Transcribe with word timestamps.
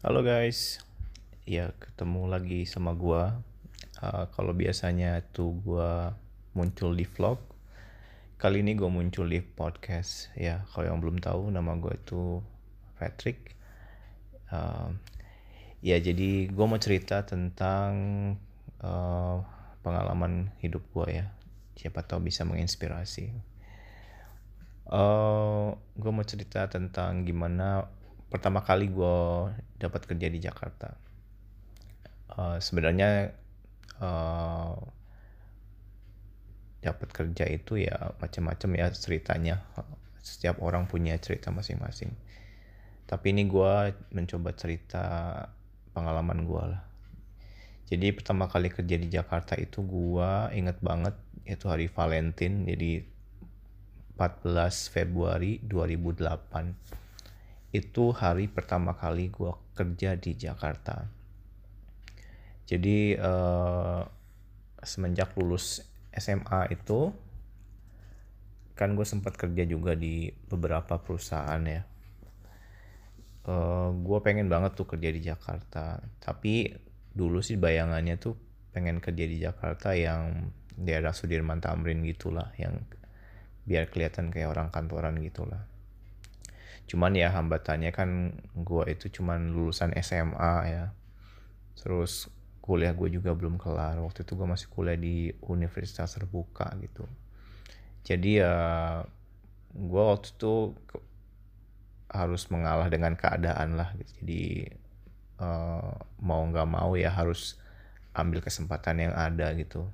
Halo 0.00 0.24
guys, 0.24 0.80
ya 1.44 1.76
ketemu 1.76 2.24
lagi 2.24 2.64
sama 2.64 2.96
gua. 2.96 3.44
Uh, 4.00 4.32
kalau 4.32 4.56
biasanya 4.56 5.20
tuh 5.28 5.52
gua 5.60 6.16
muncul 6.56 6.96
di 6.96 7.04
vlog, 7.04 7.36
kali 8.40 8.64
ini 8.64 8.80
gua 8.80 8.88
muncul 8.88 9.28
di 9.28 9.44
podcast. 9.44 10.32
Ya, 10.32 10.64
kalau 10.72 10.88
yang 10.88 11.04
belum 11.04 11.20
tahu 11.20 11.52
nama 11.52 11.76
gua 11.76 11.92
itu 11.92 12.40
Patrick. 12.96 13.52
Uh, 14.48 14.96
ya 15.84 16.00
jadi 16.00 16.48
gua 16.48 16.64
mau 16.64 16.80
cerita 16.80 17.28
tentang 17.28 17.92
uh, 18.80 19.44
pengalaman 19.84 20.48
hidup 20.64 20.80
gua 20.96 21.12
ya. 21.12 21.26
Siapa 21.76 22.08
tahu 22.08 22.24
bisa 22.24 22.48
menginspirasi. 22.48 23.36
Uh, 24.88 25.76
gue 25.94 26.10
mau 26.10 26.24
cerita 26.24 26.66
tentang 26.72 27.22
gimana 27.22 27.99
pertama 28.30 28.62
kali 28.62 28.88
gue 28.88 29.18
dapat 29.76 30.06
kerja 30.06 30.30
di 30.30 30.38
Jakarta. 30.38 30.94
Uh, 32.30 32.56
Sebenarnya 32.62 33.34
uh, 33.98 34.78
dapat 36.80 37.08
kerja 37.12 37.44
itu 37.50 37.82
ya 37.82 38.14
macam-macam 38.22 38.70
ya 38.78 38.86
ceritanya. 38.94 39.60
Setiap 40.22 40.62
orang 40.62 40.86
punya 40.86 41.18
cerita 41.18 41.50
masing-masing. 41.50 42.14
Tapi 43.10 43.34
ini 43.34 43.50
gue 43.50 43.72
mencoba 44.14 44.54
cerita 44.54 45.04
pengalaman 45.90 46.46
gue 46.46 46.64
lah. 46.70 46.82
Jadi 47.90 48.14
pertama 48.14 48.46
kali 48.46 48.70
kerja 48.70 48.94
di 48.94 49.10
Jakarta 49.10 49.58
itu 49.58 49.82
gue 49.82 50.30
inget 50.54 50.78
banget 50.78 51.18
itu 51.42 51.66
hari 51.66 51.90
Valentine 51.90 52.62
jadi 52.62 53.02
14 54.14 54.94
Februari 54.94 55.58
2008 55.66 56.99
itu 57.70 58.10
hari 58.10 58.50
pertama 58.50 58.98
kali 58.98 59.30
gue 59.30 59.54
kerja 59.78 60.18
di 60.18 60.34
Jakarta. 60.34 61.06
Jadi 62.66 63.14
uh, 63.14 64.02
semenjak 64.82 65.34
lulus 65.38 65.86
SMA 66.10 66.74
itu 66.74 67.14
kan 68.74 68.98
gue 68.98 69.06
sempat 69.06 69.38
kerja 69.38 69.62
juga 69.66 69.94
di 69.94 70.30
beberapa 70.50 70.98
perusahaan 70.98 71.62
ya. 71.62 71.82
Uh, 73.46 73.50
eh, 73.50 73.88
gue 74.02 74.18
pengen 74.22 74.50
banget 74.50 74.74
tuh 74.74 74.90
kerja 74.90 75.10
di 75.14 75.20
Jakarta. 75.22 76.02
Tapi 76.18 76.74
dulu 77.14 77.38
sih 77.38 77.54
bayangannya 77.54 78.18
tuh 78.18 78.34
pengen 78.74 78.98
kerja 78.98 79.24
di 79.26 79.38
Jakarta 79.42 79.94
yang 79.94 80.50
daerah 80.74 81.14
Sudirman 81.14 81.62
Tamrin 81.62 82.02
gitulah 82.02 82.50
yang 82.58 82.82
biar 83.68 83.86
kelihatan 83.92 84.34
kayak 84.34 84.50
orang 84.50 84.72
kantoran 84.72 85.20
gitulah 85.20 85.69
cuman 86.90 87.14
ya 87.14 87.30
hambatannya 87.30 87.94
kan 87.94 88.34
gue 88.58 88.82
itu 88.90 89.22
cuman 89.22 89.54
lulusan 89.54 89.94
SMA 90.02 90.54
ya. 90.66 90.84
Terus 91.78 92.26
kuliah 92.58 92.90
gue 92.90 93.14
juga 93.14 93.30
belum 93.30 93.62
kelar. 93.62 94.02
Waktu 94.02 94.26
itu 94.26 94.34
gue 94.34 94.48
masih 94.50 94.66
kuliah 94.66 94.98
di 94.98 95.30
universitas 95.46 96.10
terbuka 96.10 96.66
gitu. 96.82 97.06
Jadi 98.02 98.42
ya 98.42 98.56
gue 99.70 100.02
waktu 100.02 100.34
itu 100.34 100.74
harus 102.10 102.42
mengalah 102.50 102.90
dengan 102.90 103.14
keadaan 103.14 103.78
lah 103.78 103.94
gitu. 103.94 104.10
Jadi 104.26 104.42
uh, 105.38 105.94
mau 106.18 106.42
nggak 106.42 106.66
mau 106.66 106.98
ya 106.98 107.14
harus 107.14 107.54
ambil 108.18 108.42
kesempatan 108.42 108.98
yang 108.98 109.14
ada 109.14 109.54
gitu. 109.54 109.86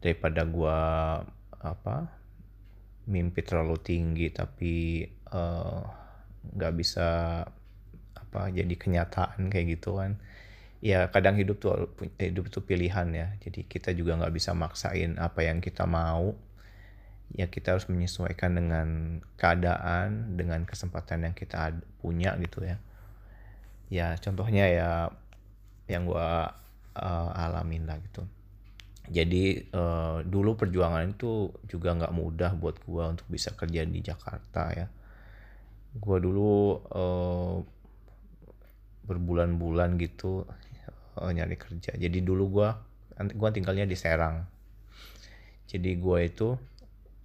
Daripada 0.00 0.48
gue 0.48 0.78
apa 1.60 2.21
mimpi 3.10 3.42
terlalu 3.42 3.76
tinggi 3.82 4.30
tapi 4.30 5.02
Eh, 5.32 5.80
nggak 6.52 6.72
uh, 6.72 6.76
bisa 6.76 7.08
apa 8.12 8.42
jadi 8.52 8.74
kenyataan 8.76 9.48
kayak 9.48 9.80
gitu 9.80 9.96
kan. 9.96 10.20
Ya 10.84 11.08
kadang 11.08 11.40
hidup 11.40 11.56
tuh 11.62 11.88
hidup 12.20 12.52
tuh 12.52 12.60
pilihan 12.60 13.08
ya. 13.16 13.28
Jadi 13.40 13.64
kita 13.64 13.96
juga 13.96 14.20
nggak 14.20 14.34
bisa 14.36 14.52
maksain 14.52 15.16
apa 15.16 15.40
yang 15.40 15.64
kita 15.64 15.88
mau. 15.88 16.36
Ya 17.32 17.48
kita 17.48 17.72
harus 17.72 17.88
menyesuaikan 17.88 18.60
dengan 18.60 18.88
keadaan 19.40 20.36
dengan 20.36 20.68
kesempatan 20.68 21.24
yang 21.24 21.34
kita 21.36 21.72
punya 22.04 22.36
gitu 22.44 22.60
ya. 22.60 22.76
Ya 23.88 24.20
contohnya 24.20 24.68
ya 24.68 24.90
yang 25.88 26.04
gua 26.04 26.52
uh, 26.96 27.30
alamin 27.36 27.88
lah 27.88 27.96
gitu 28.04 28.28
jadi 29.10 29.66
uh, 29.74 30.22
dulu 30.22 30.54
perjuangan 30.54 31.10
itu 31.10 31.50
juga 31.66 31.90
nggak 31.98 32.14
mudah 32.14 32.54
buat 32.54 32.78
gua 32.86 33.10
untuk 33.10 33.26
bisa 33.26 33.50
kerja 33.50 33.82
di 33.82 33.98
Jakarta 33.98 34.70
ya. 34.70 34.86
Gue 35.92 36.18
dulu 36.22 36.78
uh, 36.94 37.60
berbulan-bulan 39.04 39.98
gitu 39.98 40.46
uh, 41.18 41.30
nyari 41.34 41.58
kerja. 41.58 41.98
Jadi 41.98 42.22
dulu 42.22 42.62
gue 42.62 42.68
gue 43.34 43.50
tinggalnya 43.50 43.84
di 43.84 43.98
Serang. 43.98 44.46
Jadi 45.66 45.98
gue 45.98 46.18
itu 46.22 46.54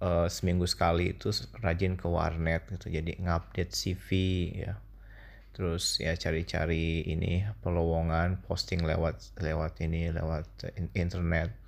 uh, 0.02 0.26
seminggu 0.26 0.66
sekali 0.66 1.14
itu 1.14 1.30
rajin 1.62 1.94
ke 1.94 2.10
warnet 2.10 2.66
gitu. 2.74 2.90
Jadi 2.90 3.22
ngupdate 3.22 3.72
CV 3.72 4.08
ya. 4.66 4.74
Terus 5.54 5.98
ya 6.02 6.14
cari-cari 6.14 7.06
ini 7.06 7.46
pelowongan 7.62 8.44
posting 8.46 8.82
lewat 8.82 9.40
lewat 9.40 9.80
ini 9.82 10.10
lewat 10.12 10.46
internet 10.94 11.67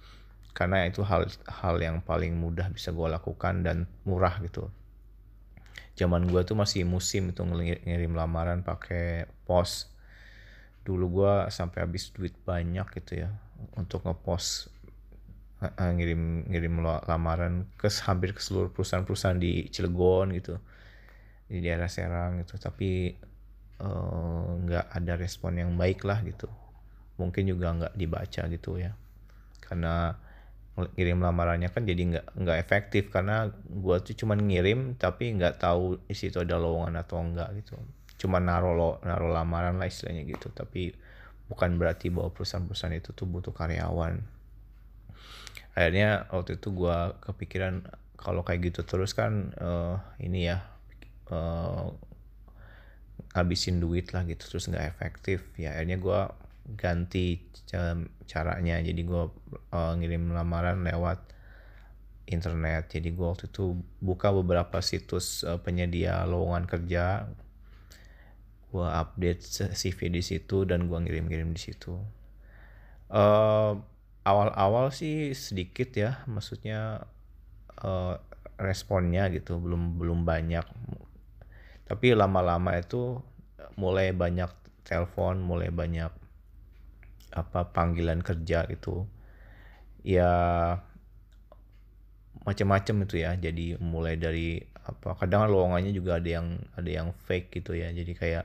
karena 0.50 0.86
itu 0.86 1.06
hal 1.06 1.30
hal 1.46 1.76
yang 1.78 2.02
paling 2.02 2.34
mudah 2.36 2.68
bisa 2.74 2.90
gue 2.90 3.06
lakukan 3.06 3.62
dan 3.62 3.86
murah 4.02 4.38
gitu. 4.42 4.68
Zaman 5.94 6.26
gue 6.26 6.42
tuh 6.42 6.56
masih 6.58 6.82
musim 6.88 7.30
itu 7.30 7.42
ngirim 7.44 8.12
lamaran 8.16 8.64
pakai 8.66 9.30
pos. 9.46 9.90
Dulu 10.82 11.04
gue 11.22 11.34
sampai 11.52 11.86
habis 11.86 12.10
duit 12.10 12.34
banyak 12.42 12.86
gitu 12.98 13.26
ya 13.26 13.30
untuk 13.76 14.08
ngepost 14.08 14.72
ngirim 15.60 16.48
ngirim 16.48 16.80
lamaran 17.04 17.68
ke 17.76 17.92
hampir 18.08 18.32
ke 18.32 18.40
seluruh 18.40 18.72
perusahaan-perusahaan 18.72 19.36
di 19.36 19.68
Cilegon 19.68 20.32
gitu. 20.32 20.56
Di 21.46 21.60
daerah 21.60 21.90
Serang 21.90 22.40
gitu. 22.40 22.56
Tapi 22.56 23.12
eh, 23.76 24.46
nggak 24.64 24.86
uh, 24.88 24.96
ada 24.96 25.12
respon 25.20 25.60
yang 25.60 25.76
baik 25.76 26.02
lah 26.08 26.24
gitu. 26.24 26.48
Mungkin 27.20 27.44
juga 27.44 27.76
nggak 27.76 27.94
dibaca 28.00 28.42
gitu 28.48 28.80
ya. 28.80 28.96
Karena 29.60 30.16
ngirim 30.78 31.20
lamarannya 31.20 31.68
kan 31.68 31.82
jadi 31.84 32.02
nggak 32.14 32.26
nggak 32.38 32.58
efektif. 32.60 33.10
Karena 33.10 33.50
gue 33.54 33.96
tuh 34.02 34.14
cuman 34.24 34.38
ngirim 34.46 34.94
tapi 34.96 35.34
nggak 35.34 35.60
tahu 35.60 35.98
di 36.06 36.14
situ 36.16 36.40
ada 36.40 36.56
lowongan 36.56 37.00
atau 37.00 37.20
enggak 37.20 37.48
gitu. 37.60 37.76
Cuma 38.20 38.38
naro 38.38 38.76
lo 38.76 38.90
naro 39.02 39.32
lamaran 39.32 39.76
lah 39.80 39.88
istilahnya 39.88 40.24
gitu. 40.28 40.52
Tapi 40.52 40.92
bukan 41.50 41.76
berarti 41.76 42.14
bahwa 42.14 42.30
perusahaan-perusahaan 42.30 42.94
itu 42.94 43.10
tuh 43.10 43.26
butuh 43.26 43.50
karyawan. 43.50 44.22
Akhirnya 45.74 46.30
waktu 46.30 46.58
itu 46.58 46.70
gue 46.74 46.96
kepikiran 47.24 47.86
kalau 48.20 48.44
kayak 48.44 48.70
gitu 48.70 48.84
terus 48.84 49.16
kan 49.16 49.56
uh, 49.56 49.96
ini 50.20 50.52
ya 50.52 50.60
uh, 51.32 51.88
habisin 53.32 53.80
duit 53.80 54.10
lah 54.12 54.26
gitu 54.26 54.46
terus 54.46 54.68
nggak 54.68 54.86
efektif. 54.86 55.46
Ya 55.56 55.74
akhirnya 55.74 55.98
gue 55.98 56.20
ganti 56.78 57.40
caranya. 58.26 58.76
Jadi 58.82 59.00
gue 59.06 59.24
uh, 59.74 59.92
ngirim 59.98 60.30
lamaran 60.34 60.82
lewat 60.82 61.22
internet. 62.26 62.90
Jadi 62.90 63.14
gue 63.14 63.26
waktu 63.26 63.50
itu 63.50 63.78
buka 64.02 64.30
beberapa 64.30 64.78
situs 64.82 65.42
uh, 65.46 65.58
penyedia 65.62 66.22
lowongan 66.26 66.66
kerja. 66.66 67.30
Gue 68.70 68.86
update 68.86 69.42
CV 69.74 69.98
di 70.14 70.22
situ 70.22 70.62
dan 70.66 70.86
gue 70.86 70.98
ngirim-ngirim 70.98 71.50
di 71.54 71.60
situ. 71.60 71.98
Uh, 73.10 73.78
awal-awal 74.22 74.94
sih 74.94 75.34
sedikit 75.34 75.90
ya. 75.94 76.22
Maksudnya 76.30 77.06
uh, 77.82 78.14
responnya 78.58 79.26
gitu. 79.30 79.58
Belum 79.58 79.98
belum 79.98 80.22
banyak. 80.22 80.66
Tapi 81.90 82.14
lama-lama 82.14 82.78
itu 82.78 83.18
mulai 83.74 84.14
banyak 84.14 84.60
telepon 84.84 85.38
mulai 85.40 85.70
banyak 85.70 86.10
apa 87.34 87.70
panggilan 87.70 88.20
kerja 88.20 88.66
gitu. 88.70 89.06
Ya 90.02 90.32
macam-macam 92.46 93.06
itu 93.06 93.16
ya. 93.20 93.36
Jadi 93.36 93.78
mulai 93.78 94.16
dari 94.16 94.60
apa 94.80 95.14
kadang 95.18 95.46
lowongannya 95.52 95.92
juga 95.94 96.18
ada 96.18 96.30
yang 96.40 96.58
ada 96.74 96.90
yang 96.90 97.08
fake 97.26 97.60
gitu 97.60 97.76
ya. 97.76 97.92
Jadi 97.92 98.12
kayak 98.16 98.44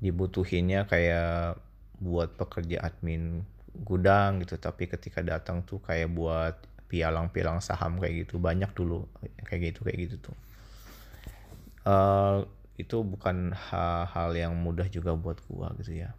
dibutuhinnya 0.00 0.88
kayak 0.88 1.60
buat 2.00 2.32
pekerja 2.36 2.84
admin 2.86 3.44
gudang 3.86 4.44
gitu. 4.44 4.56
Tapi 4.60 4.86
ketika 4.88 5.20
datang 5.24 5.64
tuh 5.66 5.80
kayak 5.82 6.12
buat 6.12 6.56
pialang-pialang 6.90 7.62
saham 7.64 7.98
kayak 7.98 8.26
gitu. 8.28 8.36
Banyak 8.36 8.74
dulu 8.76 9.06
kayak 9.48 9.74
gitu 9.74 9.80
kayak 9.86 9.98
gitu 10.10 10.16
tuh. 10.30 10.36
Uh, 11.80 12.44
itu 12.80 13.04
bukan 13.04 13.52
hal-hal 13.52 14.30
yang 14.32 14.52
mudah 14.56 14.88
juga 14.88 15.12
buat 15.12 15.36
gua 15.48 15.72
gitu 15.80 16.00
ya 16.00 16.16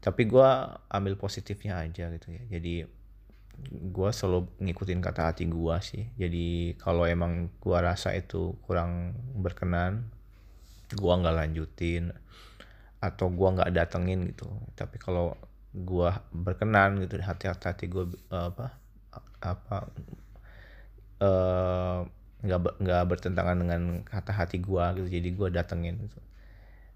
tapi 0.00 0.24
gue 0.24 0.48
ambil 0.88 1.14
positifnya 1.20 1.84
aja 1.84 2.08
gitu 2.08 2.32
ya. 2.32 2.42
Jadi 2.56 2.88
gue 3.68 4.10
selalu 4.16 4.48
ngikutin 4.64 5.00
kata 5.04 5.28
hati 5.32 5.44
gue 5.44 5.76
sih. 5.84 6.08
Jadi 6.16 6.74
kalau 6.80 7.04
emang 7.04 7.52
gue 7.60 7.78
rasa 7.78 8.16
itu 8.16 8.56
kurang 8.64 9.12
berkenan 9.36 10.08
gue 10.90 11.12
nggak 11.12 11.36
lanjutin 11.36 12.10
atau 12.98 13.28
gue 13.28 13.48
nggak 13.60 13.70
datengin 13.76 14.24
gitu. 14.32 14.48
Tapi 14.72 14.96
kalau 14.96 15.36
gue 15.76 16.10
berkenan 16.32 17.04
gitu 17.04 17.20
hati-hati 17.20 17.84
gue 17.86 18.04
apa 18.32 18.80
apa 19.44 19.76
nggak 22.40 22.60
uh, 22.60 22.76
nggak 22.80 23.04
bertentangan 23.04 23.56
dengan 23.60 24.00
kata 24.08 24.32
hati 24.32 24.64
gue 24.64 24.84
gitu. 24.96 25.08
Jadi 25.12 25.28
gue 25.36 25.48
datengin 25.52 26.00
gitu 26.08 26.29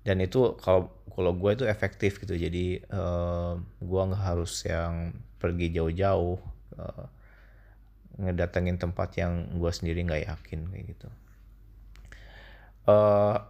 dan 0.04 0.20
itu 0.20 0.54
kalau 0.60 0.92
kalau 1.14 1.32
gue 1.32 1.50
itu 1.56 1.64
efektif 1.64 2.20
gitu. 2.20 2.36
Jadi 2.36 2.82
uh, 2.92 3.56
gue 3.80 4.00
nggak 4.04 4.22
harus 4.22 4.52
yang 4.68 5.16
pergi 5.40 5.72
jauh-jauh 5.72 6.38
uh, 6.76 7.06
ngedatengin 8.20 8.78
tempat 8.78 9.16
yang 9.18 9.48
gue 9.56 9.70
sendiri 9.72 10.04
nggak 10.04 10.28
yakin 10.28 10.60
kayak 10.68 10.84
gitu. 10.92 11.08
Uh, 12.84 13.40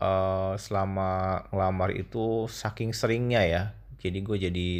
uh, 0.00 0.54
selama 0.56 1.44
ngelamar 1.52 1.92
itu 1.92 2.48
saking 2.48 2.94
seringnya 2.96 3.42
ya. 3.44 3.62
Jadi 3.98 4.18
gue 4.22 4.36
jadi 4.38 4.70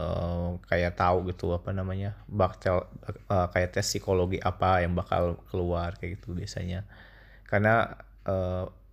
uh, 0.00 0.56
kayak 0.64 0.96
tahu 0.96 1.28
gitu 1.28 1.52
apa 1.52 1.76
namanya 1.76 2.16
bakal 2.24 2.88
uh, 3.28 3.46
kayak 3.52 3.76
tes 3.76 3.84
psikologi 3.84 4.40
apa 4.40 4.80
yang 4.80 4.96
bakal 4.96 5.38
keluar 5.52 5.94
kayak 6.00 6.18
gitu 6.18 6.32
biasanya. 6.32 6.88
Karena 7.44 8.00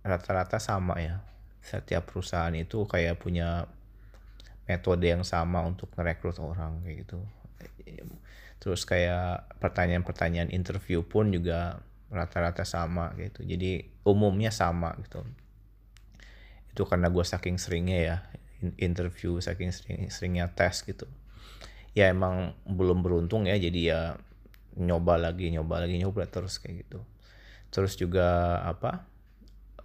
rata-rata 0.04 0.60
sama 0.60 1.00
ya. 1.00 1.24
Setiap 1.64 2.12
perusahaan 2.12 2.52
itu 2.52 2.84
kayak 2.84 3.24
punya 3.24 3.64
metode 4.68 5.08
yang 5.08 5.24
sama 5.24 5.64
untuk 5.64 5.88
merekrut 5.96 6.36
orang 6.40 6.84
kayak 6.84 7.08
gitu. 7.08 7.18
Terus 8.60 8.84
kayak 8.84 9.60
pertanyaan-pertanyaan 9.60 10.52
interview 10.52 11.04
pun 11.04 11.32
juga 11.32 11.80
rata-rata 12.12 12.68
sama 12.68 13.16
gitu. 13.16 13.44
Jadi 13.44 14.04
umumnya 14.04 14.52
sama 14.52 14.92
gitu. 15.00 15.24
Itu 16.72 16.84
karena 16.84 17.08
gue 17.08 17.24
saking 17.24 17.56
seringnya 17.56 17.98
ya 18.00 18.16
interview 18.80 19.36
saking 19.40 19.72
sering, 19.72 20.08
seringnya 20.08 20.52
tes 20.52 20.84
gitu. 20.84 21.08
Ya 21.96 22.12
emang 22.12 22.56
belum 22.68 23.00
beruntung 23.04 23.44
ya 23.48 23.56
jadi 23.56 23.80
ya 23.80 24.00
nyoba 24.74 25.20
lagi 25.20 25.52
nyoba 25.54 25.84
lagi 25.84 25.96
nyoba 26.00 26.28
terus 26.28 26.60
kayak 26.60 26.88
gitu. 26.88 27.00
Terus 27.68 27.96
juga 27.96 28.58
apa 28.64 29.13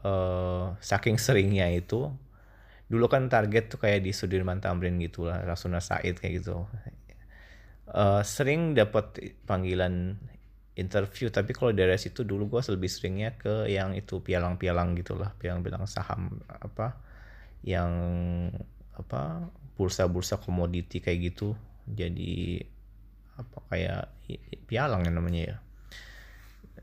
uh, 0.04 0.76
saking 0.80 1.20
seringnya 1.20 1.68
itu 1.72 2.12
dulu 2.90 3.06
kan 3.06 3.30
target 3.30 3.70
tuh 3.70 3.78
kayak 3.78 4.02
di 4.02 4.12
Sudirman 4.12 4.60
Tamrin 4.60 4.98
gitu 4.98 5.30
lah 5.30 5.46
Rasuna 5.46 5.78
Said 5.78 6.18
kayak 6.18 6.42
gitu. 6.42 6.66
Uh, 7.90 8.22
sering 8.22 8.78
dapat 8.78 9.34
panggilan 9.46 10.18
interview 10.78 11.28
tapi 11.30 11.52
kalau 11.54 11.74
dari 11.74 11.98
situ 11.98 12.24
dulu 12.24 12.48
gue 12.48 12.62
lebih 12.72 12.90
seringnya 12.90 13.36
ke 13.36 13.68
yang 13.68 13.94
itu 13.98 14.22
pialang-pialang 14.22 14.96
gitulah 14.96 15.34
pialang-pialang 15.42 15.90
saham 15.90 16.40
apa 16.48 16.96
yang 17.66 17.92
apa 18.96 19.50
bursa-bursa 19.80 20.40
komoditi 20.44 21.00
kayak 21.00 21.20
gitu. 21.34 21.56
Jadi 21.88 22.60
apa 23.40 23.60
kayak 23.72 24.04
pialang 24.68 25.08
yang 25.08 25.16
namanya 25.16 25.42
ya. 25.56 25.58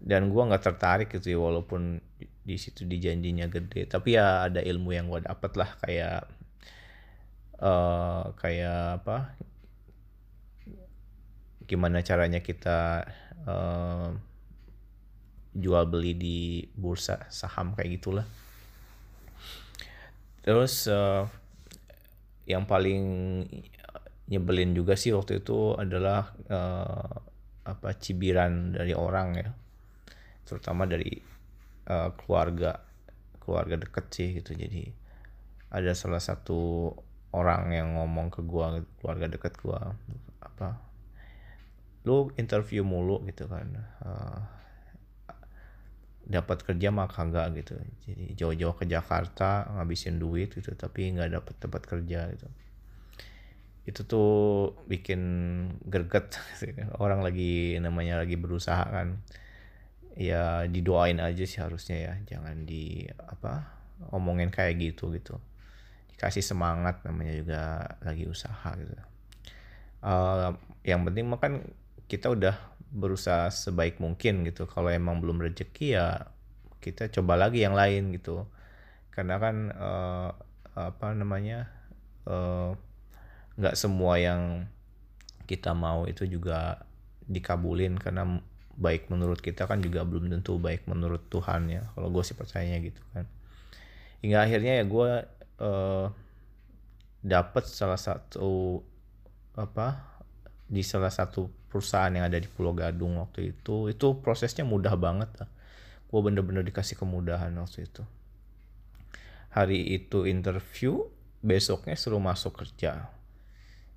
Dan 0.01 0.33
gue 0.33 0.43
nggak 0.43 0.65
tertarik 0.65 1.09
gitu 1.13 1.37
ya 1.37 1.39
walaupun 1.41 2.01
di 2.47 2.55
situ 2.55 2.87
dijanjinya 2.87 3.51
gede. 3.51 3.91
Tapi 3.91 4.15
ya 4.15 4.47
ada 4.47 4.63
ilmu 4.63 4.95
yang 4.95 5.11
gue 5.11 5.27
dapet 5.27 5.53
lah 5.59 5.71
kayak 5.83 6.31
uh, 7.59 8.31
kayak 8.39 9.03
apa? 9.03 9.35
Gimana 11.67 12.07
caranya 12.07 12.39
kita 12.39 13.03
uh, 13.51 14.15
jual 15.51 15.85
beli 15.91 16.15
di 16.15 16.39
bursa 16.79 17.27
saham 17.35 17.75
kayak 17.75 17.99
gitulah. 17.99 18.27
Terus 20.47 20.87
uh, 20.87 21.27
yang 22.47 22.71
paling 22.71 23.03
nyebelin 24.31 24.71
juga 24.79 24.95
sih 24.95 25.11
waktu 25.11 25.43
itu 25.43 25.75
adalah 25.75 26.31
uh, 26.47 27.11
apa 27.67 27.99
cibiran 27.99 28.71
dari 28.71 28.95
orang 28.95 29.29
ya. 29.35 29.51
Terutama 30.47 30.87
dari 30.87 31.35
uh, 31.87 32.11
keluarga 32.19 32.83
keluarga 33.43 33.79
deket 33.79 34.07
sih 34.11 34.29
gitu. 34.43 34.55
Jadi 34.55 34.91
ada 35.71 35.93
salah 35.95 36.23
satu 36.23 36.93
orang 37.35 37.75
yang 37.75 37.95
ngomong 37.99 38.31
ke 38.31 38.41
gua 38.43 38.83
keluarga 38.99 39.27
deket 39.31 39.59
gua 39.61 39.95
apa 40.43 40.79
lu 42.07 42.31
interview 42.39 42.87
mulu 42.87 43.23
gitu 43.27 43.51
kan. 43.51 43.67
Uh, 44.03 44.41
dapat 46.27 46.67
kerja 46.67 46.91
mah 46.91 47.07
kagak 47.07 47.55
gitu. 47.63 47.79
Jadi 48.07 48.35
jauh-jauh 48.35 48.75
ke 48.75 48.85
Jakarta 48.91 49.71
ngabisin 49.79 50.19
duit 50.19 50.51
gitu 50.55 50.75
tapi 50.75 51.15
nggak 51.15 51.39
dapat 51.39 51.55
tempat 51.63 51.83
kerja 51.87 52.31
gitu. 52.35 52.49
Itu 53.87 54.03
tuh 54.03 54.31
bikin 54.91 55.23
gerget 55.87 56.35
orang 57.03 57.23
lagi 57.23 57.79
namanya 57.79 58.19
lagi 58.23 58.35
berusaha 58.35 58.83
kan 58.91 59.23
ya 60.17 60.65
didoain 60.67 61.21
aja 61.21 61.45
sih 61.45 61.61
harusnya 61.61 61.97
ya. 61.97 62.13
Jangan 62.37 62.65
di 62.65 63.05
apa 63.07 63.69
omongin 64.13 64.49
kayak 64.49 64.81
gitu 64.81 65.13
gitu. 65.15 65.37
Dikasih 66.17 66.43
semangat 66.43 67.05
namanya 67.05 67.35
juga 67.37 67.63
lagi 68.03 68.25
usaha 68.25 68.73
gitu. 68.77 68.93
Uh, 70.01 70.57
yang 70.85 71.05
penting 71.05 71.29
makan 71.29 71.53
kita 72.09 72.33
udah 72.33 72.57
berusaha 72.91 73.53
sebaik 73.53 74.01
mungkin 74.01 74.43
gitu. 74.49 74.65
Kalau 74.65 74.89
emang 74.89 75.21
belum 75.21 75.45
rezeki 75.45 75.87
ya 76.01 76.33
kita 76.81 77.13
coba 77.13 77.37
lagi 77.37 77.63
yang 77.63 77.77
lain 77.77 78.15
gitu. 78.17 78.49
Karena 79.13 79.37
kan 79.41 79.73
uh, 79.73 80.31
apa 80.77 81.17
namanya 81.17 81.73
eh, 82.29 82.71
nggak 83.57 83.75
uh, 83.75 83.81
semua 83.81 84.21
yang 84.21 84.69
kita 85.49 85.73
mau 85.73 86.05
itu 86.05 86.29
juga 86.29 86.85
dikabulin 87.25 87.97
karena 87.97 88.45
baik 88.77 89.09
menurut 89.09 89.41
kita 89.41 89.65
kan 89.65 89.81
juga 89.81 90.05
belum 90.05 90.29
tentu 90.29 90.61
baik 90.61 90.85
menurut 90.85 91.25
Tuhan 91.33 91.73
ya 91.73 91.83
kalau 91.97 92.13
gue 92.13 92.23
sih 92.23 92.37
percayanya 92.37 92.79
gitu 92.85 93.01
kan. 93.17 93.25
Hingga 94.21 94.39
akhirnya 94.45 94.73
ya 94.81 94.85
gue 94.85 95.11
uh, 95.65 96.07
dapet 97.25 97.65
salah 97.67 97.99
satu 97.99 98.85
apa 99.57 100.21
di 100.69 100.85
salah 100.85 101.09
satu 101.09 101.49
perusahaan 101.73 102.13
yang 102.13 102.29
ada 102.29 102.37
di 102.37 102.47
Pulau 102.47 102.77
Gadung 102.77 103.17
waktu 103.17 103.57
itu 103.57 103.89
itu 103.89 104.07
prosesnya 104.21 104.63
mudah 104.63 104.95
banget 104.95 105.33
lah. 105.41 105.49
Gue 106.07 106.21
bener-bener 106.23 106.63
dikasih 106.63 107.01
kemudahan 107.01 107.51
waktu 107.57 107.89
itu. 107.89 108.05
Hari 109.57 109.97
itu 109.97 110.29
interview 110.29 111.09
besoknya 111.41 111.97
suruh 111.97 112.21
masuk 112.21 112.61
kerja. 112.61 113.09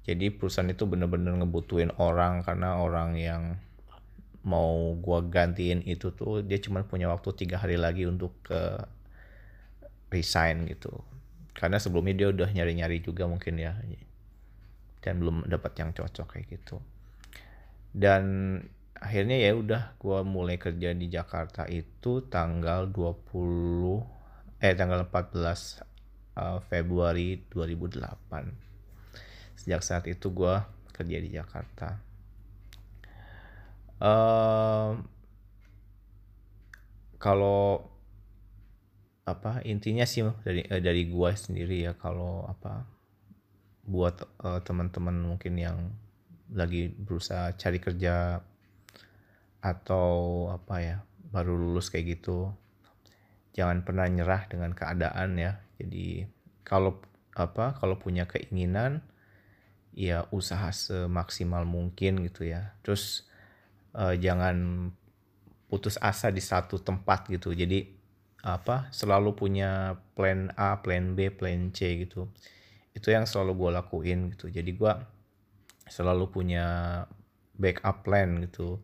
Jadi 0.07 0.31
perusahaan 0.33 0.65
itu 0.65 0.87
bener-bener 0.87 1.35
ngebutuhin 1.37 1.93
orang 1.99 2.41
karena 2.41 2.79
orang 2.79 3.19
yang 3.19 3.59
mau 4.47 4.95
gue 4.95 5.19
gantiin 5.27 5.83
itu 5.83 6.15
tuh 6.15 6.45
dia 6.45 6.59
cuma 6.63 6.83
punya 6.87 7.11
waktu 7.11 7.35
tiga 7.35 7.59
hari 7.59 7.75
lagi 7.75 8.07
untuk 8.07 8.39
ke 8.43 8.79
resign 10.11 10.67
gitu. 10.69 10.91
Karena 11.53 11.75
sebelumnya 11.75 12.15
dia 12.15 12.27
udah 12.31 12.49
nyari-nyari 12.49 13.03
juga 13.03 13.27
mungkin 13.27 13.59
ya 13.59 13.75
dan 14.99 15.19
belum 15.19 15.47
dapat 15.47 15.75
yang 15.79 15.91
cocok 15.91 16.35
kayak 16.35 16.47
gitu. 16.55 16.79
Dan 17.91 18.23
akhirnya 18.99 19.39
ya 19.39 19.55
udah 19.55 19.95
gue 19.95 20.19
mulai 20.27 20.59
kerja 20.59 20.91
di 20.91 21.07
Jakarta 21.07 21.63
itu 21.71 22.27
tanggal 22.27 22.91
20 22.91 24.59
eh 24.59 24.75
tanggal 24.75 25.07
14 25.07 25.39
uh, 25.39 25.47
eh, 26.35 26.59
Februari 26.67 27.39
2008 27.47 29.55
sejak 29.55 29.81
saat 29.83 30.03
itu 30.11 30.35
gue 30.35 30.55
kerja 30.91 31.17
di 31.23 31.31
Jakarta 31.31 31.95
kalau 37.19 37.85
apa 39.27 39.61
intinya 39.67 40.07
sih 40.07 40.25
dari 40.41 40.65
eh, 40.65 40.81
dari 40.81 41.05
gue 41.05 41.29
sendiri 41.35 41.85
ya 41.85 41.93
kalau 41.93 42.47
apa 42.49 42.87
buat 43.85 44.25
uh, 44.41 44.61
teman-teman 44.65 45.13
mungkin 45.21 45.53
yang 45.59 45.77
lagi 46.49 46.89
berusaha 46.89 47.53
cari 47.53 47.77
kerja 47.77 48.41
atau 49.59 50.47
apa 50.49 50.75
ya 50.81 50.97
baru 51.29 51.53
lulus 51.53 51.93
kayak 51.93 52.17
gitu 52.17 52.49
jangan 53.59 53.83
pernah 53.83 54.07
nyerah 54.07 54.47
dengan 54.47 54.71
keadaan 54.71 55.35
ya. 55.35 55.59
Jadi 55.75 56.23
kalau 56.63 57.01
apa 57.35 57.75
kalau 57.75 57.99
punya 57.99 58.23
keinginan 58.23 59.03
ya 59.91 60.27
usaha 60.31 60.71
semaksimal 60.71 61.67
mungkin 61.67 62.23
gitu 62.23 62.47
ya. 62.47 62.77
Terus 62.85 63.27
uh, 63.95 64.15
jangan 64.17 64.89
putus 65.69 66.01
asa 66.01 66.33
di 66.33 66.41
satu 66.41 66.81
tempat 66.81 67.29
gitu. 67.29 67.53
Jadi 67.53 67.85
apa 68.39 68.87
selalu 68.95 69.35
punya 69.35 69.99
plan 70.15 70.49
A 70.55 70.79
plan 70.79 71.13
B 71.13 71.29
plan 71.29 71.69
C 71.75 72.07
gitu. 72.07 72.27
Itu 72.95 73.13
yang 73.13 73.29
selalu 73.29 73.55
gue 73.55 73.69
lakuin 73.77 74.19
gitu. 74.33 74.49
Jadi 74.49 74.71
gue 74.73 74.93
selalu 75.89 76.25
punya 76.33 76.65
backup 77.57 78.01
plan 78.01 78.41
gitu. 78.43 78.81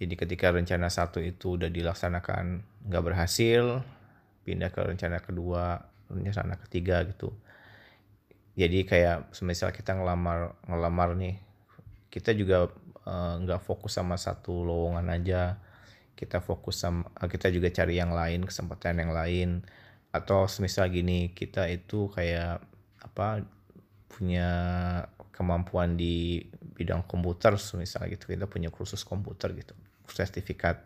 Jadi 0.00 0.16
ketika 0.16 0.48
rencana 0.48 0.88
satu 0.88 1.20
itu 1.20 1.60
udah 1.60 1.68
dilaksanakan 1.68 2.64
nggak 2.88 3.04
berhasil 3.04 3.84
pindah 4.48 4.72
ke 4.72 4.80
rencana 4.80 5.20
kedua 5.20 5.84
rencana 6.08 6.56
ketiga 6.64 7.04
gitu. 7.04 7.36
Jadi 8.56 8.88
kayak 8.88 9.36
semisal 9.36 9.70
kita 9.76 9.92
ngelamar 9.94 10.56
ngelamar 10.64 11.12
nih 11.20 11.36
kita 12.10 12.34
juga 12.34 12.72
nggak 13.42 13.60
uh, 13.60 13.64
fokus 13.64 13.98
sama 13.98 14.14
satu 14.20 14.62
lowongan 14.62 15.06
aja. 15.10 15.58
Kita 16.14 16.44
fokus 16.44 16.84
sama 16.84 17.08
kita 17.26 17.48
juga 17.48 17.72
cari 17.72 17.96
yang 17.98 18.12
lain 18.14 18.46
kesempatan 18.46 19.02
yang 19.02 19.12
lain. 19.12 19.64
Atau 20.10 20.50
semisal 20.50 20.90
gini 20.90 21.30
kita 21.34 21.70
itu 21.70 22.10
kayak 22.10 22.62
apa 23.00 23.42
punya 24.10 24.50
kemampuan 25.30 25.96
di 25.96 26.44
bidang 26.76 27.06
komputer 27.06 27.56
semisal 27.56 28.06
gitu. 28.10 28.30
Kita 28.30 28.46
punya 28.46 28.68
kursus 28.68 29.02
komputer 29.02 29.54
gitu 29.56 29.74
sertifikat. 30.10 30.82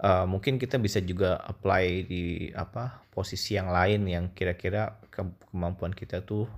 Uh, 0.00 0.24
mungkin 0.24 0.56
kita 0.56 0.80
bisa 0.80 1.04
juga 1.04 1.36
apply 1.44 2.08
di 2.08 2.48
apa 2.56 3.04
posisi 3.12 3.52
yang 3.52 3.68
lain 3.68 4.08
yang 4.08 4.32
kira-kira 4.32 4.96
ke 5.12 5.20
kemampuan 5.52 5.92
kita 5.92 6.24
tuh 6.24 6.48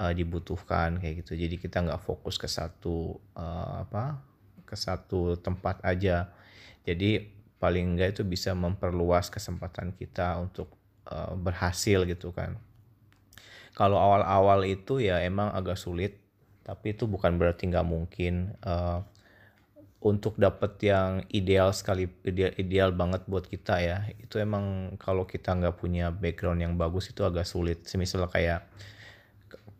uh, 0.00 0.12
dibutuhkan 0.14 0.98
kayak 0.98 1.24
gitu. 1.24 1.38
Jadi 1.38 1.56
kita 1.60 1.84
nggak 1.84 2.02
fokus 2.02 2.40
ke 2.40 2.48
satu 2.50 3.18
uh, 3.38 3.84
apa 3.86 4.18
ke 4.64 4.74
satu 4.74 5.38
tempat 5.38 5.82
aja. 5.84 6.32
Jadi 6.84 7.30
paling 7.62 7.96
enggak 7.96 8.18
itu 8.18 8.22
bisa 8.26 8.52
memperluas 8.52 9.32
kesempatan 9.32 9.96
kita 9.96 10.36
untuk 10.40 10.72
uh, 11.08 11.32
berhasil 11.38 12.04
gitu 12.04 12.34
kan. 12.34 12.58
Kalau 13.74 13.98
awal-awal 13.98 14.62
itu 14.70 15.02
ya 15.02 15.18
emang 15.22 15.50
agak 15.50 15.74
sulit 15.74 16.22
tapi 16.64 16.96
itu 16.96 17.04
bukan 17.04 17.36
berarti 17.36 17.68
nggak 17.68 17.84
mungkin 17.84 18.56
uh, 18.64 19.04
untuk 20.04 20.36
dapat 20.36 20.76
yang 20.84 21.24
ideal 21.32 21.72
sekali 21.72 22.08
ideal, 22.28 22.52
ideal 22.60 22.92
banget 22.92 23.24
buat 23.24 23.48
kita 23.48 23.80
ya. 23.80 24.04
Itu 24.20 24.36
emang 24.36 24.96
kalau 25.00 25.24
kita 25.24 25.56
nggak 25.56 25.80
punya 25.80 26.12
background 26.12 26.60
yang 26.60 26.76
bagus 26.76 27.08
itu 27.08 27.24
agak 27.24 27.48
sulit. 27.48 27.88
Semisal 27.88 28.28
kayak 28.28 28.68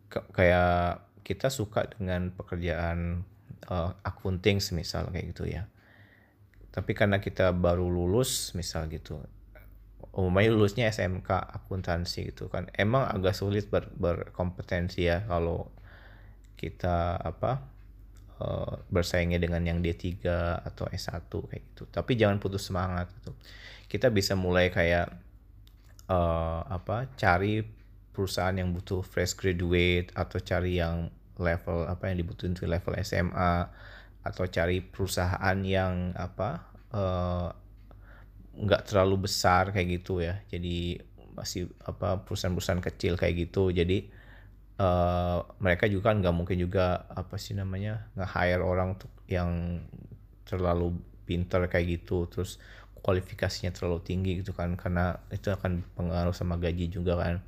kayak 0.09 1.03
kita 1.25 1.49
suka 1.49 1.89
dengan 1.89 2.29
pekerjaan 2.31 3.25
uh, 3.69 3.91
akunting 4.05 4.61
semisal 4.61 5.09
kayak 5.09 5.33
gitu 5.33 5.49
ya. 5.49 5.65
Tapi 6.69 6.91
karena 6.91 7.23
kita 7.23 7.55
baru 7.55 7.87
lulus 7.87 8.51
misal 8.53 8.91
gitu 8.91 9.21
umumnya 10.15 10.47
lulusnya 10.47 10.87
SMK 10.87 11.27
akuntansi 11.27 12.31
gitu 12.31 12.47
kan 12.47 12.71
emang 12.79 13.03
agak 13.03 13.35
sulit 13.35 13.67
ber, 13.67 13.91
berkompetensi 13.99 15.11
ya 15.11 15.27
kalau 15.27 15.67
kita 16.55 17.19
apa 17.19 17.67
uh, 18.39 18.79
bersaingnya 18.87 19.39
dengan 19.39 19.63
yang 19.67 19.83
D3 19.83 20.23
atau 20.63 20.87
S1 20.87 21.27
kayak 21.27 21.63
gitu. 21.75 21.83
Tapi 21.91 22.15
jangan 22.15 22.39
putus 22.39 22.67
semangat 22.67 23.11
gitu. 23.19 23.35
Kita 23.91 24.07
bisa 24.07 24.39
mulai 24.39 24.71
kayak 24.71 25.11
uh, 26.07 26.63
apa 26.63 27.11
cari 27.19 27.61
perusahaan 28.15 28.55
yang 28.55 28.71
butuh 28.71 29.03
fresh 29.03 29.35
graduate 29.35 30.15
atau 30.15 30.39
cari 30.39 30.79
yang 30.79 31.11
level 31.35 31.83
apa 31.91 32.07
yang 32.07 32.23
dibutuhin 32.23 32.55
di 32.55 32.63
level 32.63 32.95
SMA 33.03 33.67
atau 34.25 34.43
cari 34.47 34.81
perusahaan 34.81 35.57
yang 35.61 36.15
apa 36.15 36.49
eh, 36.95 37.49
nggak 38.55 38.81
uh, 38.81 38.85
terlalu 38.87 39.29
besar 39.29 39.69
kayak 39.75 40.01
gitu 40.01 40.23
ya. 40.23 40.41
Jadi 40.49 40.97
masih 41.35 41.67
apa 41.83 42.23
perusahaan-perusahaan 42.23 42.81
kecil 42.81 43.19
kayak 43.19 43.51
gitu. 43.51 43.69
Jadi 43.69 44.07
uh, 44.79 45.43
mereka 45.59 45.85
juga 45.91 46.15
nggak 46.15 46.33
mungkin 46.33 46.57
juga 46.57 47.05
apa 47.11 47.35
sih 47.35 47.53
namanya 47.53 48.07
nggak 48.15 48.31
hire 48.31 48.63
orang 48.63 48.95
tuh 48.95 49.11
yang 49.27 49.83
terlalu 50.47 50.95
pinter 51.27 51.67
kayak 51.67 52.01
gitu. 52.01 52.25
Terus 52.31 52.57
kualifikasinya 53.05 53.69
terlalu 53.69 54.01
tinggi 54.01 54.41
gitu 54.41 54.57
kan 54.57 54.73
karena 54.73 55.21
itu 55.29 55.53
akan 55.53 55.85
pengaruh 55.93 56.33
sama 56.33 56.57
gaji 56.57 56.89
juga 56.89 57.21
kan 57.21 57.45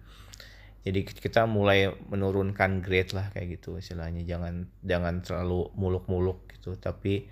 jadi 0.88 1.04
kita 1.04 1.44
mulai 1.44 1.92
menurunkan 2.08 2.80
grade 2.80 3.12
lah 3.12 3.28
kayak 3.36 3.60
gitu 3.60 3.76
istilahnya. 3.76 4.24
Jangan 4.24 4.72
jangan 4.88 5.20
terlalu 5.20 5.68
muluk-muluk 5.76 6.48
gitu. 6.56 6.80
Tapi 6.80 7.28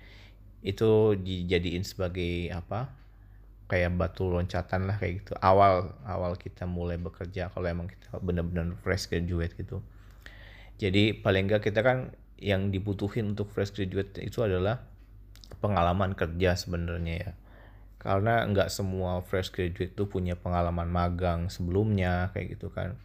itu 0.60 1.16
dijadiin 1.16 1.80
sebagai 1.80 2.52
apa 2.52 2.92
kayak 3.72 3.96
batu 3.96 4.28
loncatan 4.28 4.84
lah 4.84 5.00
kayak 5.00 5.24
gitu. 5.24 5.32
Awal 5.40 5.88
awal 6.04 6.36
kita 6.36 6.68
mulai 6.68 7.00
bekerja 7.00 7.48
kalau 7.48 7.64
emang 7.64 7.88
kita 7.88 8.20
benar-benar 8.20 8.76
fresh 8.84 9.08
graduate 9.08 9.56
gitu. 9.56 9.80
Jadi 10.76 11.16
paling 11.16 11.48
enggak 11.48 11.64
kita 11.64 11.80
kan 11.80 12.12
yang 12.36 12.68
dibutuhin 12.68 13.32
untuk 13.32 13.48
fresh 13.48 13.72
graduate 13.72 14.20
itu 14.20 14.44
adalah 14.44 14.84
pengalaman 15.64 16.12
kerja 16.12 16.60
sebenarnya 16.60 17.14
ya. 17.24 17.32
Karena 17.96 18.44
nggak 18.44 18.68
semua 18.68 19.24
fresh 19.24 19.48
graduate 19.48 19.96
itu 19.96 20.04
punya 20.04 20.36
pengalaman 20.36 20.92
magang 20.92 21.48
sebelumnya 21.48 22.28
kayak 22.36 22.60
gitu 22.60 22.68
kan 22.68 23.00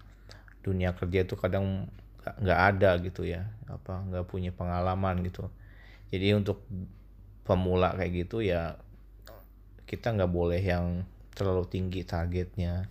dunia 0.62 0.94
kerja 0.98 1.25
itu 1.25 1.36
kadang 1.38 1.89
nggak 2.22 2.60
ada 2.75 2.98
gitu 3.01 3.25
ya. 3.25 3.50
Apa 3.68 4.06
nggak 4.08 4.25
punya 4.30 4.53
pengalaman 4.53 5.25
gitu. 5.25 5.50
Jadi 6.13 6.38
untuk 6.38 6.65
pemula 7.46 7.98
kayak 7.98 8.27
gitu 8.27 8.46
ya 8.46 8.77
kita 9.89 10.15
nggak 10.15 10.32
boleh 10.32 10.62
yang 10.62 11.03
terlalu 11.36 11.68
tinggi 11.68 12.06
targetnya. 12.08 12.88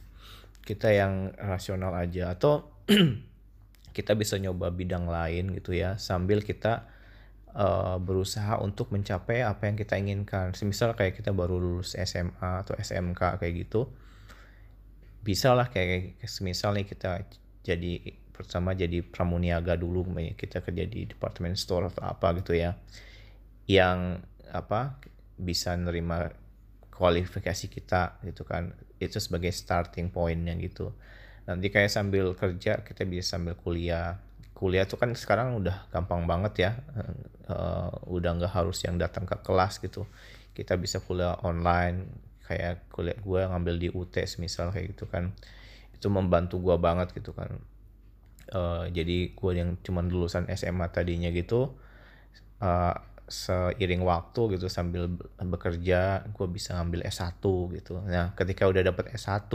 Kita 0.61 0.93
yang 0.93 1.33
rasional 1.39 1.97
aja. 1.97 2.35
Atau 2.35 2.69
kita 3.97 4.15
bisa 4.15 4.39
nyoba 4.39 4.71
bidang 4.71 5.11
lain 5.11 5.51
gitu 5.51 5.75
ya 5.75 5.99
sambil 5.99 6.47
kita 6.47 6.87
uh, 7.55 7.99
berusaha 7.99 8.59
untuk 8.63 8.95
mencapai 8.95 9.43
apa 9.43 9.71
yang 9.71 9.77
kita 9.79 9.99
inginkan. 9.99 10.55
Semisal 10.55 10.95
kayak 10.95 11.19
kita 11.19 11.35
baru 11.35 11.59
lulus 11.59 11.99
SMA 11.99 12.63
atau 12.67 12.75
SMK 12.79 13.41
kayak 13.43 13.55
gitu, 13.67 13.91
bisa 15.23 15.53
lah 15.55 15.69
kayak 15.69 16.21
semisal 16.27 16.75
nih 16.77 16.87
kita 16.87 17.27
jadi 17.61 18.01
pertama 18.33 18.73
jadi 18.73 19.05
pramuniaga 19.05 19.77
dulu 19.77 20.09
kita 20.33 20.65
kerja 20.65 20.85
di 20.89 21.05
departemen 21.05 21.53
store 21.61 21.93
atau 21.93 22.09
apa 22.09 22.33
gitu 22.41 22.57
ya 22.57 22.73
yang 23.69 24.17
apa 24.51 24.97
bisa 25.37 25.77
nerima 25.77 26.33
kualifikasi 26.91 27.73
kita 27.73 28.21
gitu 28.27 28.45
kan. 28.45 28.77
Itu 29.01 29.17
sebagai 29.21 29.49
starting 29.53 30.13
pointnya 30.13 30.53
gitu. 30.61 30.93
Nanti 31.49 31.73
kayak 31.73 31.89
sambil 31.89 32.37
kerja 32.37 32.85
kita 32.85 33.09
bisa 33.09 33.37
sambil 33.37 33.57
kuliah. 33.57 34.21
Kuliah 34.53 34.85
tuh 34.85 35.01
kan 35.01 35.17
sekarang 35.17 35.57
udah 35.57 35.89
gampang 35.89 36.29
banget 36.29 36.55
ya 36.69 36.71
uh, 37.49 37.89
udah 38.13 38.37
nggak 38.37 38.53
harus 38.53 38.85
yang 38.85 39.01
datang 39.01 39.25
ke 39.25 39.37
kelas 39.41 39.81
gitu. 39.81 40.05
Kita 40.53 40.77
bisa 40.77 41.01
kuliah 41.01 41.41
online 41.41 42.05
kayak 42.45 42.91
kuliah 42.93 43.17
gue 43.17 43.41
ngambil 43.47 43.75
di 43.79 43.89
UT 43.95 44.13
misal 44.43 44.75
kayak 44.75 44.99
gitu 44.99 45.07
kan 45.07 45.31
itu 46.01 46.09
membantu 46.09 46.57
gue 46.65 46.77
banget 46.81 47.13
gitu 47.13 47.37
kan. 47.37 47.61
Uh, 48.51 48.89
jadi 48.91 49.37
gue 49.37 49.53
yang 49.53 49.77
cuman 49.85 50.09
lulusan 50.11 50.49
SMA 50.59 50.91
tadinya 50.91 51.31
gitu 51.31 51.77
uh, 52.59 52.97
seiring 53.31 54.03
waktu 54.03 54.59
gitu 54.59 54.67
sambil 54.67 55.07
bekerja 55.39 56.27
gue 56.35 56.47
bisa 56.51 56.75
ngambil 56.81 57.07
S1 57.07 57.39
gitu. 57.79 58.03
Nah 58.03 58.35
ketika 58.35 58.67
udah 58.67 58.83
dapet 58.83 59.15
S1 59.15 59.53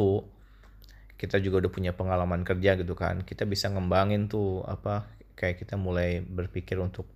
kita 1.19 1.39
juga 1.43 1.65
udah 1.65 1.71
punya 1.73 1.91
pengalaman 1.91 2.47
kerja 2.47 2.79
gitu 2.79 2.95
kan. 2.95 3.25
Kita 3.27 3.43
bisa 3.43 3.67
ngembangin 3.73 4.31
tuh 4.31 4.63
apa 4.63 5.11
kayak 5.35 5.59
kita 5.65 5.75
mulai 5.75 6.23
berpikir 6.23 6.79
untuk 6.79 7.09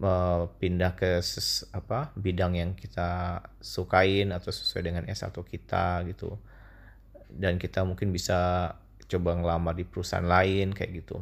uh, 0.00 0.48
pindah 0.56 0.96
ke 0.96 1.20
ses, 1.20 1.68
apa 1.76 2.16
bidang 2.16 2.56
yang 2.56 2.70
kita 2.72 3.42
sukain 3.60 4.32
atau 4.32 4.48
sesuai 4.48 4.82
dengan 4.88 5.04
S1 5.04 5.36
kita 5.36 6.00
gitu 6.08 6.40
dan 7.36 7.56
kita 7.56 7.84
mungkin 7.84 8.12
bisa 8.12 8.72
coba 9.08 9.36
ngelamar 9.36 9.76
di 9.76 9.84
perusahaan 9.84 10.24
lain 10.24 10.72
kayak 10.72 11.04
gitu. 11.04 11.20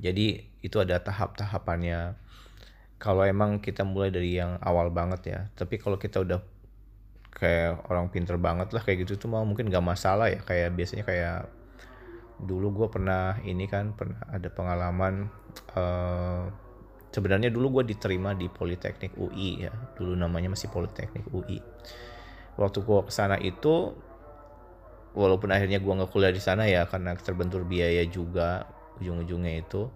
Jadi 0.00 0.42
itu 0.64 0.76
ada 0.80 0.98
tahap-tahapannya. 1.00 2.16
Kalau 2.98 3.22
emang 3.26 3.60
kita 3.60 3.84
mulai 3.84 4.08
dari 4.08 4.40
yang 4.40 4.56
awal 4.64 4.88
banget 4.88 5.20
ya 5.28 5.40
tapi 5.52 5.76
kalau 5.76 6.00
kita 6.00 6.24
udah 6.24 6.40
kayak 7.34 7.84
orang 7.90 8.08
pinter 8.08 8.38
banget 8.38 8.70
lah 8.70 8.80
kayak 8.80 9.04
gitu 9.04 9.26
tuh 9.26 9.28
mau 9.28 9.44
mungkin 9.44 9.68
gak 9.68 9.84
masalah 9.84 10.32
ya. 10.32 10.40
Kayak 10.40 10.72
biasanya 10.76 11.04
kayak 11.04 11.38
dulu 12.40 12.84
gue 12.84 12.88
pernah 12.90 13.38
ini 13.46 13.68
kan 13.70 13.94
pernah 13.94 14.18
ada 14.26 14.48
pengalaman 14.50 15.30
uh, 15.78 16.50
sebenarnya 17.14 17.52
dulu 17.54 17.80
gue 17.80 17.94
diterima 17.94 18.32
di 18.32 18.48
Politeknik 18.48 19.14
UI 19.20 19.68
ya. 19.68 19.72
Dulu 19.94 20.16
namanya 20.16 20.56
masih 20.56 20.72
Politeknik 20.72 21.28
UI 21.30 21.60
waktu 22.54 22.78
gue 22.82 22.98
ke 23.06 23.12
sana 23.12 23.36
itu 23.38 23.94
walaupun 25.14 25.54
akhirnya 25.54 25.78
gue 25.78 25.92
nggak 25.94 26.10
kuliah 26.10 26.34
di 26.34 26.42
sana 26.42 26.66
ya 26.66 26.84
karena 26.90 27.14
terbentur 27.14 27.62
biaya 27.62 28.02
juga 28.10 28.66
ujung-ujungnya 28.98 29.62
itu. 29.62 29.88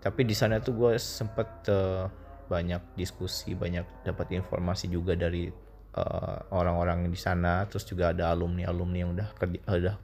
Tapi 0.00 0.24
di 0.24 0.36
sana 0.36 0.60
tuh 0.60 0.76
gue 0.76 0.92
sempet 0.96 1.48
uh, 1.68 2.08
banyak 2.48 2.96
diskusi 2.96 3.52
banyak 3.56 4.04
dapat 4.04 4.32
informasi 4.36 4.88
juga 4.88 5.16
dari 5.16 5.48
uh, 5.96 6.38
orang-orang 6.52 7.08
di 7.08 7.18
sana. 7.18 7.64
Terus 7.66 7.88
juga 7.88 8.12
ada 8.12 8.32
alumni 8.32 8.68
alumni 8.68 8.98
yang 9.00 9.12
udah 9.16 9.28
kerja 9.36 9.60
udah 9.66 9.96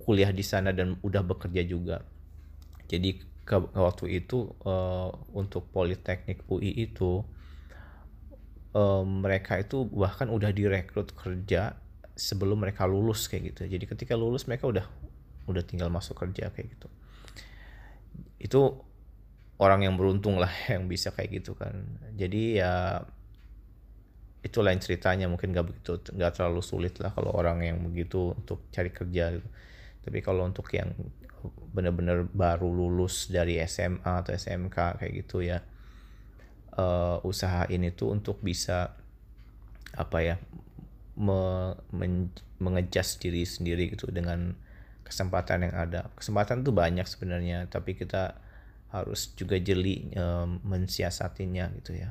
kuliah 0.00 0.30
di 0.32 0.44
sana 0.44 0.72
dan 0.72 0.96
udah 1.04 1.22
bekerja 1.24 1.62
juga. 1.66 2.00
Jadi 2.86 3.20
ke, 3.46 3.56
waktu 3.74 4.22
itu 4.22 4.54
uh, 4.66 5.10
untuk 5.34 5.70
politeknik 5.70 6.46
UI 6.50 6.86
itu 6.90 7.22
uh, 8.74 9.02
mereka 9.02 9.58
itu 9.58 9.86
bahkan 9.90 10.30
udah 10.30 10.50
direkrut 10.50 11.14
kerja 11.14 11.78
sebelum 12.16 12.64
mereka 12.64 12.88
lulus 12.88 13.28
kayak 13.28 13.52
gitu. 13.54 13.68
Jadi 13.68 13.84
ketika 13.84 14.16
lulus 14.16 14.48
mereka 14.48 14.66
udah 14.66 14.86
udah 15.46 15.62
tinggal 15.62 15.92
masuk 15.92 16.16
kerja 16.16 16.48
kayak 16.50 16.74
gitu. 16.74 16.88
Itu 18.40 18.60
orang 19.60 19.84
yang 19.84 19.94
beruntung 20.00 20.40
lah 20.40 20.50
yang 20.72 20.88
bisa 20.88 21.12
kayak 21.12 21.44
gitu 21.44 21.52
kan. 21.54 21.76
Jadi 22.16 22.58
ya 22.58 23.04
itu 24.40 24.58
lain 24.64 24.80
ceritanya. 24.80 25.28
Mungkin 25.28 25.52
gak 25.52 25.66
begitu 25.68 26.00
nggak 26.16 26.40
terlalu 26.40 26.64
sulit 26.64 26.96
lah 26.98 27.12
kalau 27.12 27.36
orang 27.36 27.60
yang 27.62 27.78
begitu 27.84 28.32
untuk 28.32 28.66
cari 28.72 28.90
kerja 28.90 29.36
gitu. 29.36 29.48
tapi 30.06 30.22
kalau 30.22 30.46
untuk 30.46 30.70
yang 30.70 30.94
benar-benar 31.74 32.30
baru 32.30 32.70
lulus 32.70 33.26
dari 33.26 33.58
SMA 33.66 34.06
atau 34.06 34.32
SMK 34.32 35.02
kayak 35.02 35.12
gitu 35.12 35.42
ya 35.42 35.58
uh, 36.78 37.18
usaha 37.26 37.66
ini 37.68 37.92
tuh 37.92 38.14
untuk 38.14 38.40
bisa 38.40 38.94
apa 39.96 40.18
ya 40.22 40.36
me, 41.16 41.72
men, 41.90 42.30
mengejas 42.60 43.16
diri 43.16 43.42
sendiri 43.42 43.92
gitu 43.92 44.12
dengan 44.12 44.54
kesempatan 45.02 45.68
yang 45.68 45.74
ada. 45.74 46.12
Kesempatan 46.14 46.62
tuh 46.62 46.76
banyak 46.76 47.04
sebenarnya 47.08 47.66
tapi 47.72 47.96
kita 47.96 48.36
harus 48.92 49.34
juga 49.34 49.58
jeli 49.58 50.12
uh, 50.14 50.46
mensiasatinya 50.46 51.72
gitu 51.82 51.98
ya. 51.98 52.10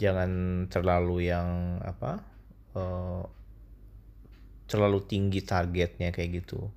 Jangan 0.00 0.30
terlalu 0.68 1.30
yang 1.30 1.80
apa 1.84 2.24
uh, 2.76 3.24
terlalu 4.70 5.02
tinggi 5.06 5.42
targetnya 5.42 6.14
kayak 6.14 6.44
gitu. 6.44 6.70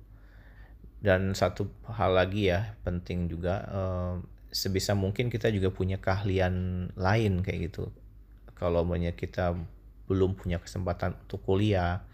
Dan 1.04 1.36
satu 1.36 1.68
hal 1.84 2.16
lagi 2.16 2.48
ya 2.48 2.80
penting 2.80 3.28
juga 3.28 3.60
uh, 3.68 4.14
sebisa 4.48 4.96
mungkin 4.96 5.28
kita 5.28 5.52
juga 5.52 5.68
punya 5.74 6.00
keahlian 6.00 6.88
lain 6.96 7.44
kayak 7.44 7.70
gitu. 7.70 7.92
Kalau 8.54 8.86
banyak 8.86 9.18
kita 9.18 9.52
belum 10.06 10.36
punya 10.36 10.60
kesempatan 10.60 11.16
untuk 11.26 11.40
kuliah 11.44 12.04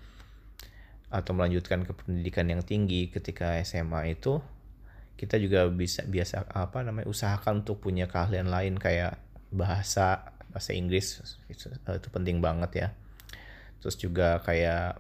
atau 1.11 1.35
melanjutkan 1.35 1.83
ke 1.83 1.91
pendidikan 1.91 2.47
yang 2.47 2.63
tinggi 2.63 3.11
ketika 3.11 3.59
SMA 3.67 4.15
itu 4.15 4.39
kita 5.21 5.37
juga 5.37 5.69
bisa 5.69 6.01
biasa 6.09 6.49
apa 6.49 6.81
namanya 6.81 7.05
usahakan 7.11 7.61
untuk 7.61 7.85
punya 7.85 8.09
keahlian 8.09 8.49
lain 8.49 8.81
kayak 8.81 9.21
bahasa 9.53 10.33
bahasa 10.49 10.73
Inggris 10.73 11.21
itu, 11.53 11.69
eh, 11.69 11.97
itu 12.01 12.09
penting 12.09 12.41
banget 12.41 12.71
ya. 12.73 12.89
Terus 13.85 14.01
juga 14.01 14.41
kayak 14.41 14.97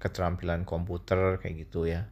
keterampilan 0.00 0.64
komputer 0.64 1.36
kayak 1.36 1.68
gitu 1.68 1.84
ya. 1.84 2.08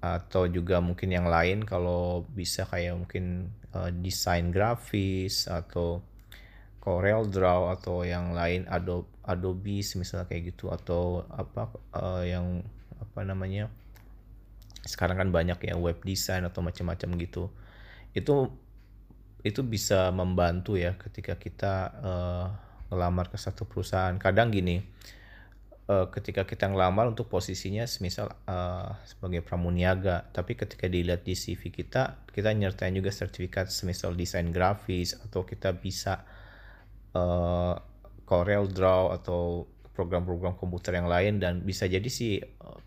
Atau 0.00 0.48
juga 0.48 0.80
mungkin 0.80 1.12
yang 1.12 1.28
lain 1.28 1.60
kalau 1.68 2.24
bisa 2.32 2.64
kayak 2.64 2.94
mungkin 3.04 3.52
uh, 3.76 3.92
desain 3.92 4.48
grafis 4.48 5.48
atau 5.52 6.00
Corel 6.86 7.26
Draw 7.26 7.74
atau 7.74 8.06
yang 8.06 8.30
lain 8.30 8.70
Adobe 8.70 9.10
Adobe 9.26 9.82
misalnya 9.82 10.30
kayak 10.30 10.54
gitu 10.54 10.70
atau 10.70 11.26
apa 11.34 11.74
uh, 11.90 12.22
yang 12.22 12.62
apa 13.02 13.26
namanya 13.26 13.66
sekarang 14.86 15.18
kan 15.18 15.34
banyak 15.34 15.58
ya 15.66 15.74
web 15.74 15.98
design 16.06 16.46
atau 16.46 16.62
macam-macam 16.62 17.18
gitu 17.18 17.50
itu 18.14 18.54
itu 19.42 19.66
bisa 19.66 20.14
membantu 20.14 20.78
ya 20.78 20.94
ketika 20.94 21.34
kita 21.34 21.74
uh, 22.02 22.46
ngelamar 22.90 23.30
ke 23.30 23.38
satu 23.38 23.66
perusahaan. 23.66 24.14
Kadang 24.18 24.50
gini, 24.50 24.82
uh, 25.86 26.10
ketika 26.10 26.42
kita 26.46 26.66
ngelamar 26.70 27.10
untuk 27.10 27.30
posisinya 27.30 27.86
semisal 27.86 28.30
uh, 28.46 28.98
sebagai 29.06 29.46
pramuniaga, 29.46 30.26
tapi 30.34 30.58
ketika 30.58 30.90
dilihat 30.90 31.22
di 31.22 31.38
CV 31.38 31.70
kita, 31.70 32.26
kita 32.30 32.50
nyertain 32.54 32.94
juga 32.94 33.14
sertifikat 33.14 33.70
semisal 33.70 34.18
desain 34.18 34.50
grafis 34.50 35.14
atau 35.14 35.46
kita 35.46 35.74
bisa 35.78 36.26
uh, 37.16 37.74
Corel 38.28 38.68
Draw 38.68 39.16
atau 39.16 39.64
program-program 39.96 40.60
komputer 40.60 41.00
yang 41.00 41.08
lain 41.08 41.40
dan 41.40 41.64
bisa 41.64 41.88
jadi 41.88 42.04
si 42.12 42.36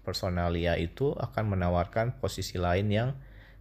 personalia 0.06 0.78
itu 0.78 1.18
akan 1.18 1.58
menawarkan 1.58 2.22
posisi 2.22 2.62
lain 2.62 2.88
yang 2.94 3.10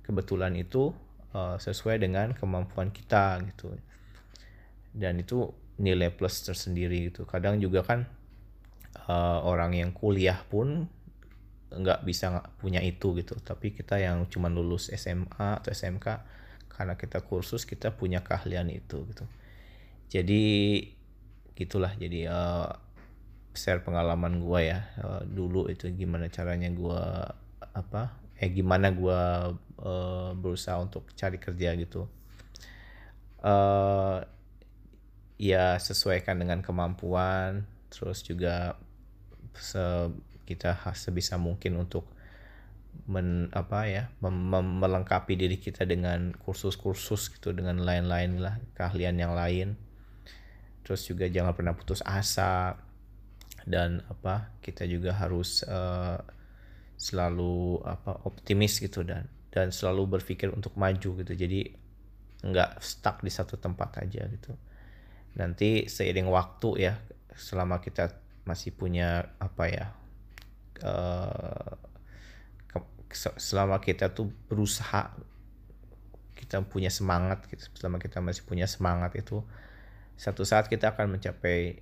kebetulan 0.04 0.52
itu 0.52 0.92
uh, 1.32 1.56
sesuai 1.56 1.96
dengan 2.04 2.36
kemampuan 2.36 2.92
kita 2.92 3.40
gitu. 3.48 3.72
Dan 4.92 5.24
itu 5.24 5.48
nilai 5.80 6.12
plus 6.12 6.44
tersendiri 6.44 7.08
gitu. 7.08 7.24
Kadang 7.24 7.56
juga 7.56 7.86
kan 7.86 8.04
uh, 9.08 9.40
orang 9.48 9.72
yang 9.72 9.90
kuliah 9.96 10.44
pun 10.44 10.84
nggak 11.72 12.04
bisa 12.04 12.44
punya 12.60 12.84
itu 12.84 13.16
gitu. 13.16 13.32
Tapi 13.40 13.72
kita 13.72 13.96
yang 13.96 14.28
cuma 14.28 14.52
lulus 14.52 14.92
SMA 14.92 15.62
atau 15.62 15.72
SMK 15.72 16.06
karena 16.68 17.00
kita 17.00 17.24
kursus 17.24 17.64
kita 17.64 17.96
punya 17.96 18.20
keahlian 18.20 18.68
itu 18.68 19.02
gitu 19.08 19.24
jadi 20.08 20.42
gitulah. 21.52 21.92
Jadi 21.96 22.24
uh, 22.24 22.72
share 23.52 23.84
pengalaman 23.84 24.40
gue 24.40 24.60
ya. 24.72 24.88
Uh, 25.00 25.22
dulu 25.28 25.68
itu 25.68 25.90
gimana 25.92 26.32
caranya 26.32 26.72
gue 26.72 27.02
apa 27.74 28.16
eh 28.38 28.50
gimana 28.54 28.94
gue 28.94 29.20
uh, 29.82 30.30
berusaha 30.38 30.78
untuk 30.78 31.10
cari 31.18 31.36
kerja 31.36 31.74
gitu. 31.76 32.06
Uh, 33.38 34.22
ya 35.38 35.78
sesuaikan 35.78 36.42
dengan 36.42 36.58
kemampuan 36.58 37.62
terus 37.94 38.26
juga 38.26 38.74
se 39.54 40.10
kita 40.42 40.74
sebisa 40.98 41.38
mungkin 41.38 41.78
untuk 41.78 42.10
men 43.06 43.46
apa 43.54 43.86
ya 43.86 44.04
mem, 44.18 44.34
melengkapi 44.82 45.38
diri 45.38 45.62
kita 45.62 45.86
dengan 45.86 46.34
kursus-kursus 46.34 47.30
gitu 47.38 47.54
dengan 47.54 47.78
lain-lain 47.78 48.42
lah 48.42 48.58
keahlian 48.74 49.14
yang 49.22 49.38
lain 49.38 49.78
terus 50.88 51.04
juga 51.04 51.28
jangan 51.28 51.52
pernah 51.52 51.76
putus 51.76 52.00
asa. 52.00 52.80
Dan 53.68 54.00
apa 54.08 54.56
kita 54.64 54.88
juga 54.88 55.12
harus 55.12 55.60
uh, 55.68 56.16
selalu 56.96 57.84
apa 57.84 58.24
optimis 58.24 58.80
gitu 58.80 59.04
dan 59.04 59.28
dan 59.52 59.68
selalu 59.68 60.16
berpikir 60.16 60.48
untuk 60.48 60.72
maju 60.80 61.20
gitu. 61.20 61.32
Jadi 61.36 61.68
nggak 62.48 62.80
stuck 62.80 63.20
di 63.20 63.28
satu 63.28 63.60
tempat 63.60 64.00
aja 64.00 64.24
gitu. 64.24 64.56
Nanti 65.36 65.84
seiring 65.84 66.32
waktu 66.32 66.88
ya 66.88 66.96
selama 67.36 67.84
kita 67.84 68.08
masih 68.48 68.72
punya 68.72 69.36
apa 69.36 69.64
ya 69.68 69.92
uh, 70.82 71.76
selama 73.36 73.80
kita 73.80 74.12
tuh 74.12 74.32
berusaha 74.48 75.12
kita 76.36 76.64
punya 76.64 76.92
semangat 76.92 77.44
gitu 77.50 77.68
selama 77.76 78.00
kita 78.00 78.24
masih 78.24 78.44
punya 78.44 78.64
semangat 78.64 79.16
itu 79.16 79.44
satu 80.18 80.42
saat 80.42 80.66
kita 80.66 80.98
akan 80.98 81.14
mencapai 81.14 81.78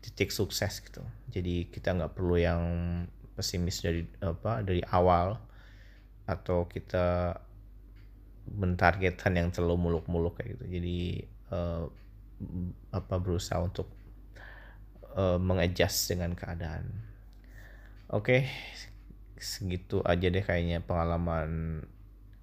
titik 0.00 0.32
sukses 0.32 0.80
gitu. 0.80 1.04
Jadi 1.28 1.68
kita 1.68 1.92
nggak 1.92 2.16
perlu 2.16 2.40
yang 2.40 2.62
pesimis 3.36 3.84
dari 3.84 4.08
apa 4.24 4.64
dari 4.64 4.80
awal 4.88 5.36
atau 6.24 6.64
kita 6.64 7.36
mentargetkan 8.48 9.36
yang 9.36 9.48
terlalu 9.52 9.92
muluk-muluk 9.92 10.40
kayak 10.40 10.56
gitu. 10.56 10.64
Jadi 10.80 10.98
uh, 11.52 11.84
apa 12.88 13.14
berusaha 13.20 13.60
untuk 13.60 13.92
uh, 15.12 15.36
mengadjust 15.36 16.08
dengan 16.08 16.32
keadaan. 16.32 16.88
Oke 18.08 18.16
okay, 18.24 18.42
segitu 19.36 20.00
aja 20.08 20.32
deh 20.32 20.40
kayaknya 20.40 20.80
pengalaman 20.80 21.84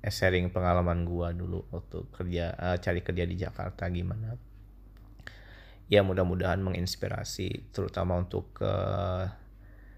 eh, 0.06 0.14
sharing 0.14 0.54
pengalaman 0.54 1.02
gua 1.02 1.34
dulu 1.34 1.66
waktu 1.74 2.06
kerja 2.14 2.54
uh, 2.58 2.78
cari 2.78 3.02
kerja 3.02 3.26
di 3.26 3.42
Jakarta 3.42 3.90
gimana 3.90 4.51
ya 5.92 6.08
mudah-mudahan 6.08 6.64
menginspirasi 6.64 7.68
terutama 7.76 8.16
untuk 8.16 8.56
uh, 8.64 9.28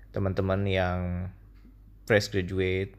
teman-teman 0.09 0.65
yang 0.65 0.99
fresh 2.09 2.33
graduate 2.33 2.97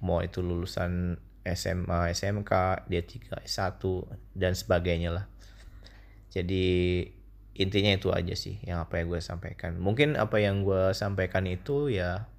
mau 0.00 0.24
itu 0.24 0.40
lulusan 0.40 1.20
SMA, 1.42 2.14
SMK, 2.14 2.86
D3, 2.88 3.44
S1 3.44 3.82
dan 4.32 4.56
sebagainya 4.56 5.10
lah. 5.12 5.26
Jadi 6.32 7.04
intinya 7.52 7.92
itu 7.92 8.08
aja 8.08 8.32
sih 8.32 8.56
yang 8.64 8.80
apa 8.80 9.02
yang 9.02 9.12
gue 9.12 9.20
sampaikan. 9.20 9.76
Mungkin 9.76 10.16
apa 10.16 10.40
yang 10.40 10.64
gue 10.64 10.96
sampaikan 10.96 11.44
itu 11.44 11.92
ya 11.92 12.30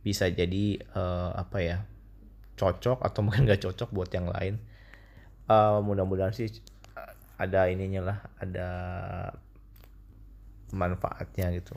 bisa 0.00 0.32
jadi 0.32 0.80
uh, 0.96 1.36
apa 1.36 1.58
ya 1.60 1.78
cocok 2.56 3.04
atau 3.04 3.20
mungkin 3.26 3.44
gak 3.44 3.60
cocok 3.60 3.92
buat 3.92 4.10
yang 4.14 4.32
lain. 4.32 4.56
Uh, 5.50 5.84
mudah-mudahan 5.84 6.32
sih 6.32 6.48
ada 7.42 7.66
ininya 7.66 8.02
lah, 8.06 8.18
ada 8.38 8.68
manfaatnya 10.70 11.50
gitu 11.58 11.74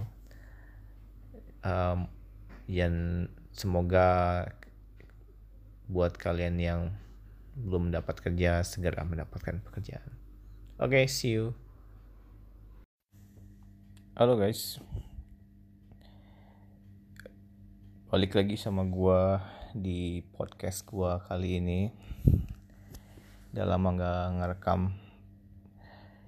um, 1.65 2.05
yang 2.69 3.25
semoga 3.51 4.45
buat 5.89 6.13
kalian 6.17 6.55
yang 6.61 6.81
belum 7.55 7.89
mendapat 7.89 8.19
kerja 8.21 8.61
segera 8.67 9.01
mendapatkan 9.07 9.63
pekerjaan. 9.63 10.11
Oke, 10.75 11.01
okay, 11.01 11.05
see 11.07 11.39
you. 11.39 11.55
Halo 14.15 14.35
guys. 14.35 14.79
Balik 18.11 18.35
lagi 18.35 18.55
sama 18.55 18.83
gua 18.87 19.43
di 19.75 20.23
podcast 20.35 20.87
gua 20.87 21.19
kali 21.23 21.59
ini. 21.59 21.81
Udah 23.55 23.65
lama 23.67 23.95
gak 23.95 24.23
ngerekam. 24.39 25.04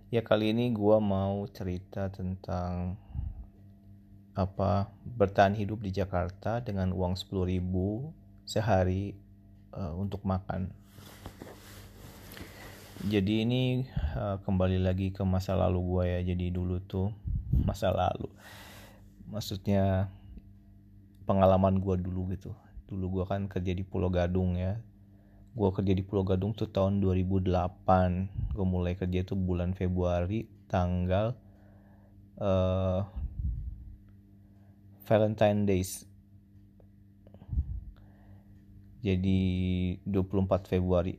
Ya 0.08 0.24
kali 0.24 0.56
ini 0.56 0.72
gua 0.72 1.04
mau 1.04 1.44
cerita 1.52 2.08
tentang 2.08 2.96
apa 4.40 4.88
bertahan 5.04 5.52
hidup 5.52 5.84
di 5.84 5.92
Jakarta 5.92 6.64
dengan 6.64 6.96
uang 6.96 7.20
10.000 7.20 7.60
sehari 8.48 9.12
uh, 9.76 9.92
untuk 10.00 10.24
makan. 10.24 10.72
Jadi 13.04 13.44
ini 13.44 13.84
uh, 14.16 14.40
kembali 14.48 14.80
lagi 14.80 15.12
ke 15.12 15.28
masa 15.28 15.60
lalu 15.60 15.84
gue 15.84 16.04
ya. 16.08 16.20
Jadi 16.32 16.56
dulu 16.56 16.80
tuh 16.88 17.12
masa 17.52 17.92
lalu. 17.92 18.32
Maksudnya 19.28 20.08
pengalaman 21.28 21.84
gue 21.84 22.00
dulu 22.00 22.32
gitu. 22.32 22.56
Dulu 22.88 23.20
gue 23.20 23.26
kan 23.28 23.44
kerja 23.52 23.76
di 23.76 23.84
Pulau 23.84 24.08
Gadung 24.08 24.56
ya. 24.56 24.80
Gue 25.58 25.74
kerja 25.74 25.90
di 25.98 26.06
Pulau 26.06 26.22
Gadung 26.22 26.54
tuh 26.54 26.70
tahun 26.70 27.02
2008. 27.02 27.50
Gue 28.54 28.68
mulai 28.70 28.94
kerja 28.94 29.26
tuh 29.26 29.34
bulan 29.34 29.74
Februari 29.74 30.46
tanggal 30.70 31.34
uh, 32.38 33.02
Valentine 35.10 35.66
Days. 35.66 36.06
Jadi 39.02 39.42
24 40.06 40.70
Februari. 40.70 41.18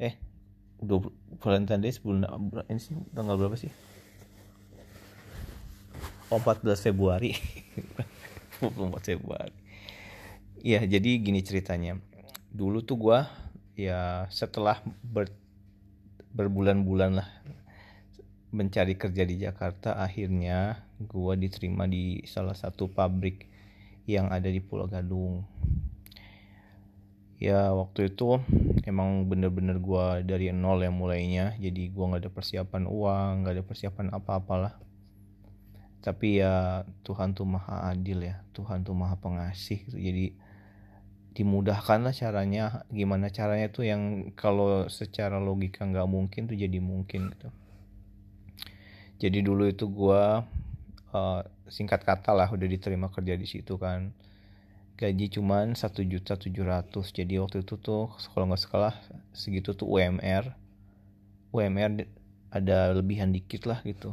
Eh 0.00 0.16
20, 0.80 1.36
Valentine 1.36 1.84
Days 1.84 2.00
bulan 2.00 2.48
ini 2.72 2.80
sih 2.80 2.96
tanggal 3.12 3.36
berapa 3.36 3.60
sih? 3.60 3.68
Oh, 6.32 6.40
14 6.40 6.64
Februari. 6.80 7.36
24 8.64 9.04
Februari 9.04 9.57
ya 10.62 10.80
jadi 10.84 11.10
gini 11.22 11.40
ceritanya. 11.42 11.98
Dulu 12.50 12.82
tuh 12.82 12.96
gua 12.98 13.28
ya 13.78 14.26
setelah 14.32 14.82
ber, 15.06 15.30
berbulan-bulan 16.34 17.10
lah 17.22 17.28
mencari 18.48 18.96
kerja 18.96 19.28
di 19.28 19.44
Jakarta 19.44 20.00
akhirnya 20.00 20.80
gue 20.96 21.34
diterima 21.36 21.84
di 21.84 22.24
salah 22.24 22.56
satu 22.56 22.88
pabrik 22.88 23.44
yang 24.08 24.32
ada 24.32 24.48
di 24.48 24.58
Pulau 24.58 24.88
Gadung. 24.88 25.44
Ya 27.38 27.70
waktu 27.70 28.10
itu 28.10 28.40
emang 28.88 29.30
bener-bener 29.30 29.78
gue 29.78 30.06
dari 30.26 30.50
nol 30.50 30.80
yang 30.80 30.96
mulainya. 30.96 31.54
Jadi 31.60 31.92
gue 31.92 32.04
nggak 32.08 32.24
ada 32.24 32.32
persiapan 32.32 32.88
uang 32.88 33.32
nggak 33.44 33.54
ada 33.60 33.64
persiapan 33.68 34.06
apa-apalah. 34.16 34.74
Tapi 36.00 36.40
ya 36.40 36.88
Tuhan 37.04 37.36
tuh 37.36 37.44
maha 37.44 37.92
adil 37.92 38.24
ya 38.24 38.40
Tuhan 38.56 38.82
tuh 38.82 38.96
maha 38.96 39.20
pengasih 39.20 39.86
gitu. 39.86 39.98
jadi 40.00 40.34
dimudahkan 41.38 42.02
lah 42.02 42.10
caranya 42.10 42.82
gimana 42.90 43.30
caranya 43.30 43.70
tuh 43.70 43.86
yang 43.86 44.34
kalau 44.34 44.90
secara 44.90 45.38
logika 45.38 45.86
nggak 45.86 46.10
mungkin 46.10 46.50
tuh 46.50 46.58
jadi 46.58 46.82
mungkin 46.82 47.30
gitu. 47.30 47.48
Jadi 49.22 49.38
dulu 49.46 49.70
itu 49.70 49.86
gue 49.86 50.22
uh, 51.14 51.40
singkat 51.70 52.02
kata 52.02 52.34
lah 52.34 52.50
udah 52.50 52.66
diterima 52.66 53.06
kerja 53.14 53.38
di 53.38 53.46
situ 53.46 53.78
kan. 53.78 54.10
Gaji 54.98 55.30
cuman 55.30 55.78
satu 55.78 56.02
juta 56.02 56.34
tujuh 56.34 56.66
ratus. 56.66 57.14
Jadi 57.14 57.38
waktu 57.38 57.62
itu 57.62 57.78
tuh 57.78 58.10
kalau 58.34 58.50
nggak 58.50 58.62
sekolah 58.66 58.94
segitu 59.30 59.78
tuh 59.78 59.86
UMR 59.86 60.50
UMR 61.54 62.02
ada 62.50 62.98
lebihan 62.98 63.30
dikit 63.30 63.70
lah 63.70 63.78
gitu. 63.86 64.10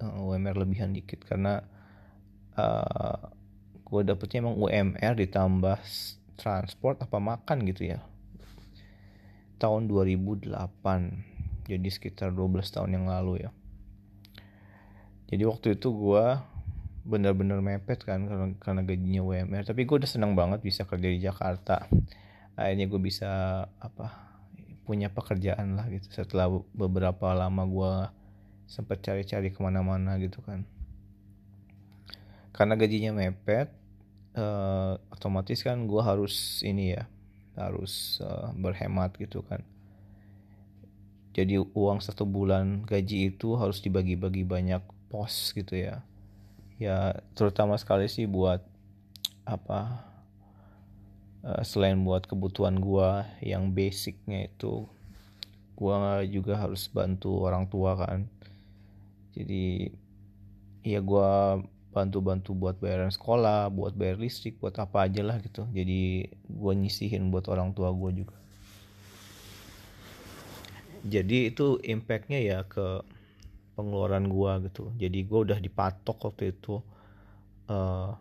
UMR 0.00 0.56
eh, 0.56 0.60
lebihan 0.64 0.96
dikit 0.96 1.28
karena 1.28 1.60
uh, 2.56 3.20
gue 3.84 4.00
dapetnya 4.00 4.48
emang 4.48 4.56
UMR 4.56 5.12
ditambah 5.12 5.76
transport 6.38 7.02
apa 7.02 7.18
makan 7.18 7.66
gitu 7.66 7.90
ya. 7.92 8.00
Tahun 9.58 9.90
2008 9.90 10.54
jadi 11.66 11.88
sekitar 11.90 12.30
12 12.30 12.62
tahun 12.70 12.90
yang 12.94 13.06
lalu 13.10 13.44
ya. 13.44 13.50
Jadi 15.28 15.42
waktu 15.44 15.76
itu 15.76 15.92
gue 15.92 16.26
bener-bener 17.08 17.60
mepet 17.60 18.04
kan 18.04 18.24
karena, 18.60 18.84
gajinya 18.84 19.24
UMR 19.24 19.64
tapi 19.64 19.88
gue 19.88 19.96
udah 19.96 20.08
seneng 20.08 20.36
banget 20.38 20.62
bisa 20.62 20.86
kerja 20.86 21.08
di 21.10 21.20
Jakarta. 21.20 21.84
Akhirnya 22.56 22.86
gue 22.88 23.00
bisa 23.02 23.64
apa 23.82 24.28
punya 24.88 25.12
pekerjaan 25.12 25.76
lah 25.76 25.84
gitu 25.92 26.08
setelah 26.08 26.48
beberapa 26.72 27.36
lama 27.36 27.68
gue 27.68 27.92
sempat 28.68 29.04
cari-cari 29.04 29.52
ke 29.52 29.60
mana-mana 29.60 30.16
gitu 30.16 30.40
kan. 30.40 30.64
Karena 32.56 32.76
gajinya 32.76 33.12
mepet 33.12 33.68
uh, 34.36 34.98
otomatis 35.14 35.62
kan 35.64 35.86
gue 35.88 36.02
harus 36.02 36.60
ini 36.66 36.98
ya 36.98 37.04
harus 37.58 38.22
uh, 38.22 38.52
berhemat 38.54 39.16
gitu 39.18 39.42
kan. 39.46 39.62
Jadi 41.38 41.54
uang 41.60 42.02
satu 42.02 42.26
bulan 42.26 42.82
gaji 42.82 43.30
itu 43.30 43.54
harus 43.54 43.78
dibagi-bagi 43.78 44.42
banyak 44.42 44.82
pos 45.06 45.54
gitu 45.54 45.78
ya. 45.78 46.02
Ya 46.78 47.22
terutama 47.34 47.78
sekali 47.78 48.10
sih 48.10 48.26
buat 48.26 48.62
apa 49.46 50.02
uh, 51.46 51.62
selain 51.62 51.98
buat 52.02 52.26
kebutuhan 52.26 52.78
gua 52.78 53.26
yang 53.42 53.70
basicnya 53.70 54.50
itu 54.50 54.86
gua 55.78 56.26
juga 56.26 56.58
harus 56.58 56.90
bantu 56.90 57.46
orang 57.46 57.70
tua 57.70 57.94
kan. 57.98 58.26
Jadi 59.34 59.94
ya 60.82 60.98
gua 61.02 61.62
bantu-bantu 61.98 62.54
buat 62.54 62.78
bayaran 62.78 63.10
sekolah 63.10 63.74
buat 63.74 63.98
bayar 63.98 64.22
listrik 64.22 64.62
buat 64.62 64.78
apa 64.78 65.10
aja 65.10 65.26
lah 65.26 65.42
gitu. 65.42 65.66
Jadi 65.74 66.30
gua 66.46 66.78
nyisihin 66.78 67.34
buat 67.34 67.50
orang 67.50 67.74
tua 67.74 67.90
gua 67.90 68.14
juga. 68.14 68.38
Jadi 71.02 71.50
itu 71.50 71.82
impactnya 71.82 72.38
ya 72.38 72.58
ke 72.62 73.02
pengeluaran 73.74 74.30
gua 74.30 74.62
gitu. 74.62 74.94
Jadi 74.94 75.26
gua 75.26 75.42
udah 75.42 75.58
dipatok 75.58 76.30
waktu 76.30 76.54
itu 76.54 76.78
uh, 77.66 78.14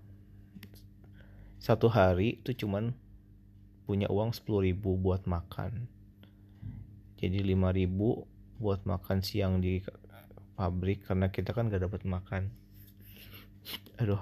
satu 1.61 1.87
hari 1.93 2.41
itu 2.41 2.65
cuman 2.65 2.97
punya 3.85 4.09
uang 4.09 4.33
sepuluh 4.33 4.65
ribu 4.65 4.97
buat 4.97 5.29
makan. 5.29 5.85
Jadi 7.21 7.45
lima 7.45 7.69
ribu 7.69 8.25
buat 8.57 8.81
makan 8.89 9.21
siang 9.21 9.61
di 9.61 9.81
pabrik 10.57 11.05
karena 11.05 11.29
kita 11.29 11.53
kan 11.53 11.69
gak 11.69 11.85
dapat 11.85 12.01
makan 12.09 12.49
aduh. 13.99 14.21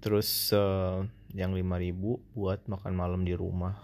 Terus 0.00 0.56
uh, 0.56 1.04
yang 1.36 1.52
lima 1.52 1.76
ribu 1.76 2.24
buat 2.32 2.64
makan 2.64 2.96
malam 2.96 3.22
di 3.22 3.36
rumah. 3.36 3.76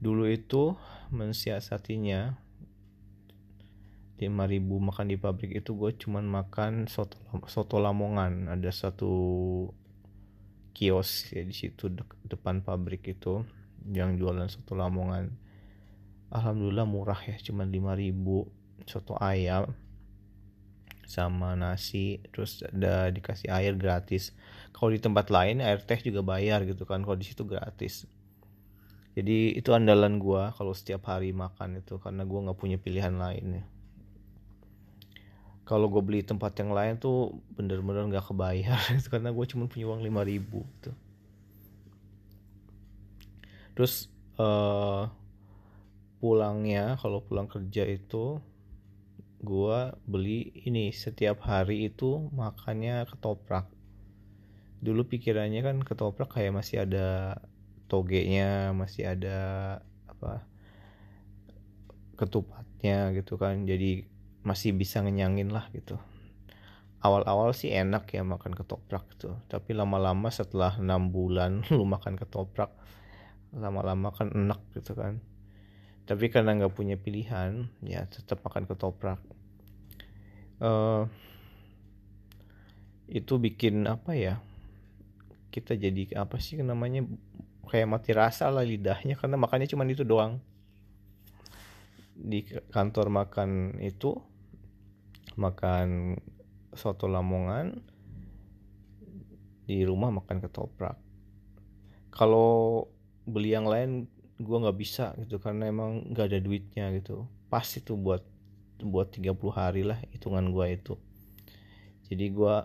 Dulu 0.00 0.28
itu 0.28 0.76
mensiasatinya 1.12 2.36
5000 4.16 4.64
makan 4.64 5.12
di 5.12 5.20
pabrik 5.20 5.60
itu 5.60 5.76
gue 5.76 5.92
cuman 5.92 6.24
makan 6.24 6.88
soto 6.88 7.20
soto 7.52 7.76
Lamongan. 7.76 8.48
Ada 8.48 8.72
satu 8.72 9.12
kios 10.72 11.32
ya 11.32 11.44
di 11.44 11.52
situ 11.52 11.92
de 11.92 12.04
depan 12.24 12.64
pabrik 12.64 13.04
itu 13.04 13.44
yang 13.92 14.16
jualan 14.16 14.48
soto 14.48 14.72
Lamongan. 14.72 15.36
Alhamdulillah 16.32 16.88
murah 16.88 17.20
ya 17.28 17.36
cuman 17.36 17.68
5000 17.68 18.88
soto 18.88 19.20
ayam 19.20 19.76
sama 21.06 21.54
nasi 21.54 22.20
terus 22.34 22.60
ada 22.66 23.08
dikasih 23.14 23.48
air 23.48 23.78
gratis. 23.78 24.34
Kalau 24.74 24.92
di 24.92 25.00
tempat 25.00 25.30
lain 25.32 25.62
air 25.62 25.80
teh 25.80 25.96
juga 26.02 26.20
bayar 26.26 26.66
gitu 26.66 26.84
kan 26.84 27.00
kalau 27.06 27.16
di 27.16 27.26
situ 27.26 27.46
gratis. 27.46 28.04
Jadi 29.16 29.56
itu 29.56 29.70
andalan 29.72 30.20
gue 30.20 30.42
kalau 30.52 30.76
setiap 30.76 31.08
hari 31.08 31.32
makan 31.32 31.80
itu 31.80 31.96
karena 31.96 32.28
gue 32.28 32.38
nggak 32.50 32.58
punya 32.58 32.76
pilihan 32.76 33.16
lain 33.16 33.62
ya. 33.62 33.64
Kalau 35.66 35.88
gue 35.88 36.02
beli 36.04 36.22
tempat 36.22 36.52
yang 36.60 36.76
lain 36.76 37.00
tuh 37.00 37.40
bener-bener 37.56 38.06
nggak 38.12 38.26
kebayar 38.28 38.82
karena 39.10 39.32
gue 39.32 39.44
cuma 39.48 39.64
punya 39.70 39.88
uang 39.88 40.04
lima 40.04 40.20
ribu 40.26 40.66
tuh 40.84 40.94
terus 43.76 44.08
uh, 44.40 45.04
pulangnya 46.16 46.96
kalau 46.96 47.20
pulang 47.20 47.44
kerja 47.44 47.84
itu 47.84 48.40
gue 49.46 49.78
beli 50.10 50.50
ini 50.66 50.90
setiap 50.90 51.46
hari 51.46 51.86
itu 51.86 52.26
makannya 52.34 53.06
ketoprak. 53.06 53.70
Dulu 54.82 55.06
pikirannya 55.06 55.62
kan 55.62 55.76
ketoprak 55.86 56.34
kayak 56.34 56.50
masih 56.58 56.82
ada 56.82 57.38
togenya 57.86 58.74
masih 58.74 59.06
ada 59.14 59.38
apa 60.10 60.42
ketupatnya 62.18 63.14
gitu 63.14 63.38
kan. 63.38 63.62
Jadi 63.62 64.10
masih 64.42 64.74
bisa 64.74 64.98
ngenyangin 65.06 65.54
lah 65.54 65.70
gitu. 65.70 65.94
Awal-awal 66.98 67.54
sih 67.54 67.70
enak 67.70 68.10
ya 68.10 68.26
makan 68.26 68.50
ketoprak 68.50 69.06
gitu 69.14 69.38
tapi 69.46 69.78
lama-lama 69.78 70.26
setelah 70.26 70.74
enam 70.74 71.14
bulan 71.14 71.62
lu 71.76 71.86
makan 71.86 72.18
ketoprak 72.18 72.74
lama-lama 73.54 74.10
kan 74.10 74.34
enak 74.34 74.58
gitu 74.74 74.98
kan. 74.98 75.22
Tapi 76.06 76.34
karena 76.34 76.58
nggak 76.58 76.74
punya 76.74 76.98
pilihan 76.98 77.70
ya 77.86 78.10
tetap 78.10 78.42
makan 78.42 78.66
ketoprak 78.66 79.22
uh, 80.60 81.04
itu 83.06 83.34
bikin 83.38 83.86
apa 83.86 84.12
ya? 84.16 84.40
Kita 85.50 85.72
jadi 85.78 86.12
apa 86.18 86.36
sih 86.42 86.60
namanya? 86.60 87.06
Kayak 87.66 87.90
mati 87.90 88.10
rasa 88.14 88.46
lah 88.52 88.62
lidahnya 88.62 89.18
karena 89.18 89.34
makannya 89.40 89.66
cuma 89.66 89.82
itu 89.88 90.06
doang. 90.06 90.38
Di 92.16 92.46
kantor 92.70 93.10
makan 93.10 93.80
itu 93.82 94.14
makan 95.36 96.16
soto 96.72 97.10
Lamongan 97.10 97.76
di 99.66 99.82
rumah 99.82 100.14
makan 100.14 100.38
ketoprak. 100.38 100.96
Kalau 102.14 102.86
beli 103.26 103.52
yang 103.52 103.66
lain 103.66 104.06
gue 104.38 104.56
nggak 104.56 104.78
bisa 104.78 105.16
gitu 105.18 105.40
karena 105.42 105.68
emang 105.68 106.12
nggak 106.14 106.26
ada 106.30 106.38
duitnya 106.38 106.94
gitu. 106.94 107.26
Pas 107.50 107.66
itu 107.66 107.98
buat 107.98 108.22
buat 108.82 109.12
30 109.14 109.36
hari 109.52 109.82
lah 109.86 109.98
hitungan 110.12 110.52
gue 110.52 110.66
itu. 110.72 110.94
Jadi 112.06 112.26
gue 112.30 112.56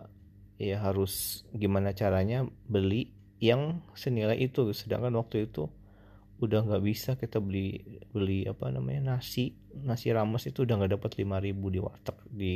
ya 0.61 0.77
harus 0.77 1.43
gimana 1.55 1.95
caranya 1.97 2.45
beli 2.69 3.09
yang 3.41 3.81
senilai 3.97 4.37
itu. 4.37 4.69
Sedangkan 4.75 5.17
waktu 5.17 5.49
itu 5.49 5.67
udah 6.41 6.65
nggak 6.65 6.83
bisa 6.85 7.13
kita 7.21 7.37
beli 7.37 8.01
beli 8.09 8.49
apa 8.49 8.73
namanya 8.73 9.13
nasi 9.13 9.53
nasi 9.77 10.09
rames 10.09 10.49
itu 10.49 10.65
udah 10.65 10.81
nggak 10.81 10.97
dapat 10.97 11.11
5000 11.21 11.53
di 11.53 11.79
warteg 11.79 12.17
di 12.33 12.53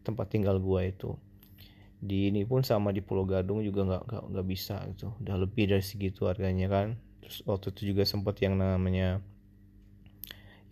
tempat 0.00 0.32
tinggal 0.32 0.56
gua 0.60 0.84
itu. 0.84 1.16
Di 2.04 2.28
ini 2.28 2.44
pun 2.44 2.60
sama 2.60 2.92
di 2.92 3.00
Pulau 3.00 3.24
Gadung 3.24 3.64
juga 3.64 3.84
nggak 3.88 4.32
nggak 4.32 4.46
bisa 4.48 4.80
gitu. 4.92 5.12
Udah 5.24 5.36
lebih 5.40 5.72
dari 5.72 5.84
segitu 5.84 6.28
harganya 6.28 6.68
kan. 6.68 7.00
Terus 7.24 7.40
waktu 7.48 7.72
itu 7.72 7.96
juga 7.96 8.04
sempat 8.04 8.36
yang 8.44 8.60
namanya 8.60 9.24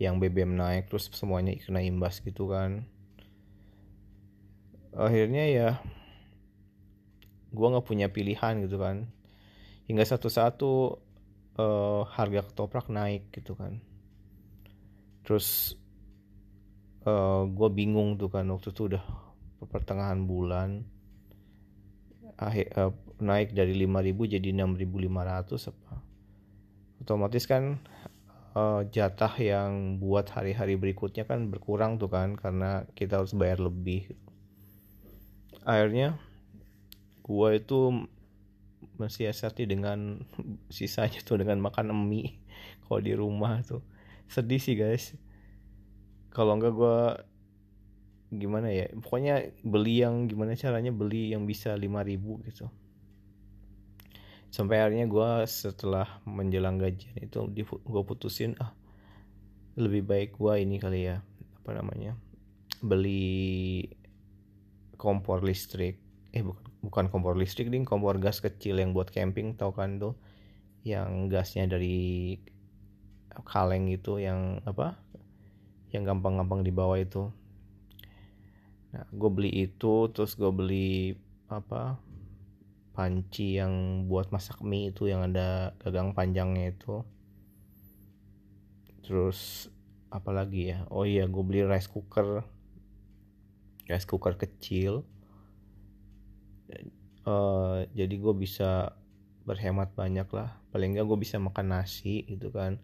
yang 0.03 0.19
BBM 0.19 0.59
naik 0.59 0.91
terus 0.91 1.07
semuanya 1.15 1.55
kena 1.55 1.79
imbas 1.79 2.19
gitu 2.19 2.51
kan. 2.51 2.83
Akhirnya 4.91 5.47
ya 5.47 5.69
gue 7.55 7.67
nggak 7.71 7.87
punya 7.87 8.11
pilihan 8.11 8.59
gitu 8.67 8.75
kan. 8.75 9.07
Hingga 9.87 10.03
satu-satu 10.03 10.71
uh, 11.55 12.01
harga 12.11 12.43
ketoprak 12.51 12.91
naik 12.91 13.31
gitu 13.31 13.55
kan. 13.55 13.79
Terus 15.23 15.79
uh, 17.07 17.47
gue 17.47 17.69
bingung 17.71 18.19
tuh 18.19 18.27
kan 18.27 18.43
waktu 18.51 18.75
itu 18.75 18.91
udah 18.91 19.03
pertengahan 19.63 20.27
bulan 20.27 20.83
akhir 22.35 22.67
uh, 22.75 22.91
naik 23.23 23.55
dari 23.55 23.71
5000 23.77 24.35
jadi 24.35 24.49
6500 24.51 25.71
apa. 25.71 25.93
Otomatis 27.03 27.43
kan 27.47 27.79
uh, 28.53 28.81
jatah 28.89 29.33
yang 29.37 29.97
buat 29.97 30.29
hari-hari 30.29 30.77
berikutnya 30.77 31.25
kan 31.25 31.49
berkurang 31.49 31.97
tuh 31.97 32.09
kan 32.09 32.37
karena 32.37 32.85
kita 32.97 33.21
harus 33.21 33.33
bayar 33.33 33.61
lebih. 33.61 34.09
Akhirnya 35.65 36.17
gua 37.25 37.57
itu 37.57 38.07
mensiasati 38.97 39.65
dengan 39.65 40.21
sisanya 40.75 41.19
tuh 41.25 41.41
dengan 41.41 41.59
makan 41.59 41.93
mie 41.93 42.37
kalau 42.85 43.01
di 43.01 43.13
rumah 43.17 43.61
tuh. 43.65 43.81
Sedih 44.29 44.61
sih 44.61 44.77
guys. 44.77 45.13
Kalau 46.33 46.57
enggak 46.57 46.73
gue 46.73 46.97
gimana 48.33 48.73
ya 48.73 48.89
pokoknya 48.89 49.53
beli 49.61 50.01
yang 50.01 50.25
gimana 50.25 50.57
caranya 50.57 50.89
beli 50.89 51.29
yang 51.29 51.45
bisa 51.45 51.77
5000 51.77 52.49
gitu 52.49 52.65
sampai 54.53 54.85
akhirnya 54.85 55.09
gue 55.09 55.29
setelah 55.49 56.21
menjelang 56.29 56.77
gajian 56.77 57.17
itu 57.17 57.49
gue 57.65 58.03
putusin 58.05 58.53
ah 58.61 58.69
lebih 59.73 60.05
baik 60.05 60.37
gue 60.37 60.53
ini 60.61 60.77
kali 60.77 61.09
ya 61.09 61.25
apa 61.57 61.81
namanya 61.81 62.13
beli 62.83 63.89
kompor 64.99 65.43
listrik. 65.43 65.99
Eh 66.35 66.43
bukan 66.43 66.67
bukan 66.83 67.05
kompor 67.07 67.39
listrik 67.39 67.71
ding 67.71 67.87
kompor 67.87 68.19
gas 68.19 68.43
kecil 68.43 68.79
yang 68.79 68.91
buat 68.91 69.11
camping 69.11 69.55
tau 69.55 69.71
kan 69.71 69.97
tuh? 69.97 70.19
Yang 70.83 71.31
gasnya 71.31 71.65
dari 71.67 72.37
kaleng 73.47 73.89
itu 73.89 74.19
yang 74.19 74.59
apa 74.67 74.99
yang 75.95 76.03
gampang-gampang 76.03 76.67
dibawa 76.67 76.99
itu. 76.99 77.31
Nah 78.91 79.07
gue 79.11 79.29
beli 79.31 79.51
itu 79.51 80.11
terus 80.11 80.35
gue 80.35 80.51
beli 80.51 81.15
apa 81.47 81.99
panci 82.93 83.57
yang 83.57 84.05
buat 84.05 84.29
masak 84.29 84.61
mie 84.61 84.93
itu 84.93 85.09
yang 85.09 85.25
ada 85.33 85.73
gagang 85.81 86.13
panjangnya 86.13 86.71
itu. 86.71 87.01
Terus 89.01 89.67
apa 90.13 90.29
lagi 90.29 90.71
ya? 90.71 90.85
Oh 90.93 91.03
iya 91.03 91.25
gue 91.25 91.43
beli 91.43 91.65
rice 91.65 91.89
cooker. 91.89 92.45
Rice 93.89 94.07
cooker 94.07 94.37
kecil. 94.37 95.03
Uh, 97.25 97.83
jadi 97.97 98.13
gue 98.13 98.33
bisa 98.37 98.93
berhemat 99.43 99.91
banyak 99.97 100.29
lah. 100.29 100.61
Paling 100.69 100.93
nggak 100.95 101.05
gue 101.09 101.17
bisa 101.17 101.41
makan 101.41 101.73
nasi 101.73 102.23
gitu 102.29 102.53
kan. 102.53 102.77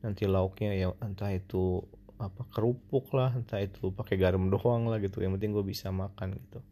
Nanti 0.00 0.24
lauknya 0.24 0.72
ya 0.72 0.88
entah 1.04 1.30
itu 1.36 1.84
apa 2.20 2.44
kerupuk 2.52 3.12
lah 3.16 3.32
entah 3.32 3.60
itu 3.60 3.92
pakai 3.92 4.16
garam 4.16 4.48
doang 4.48 4.88
lah 4.88 4.96
gitu. 5.04 5.20
Yang 5.20 5.36
penting 5.36 5.52
gue 5.52 5.64
bisa 5.68 5.92
makan 5.92 6.40
gitu 6.40 6.64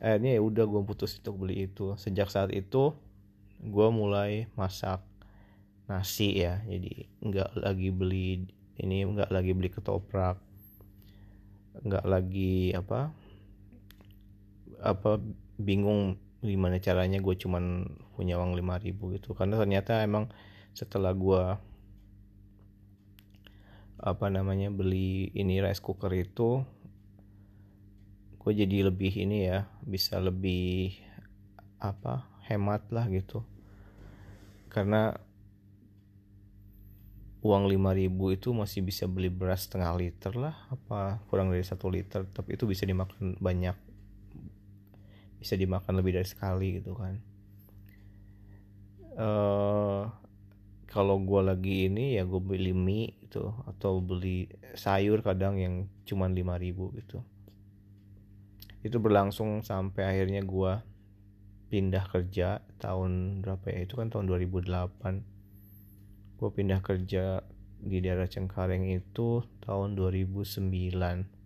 akhirnya 0.00 0.38
ya 0.38 0.40
udah 0.40 0.64
gue 0.64 0.82
putus 0.84 1.20
untuk 1.20 1.44
beli 1.44 1.68
itu. 1.68 1.94
Sejak 2.00 2.32
saat 2.32 2.50
itu 2.54 2.96
gue 3.60 3.88
mulai 3.92 4.48
masak 4.56 5.04
nasi 5.90 6.40
ya. 6.40 6.62
Jadi 6.64 7.10
nggak 7.20 7.50
lagi 7.60 7.88
beli 7.92 8.48
ini 8.80 9.04
nggak 9.04 9.30
lagi 9.30 9.52
beli 9.52 9.68
ketoprak. 9.68 10.40
Nggak 11.84 12.04
lagi 12.08 12.72
apa 12.72 13.12
apa 14.80 15.20
bingung 15.60 16.16
gimana 16.40 16.80
caranya 16.80 17.20
gue 17.20 17.36
cuman 17.36 17.84
punya 18.16 18.40
uang 18.40 18.56
5000 18.56 19.16
gitu. 19.20 19.36
Karena 19.36 19.60
ternyata 19.60 20.00
emang 20.00 20.32
setelah 20.72 21.12
gue 21.12 21.42
apa 24.00 24.26
namanya 24.32 24.72
beli 24.72 25.28
ini 25.36 25.60
rice 25.60 25.84
cooker 25.84 26.08
itu 26.16 26.64
gue 28.40 28.52
jadi 28.56 28.88
lebih 28.88 29.12
ini 29.20 29.52
ya 29.52 29.68
bisa 29.84 30.16
lebih 30.16 30.96
apa 31.76 32.24
hemat 32.48 32.88
lah 32.88 33.04
gitu. 33.12 33.44
Karena 34.72 35.12
uang 37.44 37.68
5000 37.68 38.36
itu 38.36 38.48
masih 38.52 38.80
bisa 38.84 39.04
beli 39.08 39.32
beras 39.32 39.64
setengah 39.64 39.96
liter 39.96 40.36
lah 40.36 40.56
apa 40.68 41.24
kurang 41.32 41.48
dari 41.48 41.64
satu 41.64 41.88
liter 41.88 42.28
tapi 42.28 42.56
itu 42.56 42.64
bisa 42.64 42.88
dimakan 42.88 43.36
banyak. 43.36 43.76
Bisa 45.36 45.56
dimakan 45.56 46.00
lebih 46.00 46.16
dari 46.16 46.28
sekali 46.28 46.80
gitu 46.80 46.96
kan. 46.96 47.14
Uh, 49.20 50.08
kalau 50.88 51.20
gue 51.20 51.40
lagi 51.44 51.92
ini 51.92 52.16
ya 52.16 52.24
gue 52.24 52.40
beli 52.40 52.72
mie 52.72 53.20
gitu 53.20 53.52
atau 53.68 54.00
beli 54.00 54.48
sayur 54.72 55.20
kadang 55.20 55.60
yang 55.60 55.74
cuma 56.08 56.24
5000 56.24 56.98
gitu 57.04 57.20
itu 58.80 58.96
berlangsung 58.96 59.60
sampai 59.60 60.08
akhirnya 60.08 60.40
gue 60.40 60.72
pindah 61.70 62.04
kerja 62.08 62.64
tahun 62.80 63.44
berapa 63.44 63.62
ya? 63.70 63.84
Itu 63.84 64.00
kan 64.00 64.08
tahun 64.08 64.26
2008 64.26 66.40
gue 66.40 66.48
pindah 66.48 66.80
kerja 66.80 67.44
di 67.80 67.96
daerah 68.00 68.24
Cengkareng 68.24 68.88
itu 68.88 69.44
tahun 69.60 69.96
2009 69.96 71.40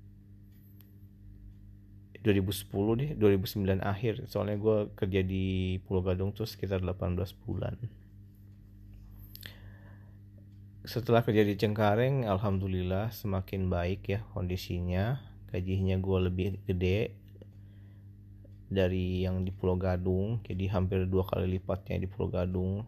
2010 2.24 2.96
deh 2.96 3.10
2009 3.20 3.84
akhir. 3.84 4.24
Soalnya 4.32 4.56
gue 4.56 4.88
kerja 4.96 5.20
di 5.20 5.76
Pulau 5.84 6.00
Gadung 6.00 6.32
tuh 6.32 6.48
sekitar 6.48 6.80
18 6.80 7.20
bulan. 7.44 7.76
Setelah 10.88 11.20
kerja 11.20 11.44
di 11.44 11.60
Cengkareng 11.60 12.24
Alhamdulillah 12.24 13.12
semakin 13.12 13.68
baik 13.68 14.08
ya 14.08 14.24
kondisinya. 14.32 15.20
Gajinya 15.52 16.00
gue 16.00 16.18
lebih 16.18 16.48
gede 16.64 17.12
dari 18.68 19.24
yang 19.24 19.44
di 19.44 19.52
Pulau 19.52 19.76
Gadung. 19.76 20.40
Jadi 20.44 20.68
hampir 20.68 21.04
dua 21.08 21.24
kali 21.24 21.58
lipatnya 21.58 22.00
di 22.00 22.08
Pulau 22.08 22.28
Gadung. 22.32 22.84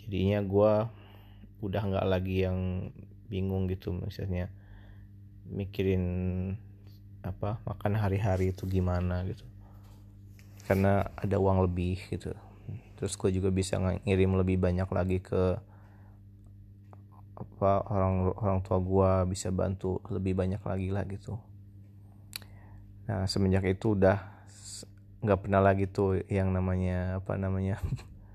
Jadinya 0.00 0.38
gue 0.44 0.72
udah 1.64 1.82
nggak 1.82 2.06
lagi 2.06 2.46
yang 2.46 2.90
bingung 3.26 3.66
gitu 3.66 3.90
misalnya 3.90 4.46
mikirin 5.50 6.04
apa 7.26 7.58
makan 7.66 7.98
hari-hari 7.98 8.54
itu 8.54 8.68
gimana 8.68 9.26
gitu. 9.26 9.42
Karena 10.66 11.06
ada 11.14 11.38
uang 11.38 11.66
lebih 11.66 11.98
gitu. 12.10 12.34
Terus 12.96 13.12
gue 13.18 13.30
juga 13.34 13.50
bisa 13.50 13.78
ngirim 13.78 14.38
lebih 14.38 14.62
banyak 14.62 14.88
lagi 14.88 15.18
ke 15.22 15.58
apa 17.36 17.84
orang 17.92 18.32
orang 18.32 18.58
tua 18.64 18.80
gue 18.80 19.36
bisa 19.36 19.52
bantu 19.52 20.00
lebih 20.08 20.32
banyak 20.32 20.62
lagi 20.64 20.88
lah 20.88 21.04
gitu 21.04 21.36
nah 23.06 23.22
semenjak 23.30 23.62
itu 23.70 23.94
udah 23.94 24.36
nggak 25.22 25.48
pernah 25.48 25.62
lagi 25.62 25.90
tuh 25.90 26.22
yang 26.30 26.52
namanya 26.54 27.18
apa 27.18 27.34
namanya 27.34 27.80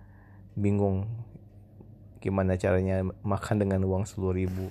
bingung 0.61 1.07
gimana 2.21 2.59
caranya 2.59 3.01
makan 3.25 3.65
dengan 3.65 3.81
uang 3.87 4.05
sepuluh 4.05 4.37
ribu. 4.37 4.69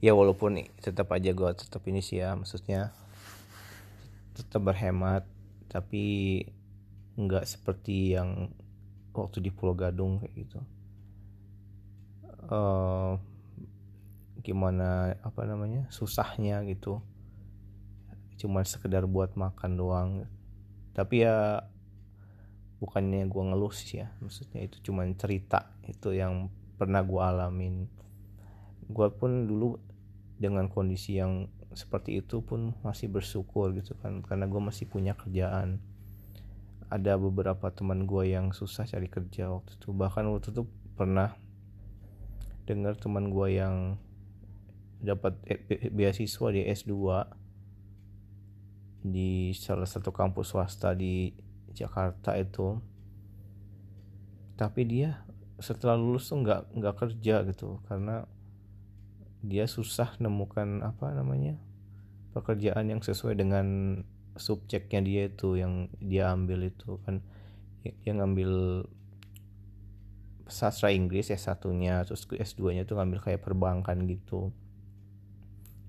Ya 0.00 0.16
walaupun 0.16 0.64
tetap 0.80 1.12
aja 1.12 1.30
gue 1.30 1.50
tetap 1.54 1.84
ini 1.86 2.00
sih 2.00 2.24
ya 2.24 2.32
maksudnya 2.34 2.90
tetap 4.32 4.64
berhemat 4.64 5.28
tapi 5.68 6.40
nggak 7.20 7.44
seperti 7.44 8.16
yang 8.16 8.50
waktu 9.12 9.44
di 9.44 9.50
Pulau 9.52 9.76
Gadung 9.76 10.24
kayak 10.24 10.34
gitu. 10.34 10.60
Uh, 12.50 13.20
gimana 14.42 15.14
apa 15.20 15.44
namanya 15.44 15.86
susahnya 15.92 16.64
gitu 16.66 17.04
cuma 18.40 18.64
sekedar 18.64 19.04
buat 19.04 19.36
makan 19.36 19.76
doang. 19.76 20.10
Tapi 20.96 21.28
ya 21.28 21.68
bukannya 22.80 23.28
gue 23.28 23.42
ngeluh 23.44 23.76
sih 23.76 24.00
ya 24.00 24.08
maksudnya 24.24 24.64
itu 24.64 24.80
cuma 24.80 25.04
cerita 25.12 25.68
itu 25.84 26.16
yang 26.16 26.48
pernah 26.80 27.04
gue 27.04 27.20
alamin. 27.20 27.84
Gue 28.88 29.12
pun 29.12 29.44
dulu 29.44 29.76
dengan 30.40 30.72
kondisi 30.72 31.20
yang 31.20 31.52
seperti 31.76 32.24
itu 32.24 32.40
pun 32.40 32.74
masih 32.80 33.12
bersyukur 33.12 33.70
gitu 33.76 33.94
kan 34.00 34.24
karena 34.24 34.48
gue 34.48 34.58
masih 34.58 34.88
punya 34.88 35.12
kerjaan. 35.12 35.78
Ada 36.90 37.20
beberapa 37.20 37.70
teman 37.70 38.08
gue 38.08 38.32
yang 38.34 38.50
susah 38.50 38.88
cari 38.88 39.06
kerja 39.06 39.52
waktu 39.52 39.78
itu. 39.78 39.94
Bahkan 39.94 40.24
waktu 40.26 40.50
itu 40.50 40.66
pernah 40.98 41.36
dengar 42.66 42.98
teman 42.98 43.30
gue 43.30 43.60
yang 43.60 44.00
dapat 45.00 45.38
beasiswa 45.94 46.48
di 46.52 46.66
S2 46.66 46.92
di 49.00 49.56
salah 49.56 49.88
satu 49.88 50.12
kampus 50.12 50.52
swasta 50.52 50.92
di 50.92 51.32
Jakarta 51.72 52.36
itu. 52.36 52.76
Tapi 54.56 54.80
dia 54.84 55.24
setelah 55.60 55.96
lulus 55.96 56.28
tuh 56.28 56.40
nggak 56.40 56.76
nggak 56.76 56.94
kerja 56.96 57.44
gitu 57.44 57.84
karena 57.84 58.24
dia 59.40 59.64
susah 59.68 60.16
nemukan 60.20 60.84
apa 60.84 61.12
namanya 61.12 61.56
pekerjaan 62.32 62.88
yang 62.88 63.00
sesuai 63.00 63.36
dengan 63.36 64.00
subjeknya 64.36 65.00
dia 65.04 65.22
itu 65.28 65.56
yang 65.56 65.88
dia 66.00 66.32
ambil 66.32 66.68
itu 66.68 67.00
kan. 67.04 67.24
Dia 67.80 68.12
ngambil 68.12 68.84
sastra 70.50 70.92
Inggris 70.92 71.30
ya 71.32 71.38
satunya 71.38 72.02
terus 72.04 72.26
S2 72.26 72.76
nya 72.76 72.82
tuh 72.84 72.98
ngambil 72.98 73.22
kayak 73.22 73.40
perbankan 73.40 74.04
gitu 74.04 74.50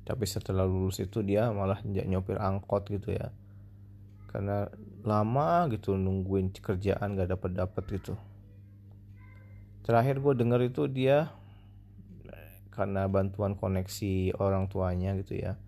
tapi 0.08 0.26
setelah 0.26 0.66
lulus 0.66 1.00
itu 1.00 1.22
dia 1.22 1.50
malah 1.54 1.80
nyopir 1.86 2.42
angkot 2.42 2.90
gitu 2.90 3.14
ya. 3.16 3.30
Karena 4.32 4.68
lama 5.04 5.68
gitu 5.70 6.00
nungguin 6.00 6.56
kerjaan 6.56 7.20
gak 7.20 7.36
dapet 7.36 7.52
dapet 7.58 7.84
gitu. 8.00 8.14
Terakhir 9.82 10.22
gue 10.22 10.34
denger 10.38 10.62
itu 10.72 10.88
dia 10.88 11.34
karena 12.72 13.10
bantuan 13.12 13.60
koneksi 13.60 14.40
orang 14.40 14.72
tuanya 14.72 15.12
gitu 15.20 15.36
ya 15.36 15.60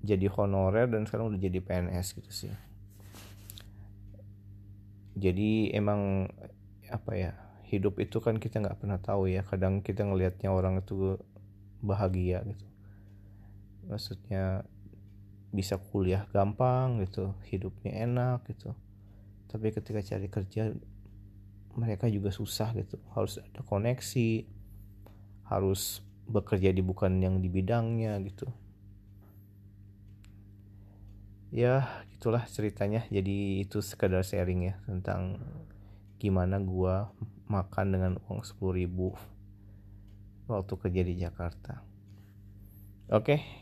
jadi 0.00 0.32
honorer 0.32 0.88
dan 0.88 1.04
sekarang 1.04 1.32
udah 1.32 1.40
jadi 1.40 1.60
PNS 1.60 2.16
gitu 2.16 2.30
sih. 2.32 2.52
Jadi 5.20 5.68
emang 5.76 6.32
apa 6.88 7.12
ya 7.12 7.32
hidup 7.68 8.00
itu 8.00 8.18
kan 8.24 8.40
kita 8.40 8.58
nggak 8.64 8.80
pernah 8.80 8.98
tahu 8.98 9.30
ya 9.30 9.44
kadang 9.44 9.84
kita 9.84 10.02
ngelihatnya 10.02 10.50
orang 10.50 10.80
itu 10.80 11.20
bahagia 11.84 12.42
gitu 12.42 12.66
maksudnya 13.90 14.62
bisa 15.50 15.74
kuliah 15.76 16.30
gampang 16.30 17.02
gitu 17.02 17.34
hidupnya 17.50 18.06
enak 18.06 18.46
gitu. 18.46 18.70
Tapi 19.50 19.74
ketika 19.74 19.98
cari 19.98 20.30
kerja 20.30 20.70
mereka 21.74 22.06
juga 22.06 22.30
susah 22.30 22.70
gitu. 22.78 23.02
Harus 23.10 23.42
ada 23.42 23.60
koneksi 23.66 24.46
harus 25.50 26.06
bekerja 26.30 26.70
di 26.70 26.78
bukan 26.78 27.18
yang 27.18 27.42
di 27.42 27.50
bidangnya 27.50 28.14
gitu. 28.22 28.46
Ya 31.50 32.06
gitulah 32.14 32.46
ceritanya. 32.46 33.02
Jadi 33.10 33.66
itu 33.66 33.82
sekedar 33.82 34.22
sharing 34.22 34.70
ya 34.70 34.74
tentang 34.86 35.42
gimana 36.22 36.62
gua 36.62 37.10
makan 37.50 37.86
dengan 37.90 38.12
uang 38.30 38.46
sepuluh 38.46 38.78
ribu 38.78 39.18
waktu 40.46 40.74
kerja 40.78 41.02
di 41.02 41.14
Jakarta. 41.18 41.82
Oke 43.10 43.59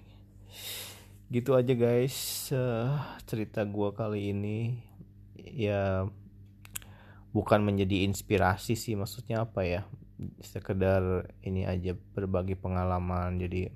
gitu 1.29 1.53
aja 1.55 1.73
guys. 1.77 2.49
Uh, 2.53 2.97
cerita 3.29 3.65
gua 3.69 3.93
kali 3.93 4.33
ini 4.33 4.81
ya 5.37 6.09
bukan 7.31 7.61
menjadi 7.63 8.09
inspirasi 8.09 8.75
sih 8.75 8.97
maksudnya 8.97 9.45
apa 9.45 9.65
ya? 9.65 9.83
Sekedar 10.43 11.31
ini 11.45 11.69
aja 11.69 11.95
berbagi 11.95 12.59
pengalaman. 12.59 13.39
Jadi 13.39 13.71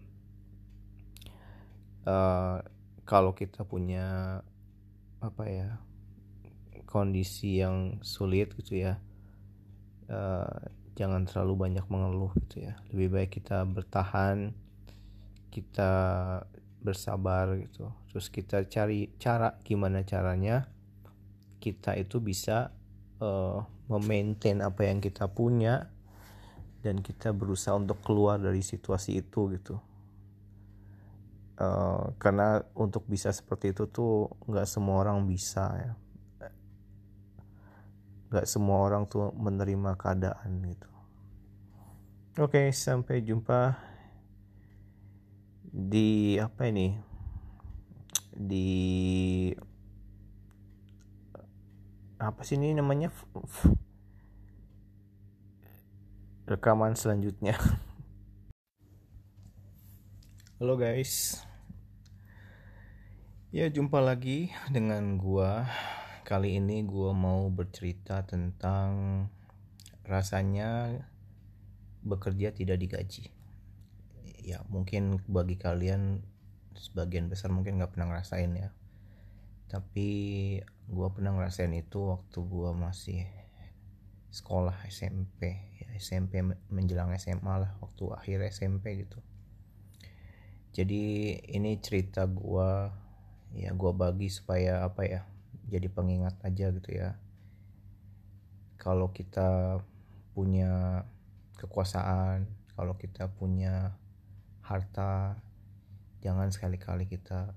uh, 2.09 2.59
kalau 3.05 3.33
kita 3.37 3.63
punya 3.69 4.41
apa 5.23 5.45
ya 5.47 5.79
kondisi 6.89 7.63
yang 7.63 8.03
sulit 8.03 8.53
gitu 8.59 8.85
ya 8.85 8.99
uh, 10.11 10.61
jangan 10.93 11.25
terlalu 11.25 11.69
banyak 11.69 11.87
mengeluh 11.89 12.33
gitu 12.47 12.69
ya. 12.69 12.77
Lebih 12.93 13.09
baik 13.17 13.31
kita 13.41 13.65
bertahan 13.65 14.53
kita 15.53 15.93
bersabar 16.83 17.55
gitu. 17.63 17.89
Terus 18.11 18.27
kita 18.29 18.67
cari 18.67 19.15
cara 19.17 19.57
gimana 19.63 20.03
caranya 20.03 20.67
kita 21.63 21.95
itu 21.95 22.19
bisa 22.19 22.75
uh, 23.23 23.63
memaintain 23.87 24.59
apa 24.61 24.91
yang 24.91 24.99
kita 24.99 25.31
punya 25.31 25.87
dan 26.83 26.99
kita 26.99 27.31
berusaha 27.31 27.79
untuk 27.79 28.03
keluar 28.03 28.43
dari 28.43 28.59
situasi 28.61 29.23
itu 29.23 29.55
gitu. 29.55 29.79
Uh, 31.63 32.11
karena 32.19 32.67
untuk 32.75 33.07
bisa 33.07 33.31
seperti 33.31 33.71
itu 33.71 33.87
tuh 33.87 34.35
nggak 34.51 34.67
semua 34.67 35.07
orang 35.07 35.23
bisa 35.31 35.71
ya. 35.79 35.93
Nggak 38.35 38.47
semua 38.51 38.83
orang 38.83 39.07
tuh 39.07 39.31
menerima 39.39 39.95
keadaan 39.95 40.67
gitu. 40.67 40.91
Oke 42.43 42.67
okay, 42.67 42.67
sampai 42.75 43.23
jumpa 43.23 43.92
di 45.73 46.37
apa 46.37 46.69
ini 46.69 46.93
di 48.29 48.69
apa 52.21 52.45
sih 52.45 52.61
ini 52.61 52.77
namanya 52.77 53.09
rekaman 56.45 56.93
selanjutnya. 56.93 57.57
Halo 60.61 60.77
guys. 60.77 61.41
Ya 63.49 63.73
jumpa 63.73 64.05
lagi 64.05 64.53
dengan 64.69 65.17
gua. 65.17 65.73
Kali 66.29 66.61
ini 66.61 66.85
gua 66.85 67.17
mau 67.17 67.49
bercerita 67.49 68.21
tentang 68.29 69.25
rasanya 70.05 71.01
bekerja 72.05 72.53
tidak 72.53 72.77
digaji 72.77 73.32
ya 74.43 74.67
mungkin 74.69 75.23
bagi 75.31 75.57
kalian 75.57 76.23
sebagian 76.75 77.31
besar 77.31 77.55
mungkin 77.55 77.79
nggak 77.79 77.95
pernah 77.95 78.11
ngerasain 78.11 78.53
ya. 78.59 78.71
Tapi 79.71 80.09
gua 80.91 81.15
pernah 81.15 81.33
ngerasain 81.33 81.73
itu 81.73 82.13
waktu 82.13 82.39
gua 82.45 82.77
masih 82.77 83.25
sekolah 84.33 84.75
SMP 84.89 85.73
SMP 85.97 86.41
menjelang 86.73 87.13
SMA 87.21 87.55
lah 87.63 87.73
waktu 87.85 88.05
akhir 88.11 88.39
SMP 88.49 89.05
gitu. 89.05 89.21
Jadi 90.73 91.37
ini 91.53 91.77
cerita 91.85 92.25
gue 92.25 92.71
ya 93.53 93.71
gue 93.77 93.93
bagi 93.93 94.33
supaya 94.33 94.89
apa 94.89 95.05
ya 95.05 95.21
jadi 95.69 95.93
pengingat 95.93 96.41
aja 96.41 96.73
gitu 96.73 96.91
ya. 96.91 97.21
Kalau 98.81 99.13
kita 99.13 99.79
punya 100.33 101.05
kekuasaan 101.61 102.49
kalau 102.73 102.97
kita 102.97 103.29
punya 103.37 103.93
harta 104.63 105.37
jangan 106.23 106.49
sekali-kali 106.55 107.11
kita 107.11 107.55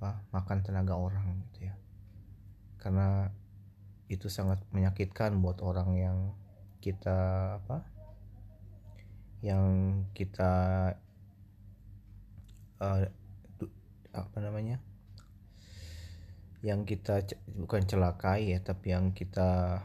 apa 0.00 0.24
makan 0.32 0.64
tenaga 0.64 0.96
orang 0.96 1.44
gitu 1.48 1.68
ya. 1.68 1.74
Karena 2.80 3.30
itu 4.12 4.28
sangat 4.28 4.60
menyakitkan 4.74 5.40
buat 5.40 5.64
orang 5.64 5.96
yang 5.96 6.18
kita 6.82 7.56
apa 7.62 7.86
yang 9.42 9.64
kita 10.12 10.52
uh, 12.82 13.02
apa 14.12 14.38
namanya 14.38 14.82
yang 16.62 16.86
kita 16.86 17.26
bukan 17.58 17.82
celakai 17.82 18.54
ya 18.54 18.58
tapi 18.62 18.94
yang 18.94 19.10
kita 19.10 19.82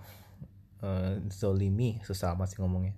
uh, 0.85 1.11
zolimi 1.33 1.97
susah 2.05 2.37
masih 2.37 2.61
ngomongnya 2.61 2.93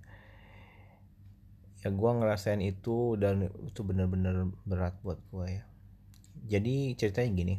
ya 1.80 1.88
gue 1.88 2.10
ngerasain 2.12 2.60
itu 2.60 3.16
dan 3.16 3.48
itu 3.64 3.80
bener-bener 3.80 4.52
berat 4.68 4.96
buat 5.00 5.16
gue 5.32 5.46
ya. 5.48 5.64
Jadi 6.50 6.96
ceritanya 6.96 7.30
gini 7.32 7.54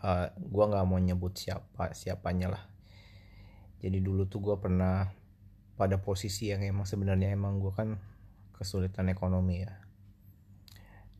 uh, 0.00 0.28
eh, 0.28 0.28
gue 0.36 0.64
nggak 0.64 0.86
mau 0.88 1.00
nyebut 1.00 1.36
siapa 1.36 1.92
siapanya 1.92 2.56
lah. 2.56 2.64
Jadi 3.80 4.00
dulu 4.00 4.28
tuh 4.28 4.40
gue 4.40 4.56
pernah 4.60 5.08
pada 5.76 5.96
posisi 6.00 6.52
yang 6.52 6.60
emang 6.60 6.84
sebenarnya 6.84 7.32
emang 7.32 7.60
gue 7.60 7.72
kan 7.72 7.96
kesulitan 8.56 9.08
ekonomi 9.08 9.64
ya. 9.64 9.72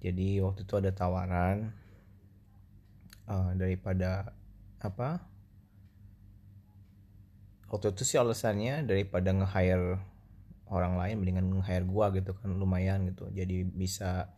Jadi 0.00 0.40
waktu 0.40 0.64
itu 0.64 0.74
ada 0.80 0.92
tawaran 0.92 1.72
uh, 3.28 3.52
daripada 3.56 4.32
apa? 4.80 5.24
Waktu 7.68 7.92
itu 7.94 8.02
sih 8.02 8.18
alasannya 8.18 8.82
daripada 8.88 9.30
nge-hire 9.30 10.09
orang 10.70 10.94
lain 10.96 11.20
mendingan 11.20 11.46
nge-hire 11.50 11.86
gue 11.86 12.06
gitu 12.22 12.32
kan 12.38 12.54
lumayan 12.54 13.10
gitu. 13.10 13.26
Jadi 13.34 13.66
bisa 13.66 14.30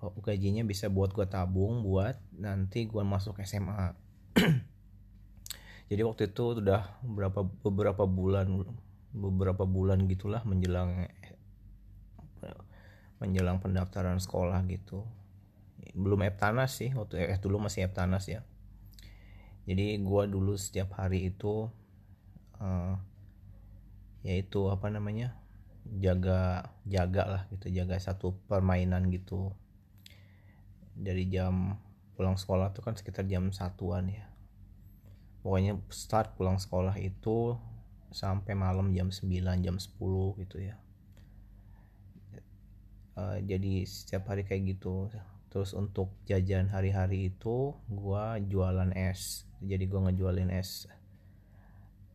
oh, 0.00 0.12
gajinya 0.20 0.64
bisa 0.64 0.88
buat 0.88 1.12
gue 1.12 1.26
tabung 1.28 1.84
buat 1.84 2.16
nanti 2.36 2.88
gue 2.88 3.02
masuk 3.04 3.40
SMA 3.44 3.92
jadi 5.90 6.06
waktu 6.06 6.32
itu 6.32 6.62
udah 6.62 7.02
beberapa 7.04 7.44
beberapa 7.44 8.04
bulan 8.06 8.62
beberapa 9.10 9.66
bulan 9.66 10.06
gitulah 10.06 10.40
menjelang 10.46 11.10
menjelang 13.20 13.60
pendaftaran 13.60 14.16
sekolah 14.16 14.64
gitu. 14.70 15.04
Belum 15.92 16.24
Eptanas 16.24 16.78
sih 16.78 16.94
waktu 16.96 17.20
eh 17.20 17.36
dulu 17.36 17.60
masih 17.60 17.84
Eptanas 17.84 18.30
ya. 18.30 18.46
Jadi 19.68 20.00
gue 20.00 20.22
dulu 20.30 20.56
setiap 20.56 20.96
hari 20.96 21.28
itu 21.28 21.68
uh, 22.62 22.96
yaitu 24.20 24.68
apa 24.68 24.92
namanya 24.92 25.32
jaga 25.88 26.70
jaga 26.84 27.24
lah 27.24 27.42
gitu 27.50 27.72
jaga 27.72 27.96
satu 27.96 28.36
permainan 28.46 29.08
gitu. 29.08 29.50
Dari 30.92 31.26
jam 31.32 31.80
pulang 32.14 32.36
sekolah 32.36 32.76
tuh 32.76 32.84
kan 32.84 32.94
sekitar 32.94 33.24
jam 33.24 33.48
satuan 33.50 34.12
ya. 34.12 34.28
Pokoknya 35.40 35.80
start 35.88 36.36
pulang 36.36 36.60
sekolah 36.60 37.00
itu 37.00 37.56
sampai 38.12 38.52
malam 38.52 38.92
jam 38.92 39.08
9 39.08 39.64
jam 39.64 39.76
10 39.80 40.42
gitu 40.44 40.56
ya. 40.60 40.76
Uh, 43.16 43.40
jadi 43.40 43.88
setiap 43.88 44.28
hari 44.28 44.44
kayak 44.44 44.76
gitu. 44.76 45.08
Terus 45.48 45.72
untuk 45.72 46.12
jajan 46.28 46.68
hari-hari 46.68 47.32
itu 47.32 47.72
gua 47.88 48.36
jualan 48.36 48.92
es. 48.92 49.48
Jadi 49.64 49.88
gua 49.88 50.12
ngejualin 50.12 50.52
es 50.52 50.86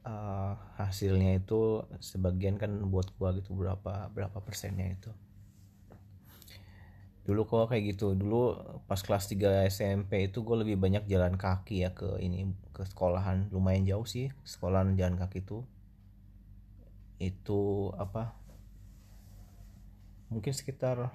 uh, 0.06 0.54
hasilnya 0.78 1.42
itu 1.42 1.84
sebagian 2.00 2.62
kan 2.62 2.72
buat 2.88 3.12
gua 3.18 3.34
gitu 3.36 3.58
berapa 3.58 4.14
berapa 4.14 4.38
persennya 4.40 4.94
itu. 4.94 5.12
Dulu 7.26 7.50
kok 7.50 7.74
kayak 7.74 7.98
gitu. 7.98 8.14
Dulu 8.14 8.54
pas 8.86 9.02
kelas 9.02 9.26
3 9.26 9.66
SMP 9.66 10.30
itu 10.30 10.46
gue 10.46 10.62
lebih 10.62 10.78
banyak 10.78 11.10
jalan 11.10 11.34
kaki 11.42 11.82
ya 11.82 11.90
ke 11.98 12.22
ini 12.22 12.54
ke 12.70 12.86
sekolahan. 12.86 13.50
Lumayan 13.50 13.90
jauh 13.90 14.06
sih 14.06 14.30
sekolahan 14.46 14.94
jalan 14.94 15.18
kaki 15.18 15.42
itu. 15.42 15.66
Itu 17.18 17.90
apa? 17.98 18.38
Mungkin 20.30 20.54
sekitar 20.54 21.10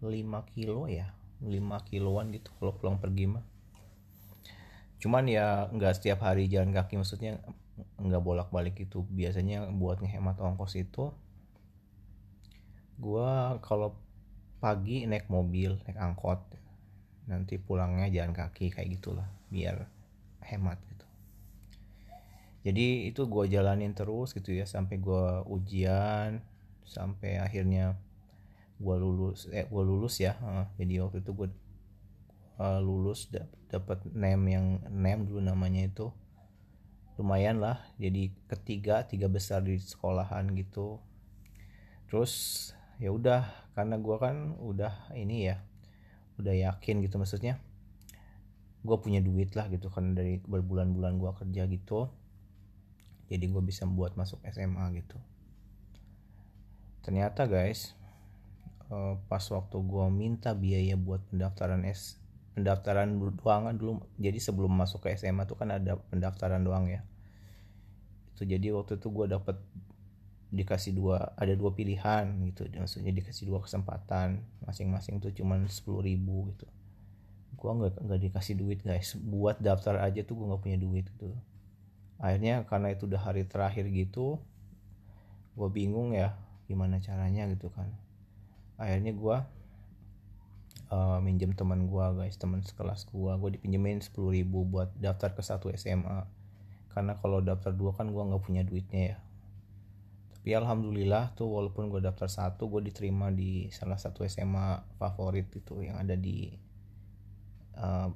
5 0.00 0.08
kilo 0.56 0.88
ya. 0.88 1.12
5 1.44 1.60
kiloan 1.88 2.32
gitu 2.32 2.48
kalau 2.56 2.72
pulang 2.76 3.00
pergi 3.00 3.24
mah 3.28 3.44
cuman 5.00 5.24
ya 5.26 5.72
nggak 5.72 5.96
setiap 5.96 6.20
hari 6.22 6.46
jalan 6.46 6.76
kaki 6.76 7.00
maksudnya 7.00 7.40
nggak 7.96 8.20
bolak 8.20 8.48
balik 8.52 8.76
itu 8.76 9.00
biasanya 9.08 9.72
buat 9.72 10.04
ngehemat 10.04 10.36
ongkos 10.36 10.76
itu 10.76 11.08
gue 13.00 13.32
kalau 13.64 13.96
pagi 14.60 15.08
naik 15.08 15.32
mobil 15.32 15.80
naik 15.88 15.96
angkot 15.96 16.44
nanti 17.24 17.56
pulangnya 17.56 18.12
jalan 18.12 18.36
kaki 18.36 18.68
kayak 18.68 19.00
gitulah 19.00 19.24
biar 19.48 19.88
hemat 20.44 20.76
gitu. 20.84 21.06
Jadi 22.60 23.08
itu 23.08 23.24
gue 23.24 23.44
jalanin 23.48 23.96
terus 23.96 24.36
gitu 24.36 24.52
ya 24.52 24.68
sampai 24.68 25.00
gue 25.00 25.26
ujian 25.48 26.44
sampai 26.84 27.40
akhirnya 27.40 27.96
gue 28.80 28.96
lulus 28.96 29.48
eh 29.52 29.64
gue 29.64 29.82
lulus 29.84 30.20
ya 30.20 30.36
jadi 30.80 31.04
waktu 31.04 31.20
itu 31.20 31.32
gue 31.36 31.48
uh, 32.60 32.80
lulus 32.84 33.32
dapat 33.72 34.04
nem 34.12 34.40
yang 34.44 34.66
nem 34.92 35.24
dulu 35.24 35.40
namanya 35.40 35.88
itu 35.88 36.12
lumayan 37.16 37.60
lah. 37.64 37.80
Jadi 37.96 38.36
ketiga 38.48 39.08
tiga 39.08 39.32
besar 39.32 39.64
di 39.64 39.80
sekolahan 39.80 40.52
gitu. 40.52 41.00
Terus 42.12 42.32
ya 43.00 43.08
udah 43.16 43.48
karena 43.72 43.96
gue 43.96 44.16
kan 44.20 44.60
udah 44.60 45.16
ini 45.16 45.48
ya 45.48 45.64
udah 46.36 46.52
yakin 46.52 47.00
gitu 47.04 47.16
maksudnya 47.20 47.60
gue 48.80 48.96
punya 48.96 49.20
duit 49.20 49.52
lah 49.52 49.68
gitu 49.68 49.92
kan 49.92 50.16
dari 50.16 50.40
berbulan-bulan 50.44 51.16
gue 51.16 51.30
kerja 51.40 51.64
gitu. 51.64 52.12
Jadi 53.30 53.46
gue 53.48 53.62
bisa 53.64 53.88
buat 53.88 54.18
masuk 54.20 54.42
SMA 54.48 54.84
gitu. 55.00 55.16
Ternyata 57.00 57.48
guys 57.48 57.96
eh, 58.92 59.14
pas 59.28 59.44
waktu 59.48 59.76
gue 59.80 60.06
minta 60.12 60.52
biaya 60.52 60.96
buat 60.96 61.24
pendaftaran 61.32 61.88
S 61.88 62.19
pendaftaran 62.54 63.14
doang 63.16 63.70
dulu 63.78 64.02
jadi 64.18 64.38
sebelum 64.42 64.74
masuk 64.74 65.06
ke 65.06 65.14
SMA 65.14 65.46
tuh 65.46 65.56
kan 65.56 65.70
ada 65.70 65.96
pendaftaran 66.10 66.62
doang 66.62 66.90
ya. 66.90 67.02
Itu 68.34 68.48
jadi 68.48 68.72
waktu 68.74 68.98
itu 68.98 69.08
gue 69.12 69.26
dapet 69.30 69.56
dikasih 70.50 70.98
dua 70.98 71.30
ada 71.38 71.54
dua 71.54 71.70
pilihan 71.70 72.26
gitu 72.50 72.66
maksudnya 72.74 73.14
dikasih 73.14 73.46
dua 73.46 73.62
kesempatan 73.62 74.42
masing-masing 74.66 75.22
tuh 75.22 75.30
cuman 75.30 75.70
sepuluh 75.70 76.02
ribu 76.02 76.50
gitu. 76.54 76.66
Gua 77.54 77.78
nggak 77.78 78.02
nggak 78.02 78.20
dikasih 78.30 78.54
duit 78.58 78.82
guys. 78.82 79.14
Buat 79.14 79.62
daftar 79.62 80.02
aja 80.02 80.26
tuh 80.26 80.34
gua 80.42 80.54
nggak 80.54 80.62
punya 80.66 80.78
duit 80.78 81.06
gitu. 81.06 81.30
Akhirnya 82.18 82.66
karena 82.66 82.90
itu 82.90 83.06
udah 83.06 83.22
hari 83.22 83.46
terakhir 83.46 83.86
gitu 83.94 84.42
gua 85.54 85.68
bingung 85.70 86.18
ya 86.18 86.34
gimana 86.66 86.98
caranya 86.98 87.46
gitu 87.46 87.70
kan. 87.70 87.86
Akhirnya 88.74 89.14
gua 89.14 89.46
uh, 90.90 91.18
minjem 91.22 91.54
teman 91.54 91.86
gua 91.86 92.12
guys 92.12 92.36
teman 92.36 92.60
sekelas 92.60 93.08
gua. 93.14 93.38
Gua 93.38 93.50
dipinjemin 93.54 94.02
sepuluh 94.04 94.36
ribu 94.36 94.66
buat 94.66 94.92
daftar 94.98 95.32
ke 95.32 95.42
satu 95.42 95.70
SMA 95.78 96.26
karena 96.90 97.14
kalau 97.22 97.38
daftar 97.38 97.70
dua 97.70 97.94
kan 97.94 98.10
gua 98.10 98.26
nggak 98.26 98.42
punya 98.42 98.62
duitnya 98.66 99.16
ya. 99.16 99.18
Tapi 100.40 100.56
alhamdulillah 100.56 101.36
tuh 101.36 101.52
walaupun 101.52 101.92
gue 101.92 102.00
daftar 102.00 102.24
satu 102.24 102.72
gue 102.72 102.88
diterima 102.88 103.28
di 103.28 103.68
salah 103.68 104.00
satu 104.00 104.24
SMA 104.24 104.96
favorit 104.96 105.52
itu 105.52 105.84
yang 105.84 106.00
ada 106.00 106.16
di 106.16 106.48
uh, 107.76 108.08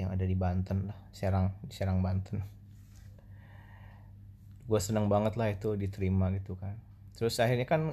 yang 0.00 0.08
ada 0.08 0.24
di 0.24 0.32
Banten 0.32 0.88
lah 0.88 0.96
Serang 1.12 1.52
Serang 1.68 2.00
Banten. 2.00 2.40
Gue 4.64 4.80
seneng 4.80 5.12
banget 5.12 5.36
lah 5.36 5.52
itu 5.52 5.76
diterima 5.76 6.32
gitu 6.32 6.56
kan. 6.56 6.80
Terus 7.12 7.36
akhirnya 7.44 7.68
kan 7.68 7.92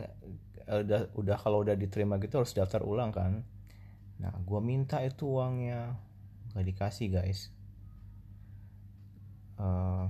uh, 0.63 0.79
udah 0.79 1.11
udah 1.19 1.35
kalau 1.43 1.67
udah 1.67 1.75
diterima 1.75 2.23
gitu 2.23 2.39
harus 2.39 2.55
daftar 2.55 2.87
ulang 2.87 3.11
kan 3.11 3.43
nah 4.21 4.33
gue 4.33 4.59
minta 4.61 5.01
itu 5.01 5.25
uangnya. 5.25 5.97
Gak 6.53 6.65
dikasih 6.69 7.07
guys. 7.09 7.49
Uh, 9.57 10.09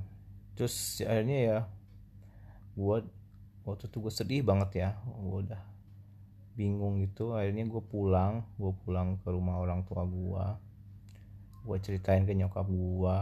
terus 0.56 0.99
akhirnya 1.04 1.38
ya 1.39 1.60
gue 2.74 2.97
waktu 3.64 3.88
itu 3.88 3.97
gue 4.04 4.14
sedih 4.14 4.41
banget 4.43 4.70
ya. 4.84 4.89
Gue 5.08 5.47
udah 5.47 5.62
bingung 6.60 6.99
gitu. 7.01 7.34
Akhirnya 7.34 7.64
gue 7.66 7.84
pulang 7.84 8.43
gue 8.60 8.74
pulang 8.84 9.20
ke 9.24 9.30
rumah 9.32 9.60
orang 9.60 9.88
tua 9.88 10.04
gue 10.04 10.45
gue 11.64 11.78
ceritain 11.80 12.28
ke 12.28 12.36
nyokap 12.36 12.68
gue 12.68 13.18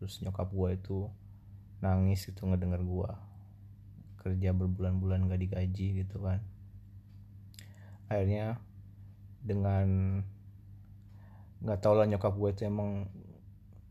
terus 0.00 0.24
nyokap 0.24 0.48
gue 0.48 0.68
itu 0.72 1.04
nangis 1.84 2.24
gitu 2.24 2.48
ngedenger 2.48 2.80
gue 2.80 3.10
kerja 4.24 4.56
berbulan-bulan 4.56 5.28
gak 5.28 5.40
digaji 5.44 6.00
gitu 6.00 6.16
kan. 6.24 6.40
Akhirnya 8.08 8.56
dengan 9.44 10.18
nggak 11.60 11.78
tau 11.84 11.92
lah 11.96 12.08
nyokap 12.08 12.32
gue 12.32 12.50
itu 12.56 12.62
emang 12.64 13.08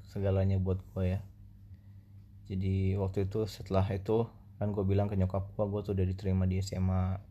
segalanya 0.09 0.57
buat 0.57 0.81
gue 0.93 1.17
ya. 1.17 1.19
Jadi 2.49 2.97
waktu 2.97 3.29
itu 3.29 3.45
setelah 3.45 3.85
itu 3.93 4.25
kan 4.57 4.73
gue 4.73 4.83
bilang 4.85 5.09
ke 5.09 5.15
nyokap 5.17 5.53
gue 5.53 5.65
gue 5.69 5.81
tuh 5.85 5.93
udah 5.93 6.05
diterima 6.05 6.49
di 6.49 6.61
SMA 6.61 7.21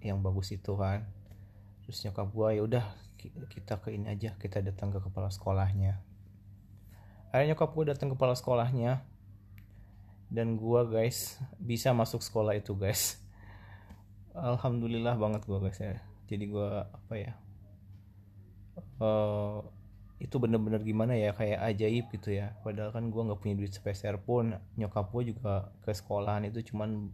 yang 0.00 0.24
bagus 0.24 0.56
itu 0.56 0.72
kan. 0.74 1.04
Terus 1.84 2.00
nyokap 2.08 2.28
gue 2.32 2.48
ya 2.56 2.62
udah 2.64 2.84
kita 3.48 3.80
ke 3.80 3.92
ini 3.92 4.08
aja 4.08 4.36
kita 4.40 4.64
datang 4.64 4.92
ke 4.92 5.00
kepala 5.04 5.28
sekolahnya. 5.28 6.00
Akhirnya 7.28 7.52
nyokap 7.56 7.70
gue 7.76 7.84
datang 7.92 8.08
ke 8.08 8.16
kepala 8.16 8.32
sekolahnya 8.36 9.04
dan 10.28 10.60
gue 10.60 10.80
guys 10.88 11.40
bisa 11.60 11.92
masuk 11.92 12.24
sekolah 12.24 12.56
itu 12.56 12.72
guys. 12.72 13.20
Alhamdulillah 14.36 15.16
banget 15.16 15.44
gue 15.44 15.58
guys 15.60 15.80
ya 15.80 16.00
jadi 16.28 16.44
gue 16.44 16.68
apa 16.84 17.14
ya 17.16 17.32
uh, 19.00 19.60
itu 20.18 20.34
bener-bener 20.42 20.82
gimana 20.82 21.14
ya 21.14 21.30
kayak 21.30 21.62
ajaib 21.74 22.10
gitu 22.10 22.34
ya. 22.34 22.58
Padahal 22.66 22.90
kan 22.90 23.06
gue 23.06 23.22
nggak 23.22 23.38
punya 23.38 23.54
duit 23.54 23.70
sepeser 23.70 24.18
pun. 24.18 24.58
Nyokap 24.74 25.14
gue 25.14 25.34
juga 25.34 25.70
ke 25.86 25.94
sekolahan 25.94 26.50
itu 26.50 26.74
cuman 26.74 27.10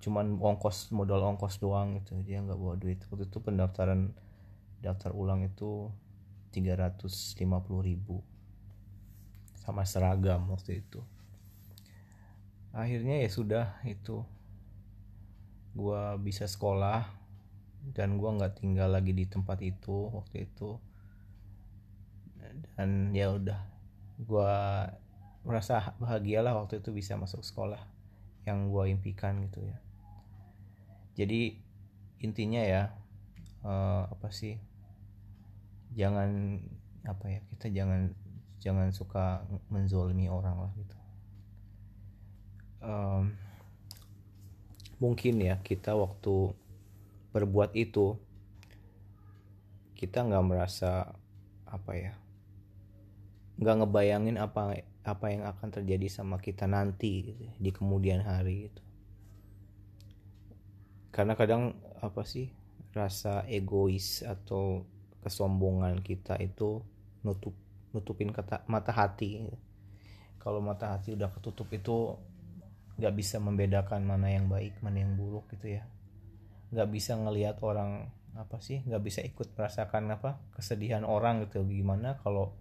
cuman 0.00 0.40
ongkos 0.40 0.88
modal 0.96 1.20
ongkos 1.36 1.60
doang 1.60 2.00
gitu. 2.00 2.16
Dia 2.24 2.40
nggak 2.40 2.56
bawa 2.56 2.74
duit. 2.80 3.04
Waktu 3.12 3.28
itu 3.28 3.38
pendaftaran 3.44 4.16
daftar 4.80 5.12
ulang 5.12 5.44
itu 5.44 5.92
350 6.56 7.36
ribu. 7.84 8.24
Sama 9.60 9.84
seragam 9.84 10.48
waktu 10.48 10.80
itu. 10.80 11.04
Akhirnya 12.72 13.20
ya 13.20 13.28
sudah 13.28 13.66
itu. 13.84 14.24
Gue 15.76 16.00
bisa 16.24 16.48
sekolah 16.48 17.19
dan 17.96 18.20
gue 18.20 18.30
nggak 18.30 18.60
tinggal 18.60 18.92
lagi 18.92 19.16
di 19.16 19.24
tempat 19.24 19.58
itu 19.64 20.12
waktu 20.12 20.46
itu. 20.46 20.76
Dan 22.76 23.12
ya 23.16 23.32
udah 23.32 23.60
gue 24.20 24.52
merasa 25.44 25.96
bahagia 25.96 26.44
lah 26.44 26.52
waktu 26.56 26.84
itu 26.84 26.92
bisa 26.92 27.16
masuk 27.16 27.40
sekolah 27.40 27.80
yang 28.44 28.68
gue 28.68 28.84
impikan 28.92 29.40
gitu 29.48 29.64
ya. 29.64 29.76
Jadi 31.16 31.56
intinya 32.20 32.60
ya 32.60 32.82
uh, 33.64 34.04
apa 34.08 34.28
sih 34.28 34.60
jangan 35.96 36.60
apa 37.08 37.24
ya 37.32 37.40
kita 37.56 37.66
jangan 37.72 38.12
jangan 38.60 38.92
suka 38.92 39.44
menzolimi 39.72 40.28
orang 40.28 40.56
lah 40.60 40.72
gitu. 40.76 40.96
Um, 42.80 43.36
mungkin 45.00 45.40
ya 45.40 45.56
kita 45.64 45.96
waktu 45.96 46.52
berbuat 47.30 47.74
itu 47.78 48.18
kita 49.94 50.24
nggak 50.24 50.46
merasa 50.46 51.12
apa 51.68 51.92
ya 51.94 52.12
nggak 53.60 53.76
ngebayangin 53.84 54.40
apa 54.40 54.82
apa 55.04 55.26
yang 55.32 55.44
akan 55.48 55.68
terjadi 55.68 56.08
sama 56.08 56.40
kita 56.40 56.64
nanti 56.64 57.32
gitu, 57.32 57.46
di 57.60 57.70
kemudian 57.72 58.24
hari 58.24 58.72
itu 58.72 58.82
karena 61.12 61.36
kadang 61.36 61.76
apa 62.00 62.24
sih 62.24 62.48
rasa 62.96 63.44
egois 63.46 64.24
atau 64.24 64.88
kesombongan 65.20 66.00
kita 66.00 66.40
itu 66.40 66.80
nutup 67.22 67.52
nutupin 67.92 68.32
kata 68.32 68.64
mata 68.66 68.90
hati 68.90 69.44
kalau 70.40 70.64
mata 70.64 70.96
hati 70.96 71.12
udah 71.12 71.28
ketutup 71.28 71.68
itu 71.76 72.16
nggak 72.96 73.14
bisa 73.14 73.36
membedakan 73.36 74.08
mana 74.08 74.32
yang 74.32 74.48
baik 74.48 74.80
mana 74.80 75.04
yang 75.04 75.12
buruk 75.14 75.44
gitu 75.52 75.76
ya 75.76 75.84
nggak 76.70 76.88
bisa 76.90 77.18
ngelihat 77.18 77.58
orang 77.66 78.14
apa 78.38 78.62
sih 78.62 78.78
nggak 78.86 79.02
bisa 79.02 79.20
ikut 79.26 79.58
merasakan 79.58 80.14
apa 80.14 80.38
kesedihan 80.54 81.02
orang 81.02 81.42
gitu. 81.46 81.66
Gimana 81.66 82.18
kalau 82.22 82.54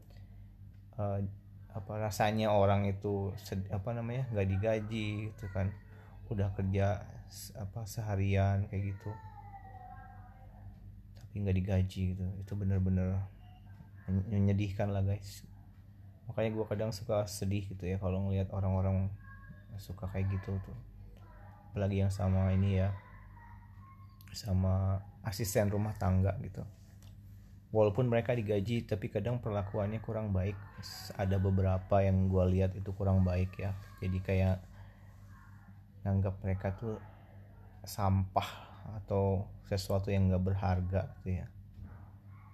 uh, 0.98 1.22
apa 1.70 1.94
rasanya 2.02 2.50
orang 2.50 2.90
itu 2.90 3.30
apa 3.70 3.90
namanya 3.94 4.26
nggak 4.34 4.48
digaji 4.50 5.30
gitu 5.30 5.46
kan. 5.54 5.70
Udah 6.30 6.50
kerja 6.58 7.06
apa 7.58 7.86
seharian 7.86 8.66
kayak 8.70 8.98
gitu. 8.98 9.12
Tapi 11.22 11.34
nggak 11.46 11.58
digaji 11.62 12.02
gitu. 12.18 12.26
Itu 12.42 12.54
bener-bener 12.58 13.22
menyedihkan 14.10 14.90
lah 14.90 15.06
guys. 15.06 15.46
Makanya 16.26 16.50
gue 16.58 16.66
kadang 16.66 16.92
suka 16.94 17.30
sedih 17.30 17.70
gitu 17.70 17.86
ya 17.86 18.02
kalau 18.02 18.26
ngelihat 18.26 18.50
orang-orang 18.54 19.14
suka 19.78 20.10
kayak 20.10 20.34
gitu 20.34 20.58
tuh. 20.66 20.78
Apalagi 21.70 22.02
yang 22.02 22.10
sama 22.10 22.50
ini 22.50 22.82
ya 22.82 22.90
sama 24.34 25.02
asisten 25.26 25.70
rumah 25.70 25.94
tangga 25.98 26.36
gitu. 26.42 26.64
Walaupun 27.70 28.10
mereka 28.10 28.34
digaji 28.34 28.86
tapi 28.90 29.14
kadang 29.14 29.38
perlakuannya 29.38 30.02
kurang 30.02 30.34
baik. 30.34 30.58
Ada 31.18 31.38
beberapa 31.38 32.02
yang 32.02 32.26
gue 32.26 32.46
lihat 32.58 32.74
itu 32.74 32.90
kurang 32.98 33.22
baik 33.22 33.54
ya. 33.62 33.78
Jadi 34.02 34.18
kayak 34.26 34.58
nganggap 36.02 36.42
mereka 36.42 36.74
tuh 36.74 36.98
sampah 37.86 38.50
atau 39.04 39.46
sesuatu 39.70 40.10
yang 40.10 40.34
gak 40.34 40.42
berharga 40.42 41.14
gitu 41.22 41.46
ya. 41.46 41.48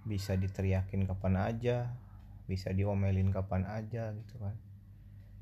Bisa 0.03 0.35
diteriakin 0.35 1.07
kapan 1.07 1.35
aja 1.39 1.77
bisa 2.45 2.69
diomelin 2.69 3.33
kapan 3.33 3.65
aja 3.65 4.13
gitu 4.13 4.35
kan. 4.37 4.55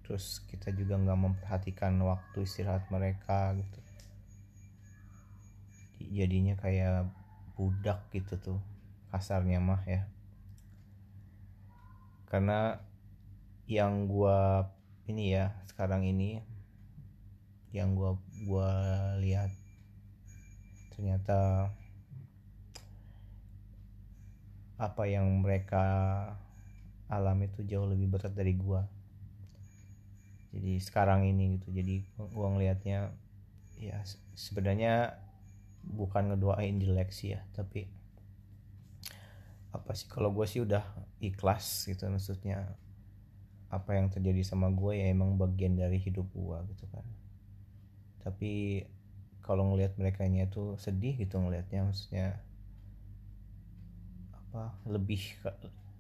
Terus 0.04 0.44
kita 0.48 0.72
juga 0.76 1.00
nggak 1.00 1.20
memperhatikan 1.20 1.96
waktu 2.04 2.44
istirahat 2.44 2.88
mereka 2.92 3.56
gitu 3.56 3.80
jadinya 6.12 6.60
kayak 6.60 7.08
budak 7.54 8.04
gitu 8.12 8.36
tuh 8.42 8.60
kasarnya 9.14 9.62
mah 9.62 9.82
ya. 9.86 10.10
Karena 12.28 12.82
yang 13.70 14.10
gua 14.10 14.68
ini 15.06 15.38
ya 15.38 15.54
sekarang 15.70 16.04
ini 16.04 16.42
yang 17.70 17.94
gua 17.94 18.18
gua 18.44 18.70
lihat 19.22 19.54
ternyata 20.94 21.70
apa 24.82 25.04
yang 25.06 25.30
mereka 25.40 25.86
alami 27.08 27.48
itu 27.48 27.62
jauh 27.64 27.86
lebih 27.86 28.18
berat 28.18 28.34
dari 28.34 28.58
gua. 28.58 28.90
Jadi 30.54 30.78
sekarang 30.82 31.26
ini 31.26 31.58
gitu 31.62 31.70
jadi 31.70 32.02
gua 32.34 32.50
ngelihatnya 32.54 33.14
ya 33.78 34.02
sebenarnya 34.34 35.18
bukan 35.84 36.34
ngedoain 36.34 36.80
jelek 36.80 37.12
sih 37.12 37.36
ya 37.36 37.44
tapi 37.52 37.86
apa 39.74 39.92
sih 39.98 40.08
kalau 40.08 40.30
gue 40.32 40.46
sih 40.46 40.62
udah 40.62 40.86
ikhlas 41.20 41.90
gitu 41.90 42.06
maksudnya 42.08 42.78
apa 43.74 43.98
yang 43.98 44.14
terjadi 44.14 44.46
sama 44.46 44.70
gue 44.70 45.02
ya 45.02 45.10
emang 45.10 45.34
bagian 45.34 45.74
dari 45.74 45.98
hidup 45.98 46.30
gue 46.30 46.58
gitu 46.78 46.86
kan. 46.94 47.02
Tapi 48.22 48.86
kalau 49.42 49.74
ngelihat 49.74 49.98
mereka 49.98 50.30
nya 50.30 50.46
tuh 50.46 50.78
sedih 50.78 51.18
gitu 51.18 51.42
ngelihatnya 51.42 51.90
maksudnya 51.90 52.38
apa 54.32 54.78
lebih 54.86 55.20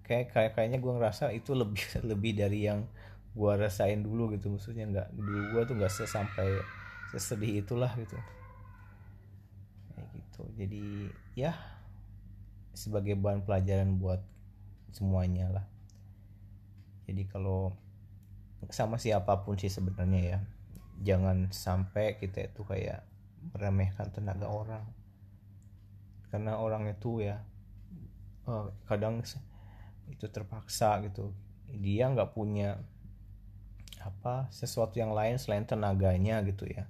kayak 0.05 0.29
kayak 0.31 0.51
kayaknya 0.53 0.77
gue 0.77 0.93
ngerasa 0.93 1.33
itu 1.33 1.57
lebih 1.57 1.81
lebih 2.13 2.37
dari 2.37 2.69
yang 2.69 2.85
gue 3.33 3.51
rasain 3.57 4.05
dulu 4.05 4.29
gitu 4.37 4.53
maksudnya 4.53 4.85
nggak 4.85 5.07
dulu 5.17 5.57
gue 5.57 5.61
tuh 5.65 5.75
nggak 5.75 5.89
sesampai 5.89 6.61
sesedih 7.09 7.65
itulah 7.65 7.89
gitu 7.97 8.15
gitu. 10.33 10.49
Jadi 10.57 11.13
ya 11.37 11.53
sebagai 12.73 13.13
bahan 13.13 13.45
pelajaran 13.45 14.01
buat 14.01 14.25
semuanya 14.89 15.53
lah. 15.53 15.65
Jadi 17.05 17.29
kalau 17.29 17.77
sama 18.73 18.97
siapa 18.97 19.45
pun 19.45 19.53
sih 19.53 19.69
sebenarnya 19.69 20.21
ya 20.25 20.39
jangan 21.05 21.53
sampai 21.53 22.17
kita 22.17 22.49
itu 22.49 22.65
kayak 22.65 23.05
meremehkan 23.53 24.09
tenaga 24.09 24.49
orang. 24.49 24.81
Karena 26.33 26.57
orang 26.57 26.89
itu 26.89 27.21
ya 27.21 27.45
uh, 28.49 28.73
kadang 28.89 29.21
itu 30.09 30.25
terpaksa 30.33 30.97
gitu. 31.05 31.29
Dia 31.69 32.09
nggak 32.09 32.33
punya 32.33 32.81
apa 34.01 34.49
sesuatu 34.49 34.97
yang 34.97 35.13
lain 35.13 35.37
selain 35.39 35.63
tenaganya 35.63 36.43
gitu 36.43 36.67
ya 36.67 36.83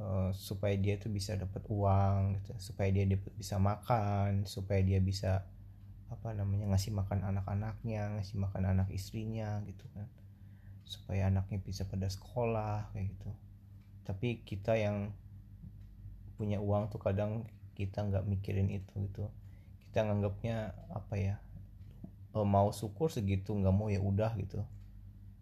uh, 0.00 0.30
supaya 0.32 0.76
dia 0.76 1.00
tuh 1.00 1.12
bisa 1.12 1.36
dapat 1.36 1.62
uang 1.68 2.40
gitu 2.40 2.52
supaya 2.60 2.88
dia 2.92 3.04
dapat 3.08 3.32
bisa 3.36 3.56
makan 3.56 4.44
supaya 4.44 4.80
dia 4.80 5.00
bisa 5.00 5.44
apa 6.06 6.30
namanya 6.38 6.70
ngasih 6.70 6.94
makan 6.94 7.26
anak-anaknya 7.26 8.14
ngasih 8.18 8.38
makan 8.38 8.62
anak 8.66 8.88
istrinya 8.94 9.62
gitu 9.66 9.86
kan. 9.94 10.06
Supaya 10.86 11.26
anaknya 11.26 11.58
bisa 11.58 11.82
pada 11.82 12.06
sekolah 12.06 12.94
kayak 12.94 13.10
gitu. 13.10 13.30
Tapi 14.06 14.46
kita 14.46 14.78
yang 14.78 15.10
punya 16.38 16.62
uang 16.62 16.92
tuh 16.92 17.02
kadang 17.02 17.48
kita 17.74 18.06
nggak 18.06 18.22
mikirin 18.22 18.70
itu 18.70 18.94
gitu. 19.10 19.26
Kita 19.88 20.06
nganggapnya 20.06 20.78
apa 20.94 21.14
ya 21.18 21.34
e, 22.30 22.38
mau 22.46 22.70
syukur 22.70 23.10
segitu 23.10 23.50
nggak 23.50 23.74
mau 23.74 23.90
ya 23.90 23.98
udah 23.98 24.30
gitu. 24.38 24.62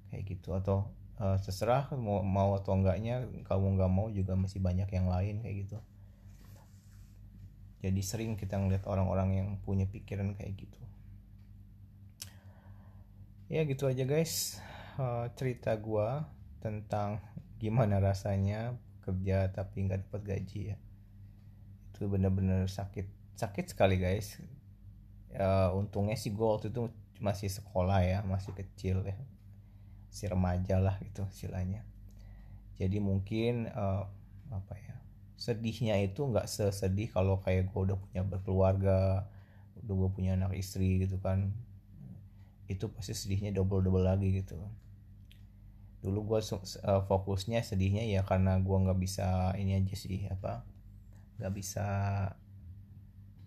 Kayak 0.09 0.25
gitu 0.33 0.57
atau 0.57 0.89
uh, 1.21 1.39
terserah 1.39 1.91
mau 1.95 2.23
mau 2.23 2.59
atau 2.59 2.75
enggaknya 2.75 3.27
kamu 3.47 3.79
nggak 3.79 3.93
mau 3.93 4.07
juga 4.11 4.35
masih 4.35 4.59
banyak 4.59 4.89
yang 4.91 5.07
lain 5.07 5.43
kayak 5.43 5.57
gitu. 5.67 5.79
Jadi 7.85 8.01
sering 8.01 8.33
kita 8.41 8.57
ngeliat 8.57 8.89
orang-orang 8.89 9.29
yang 9.37 9.49
punya 9.61 9.85
pikiran 9.85 10.33
kayak 10.35 10.57
gitu. 10.57 10.81
Ya 13.53 13.63
gitu 13.69 13.85
aja 13.85 14.09
guys. 14.09 14.59
Uh, 14.95 15.27
cerita 15.35 15.75
gua 15.77 16.31
tentang 16.63 17.21
gimana 17.61 18.01
rasanya 18.01 18.79
kerja 19.05 19.53
tapi 19.53 19.85
nggak 19.85 20.09
dapat 20.09 20.23
gaji 20.25 20.61
ya. 20.73 20.77
Itu 21.93 22.09
bener-bener 22.09 22.65
sakit 22.67 23.37
sakit 23.37 23.77
sekali 23.77 24.01
guys. 24.01 24.41
Ya, 25.35 25.75
untungnya 25.75 26.15
sih 26.15 26.31
gue 26.31 26.47
waktu 26.47 26.71
itu 26.71 26.95
masih 27.19 27.51
sekolah 27.51 28.07
ya 28.07 28.23
masih 28.23 28.55
kecil 28.55 29.03
ya 29.03 29.19
si 30.15 30.31
remaja 30.31 30.79
lah 30.79 30.95
gitu 31.03 31.27
istilahnya. 31.27 31.83
Jadi 32.79 33.03
mungkin 33.03 33.67
uh, 33.75 34.07
apa 34.55 34.75
ya 34.79 34.95
sedihnya 35.35 35.99
itu 35.99 36.23
nggak 36.23 36.47
sesedih 36.47 37.11
kalau 37.11 37.43
kayak 37.43 37.75
gue 37.75 37.81
udah 37.91 37.99
punya 37.99 38.23
berkeluarga 38.23 39.27
udah 39.83 39.95
gue 39.99 40.11
punya 40.15 40.39
anak 40.39 40.55
istri 40.55 41.03
gitu 41.03 41.19
kan. 41.19 41.51
Itu 42.71 42.95
pasti 42.95 43.11
sedihnya 43.19 43.51
double 43.51 43.83
double 43.83 44.07
lagi 44.07 44.31
gitu. 44.31 44.55
Dulu 46.07 46.19
gue 46.31 46.41
uh, 46.47 47.03
fokusnya 47.11 47.67
sedihnya 47.67 48.07
ya 48.07 48.23
karena 48.23 48.63
gue 48.63 48.77
nggak 48.87 48.99
bisa 49.03 49.51
ini 49.59 49.75
aja 49.83 49.99
sih 49.99 50.31
apa 50.31 50.63
nggak 51.43 51.51
bisa 51.59 51.87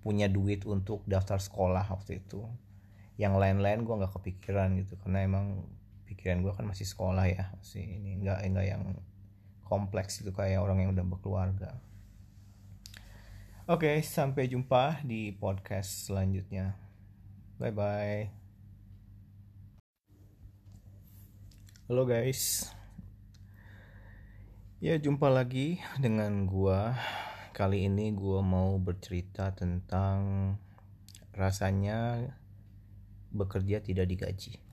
punya 0.03 0.27
duit 0.27 0.67
untuk 0.67 1.07
daftar 1.07 1.39
sekolah 1.39 1.87
waktu 1.87 2.19
itu. 2.19 2.43
Yang 3.15 3.33
lain-lain 3.39 3.87
gue 3.87 3.95
nggak 4.03 4.13
kepikiran 4.19 4.75
gitu 4.83 4.99
karena 4.99 5.23
emang 5.23 5.63
pikiran 6.07 6.41
gue 6.41 6.53
kan 6.55 6.63
masih 6.63 6.87
sekolah 6.87 7.27
ya 7.27 7.51
masih 7.59 7.83
ini 7.83 8.23
nggak 8.23 8.39
nggak 8.47 8.65
yang 8.65 8.83
kompleks 9.67 10.23
gitu 10.23 10.31
kayak 10.31 10.63
orang 10.63 10.81
yang 10.81 10.95
udah 10.95 11.05
berkeluarga. 11.05 11.75
Oke 13.67 13.99
sampai 13.99 14.47
jumpa 14.47 15.03
di 15.03 15.35
podcast 15.35 16.07
selanjutnya. 16.07 16.79
Bye 17.59 17.75
bye 17.75 18.47
halo 21.87 22.03
guys. 22.03 22.67
Ya 24.83 24.99
jumpa 24.99 25.31
lagi 25.31 25.79
dengan 25.95 26.43
gua. 26.43 26.99
Kali 27.55 27.87
ini 27.87 28.11
gue 28.11 28.43
mau 28.43 28.75
bercerita 28.75 29.55
tentang 29.55 30.19
rasanya 31.31 32.27
bekerja 33.31 33.79
tidak 33.79 34.11
digaji. 34.11 34.66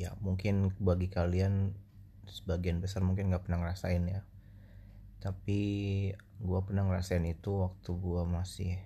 Ya 0.00 0.16
mungkin 0.24 0.72
bagi 0.80 1.12
kalian 1.12 1.76
sebagian 2.24 2.80
besar 2.80 3.04
mungkin 3.04 3.28
nggak 3.28 3.44
pernah 3.44 3.60
ngerasain 3.60 4.04
ya. 4.08 4.24
Tapi 5.20 5.60
gue 6.40 6.60
pernah 6.64 6.88
ngerasain 6.88 7.28
itu 7.28 7.68
waktu 7.68 7.90
gue 7.92 8.22
masih 8.24 8.80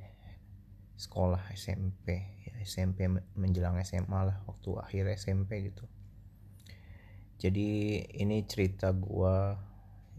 sekolah 0.95 1.43
SMP 1.55 2.23
ya 2.47 2.55
SMP 2.63 3.11
menjelang 3.35 3.83
SMA 3.83 4.21
lah 4.31 4.39
waktu 4.47 4.79
akhir 4.79 5.11
SMP 5.19 5.71
gitu 5.71 5.85
jadi 7.43 7.71
ini 8.15 8.47
cerita 8.47 8.95
gue 8.95 9.59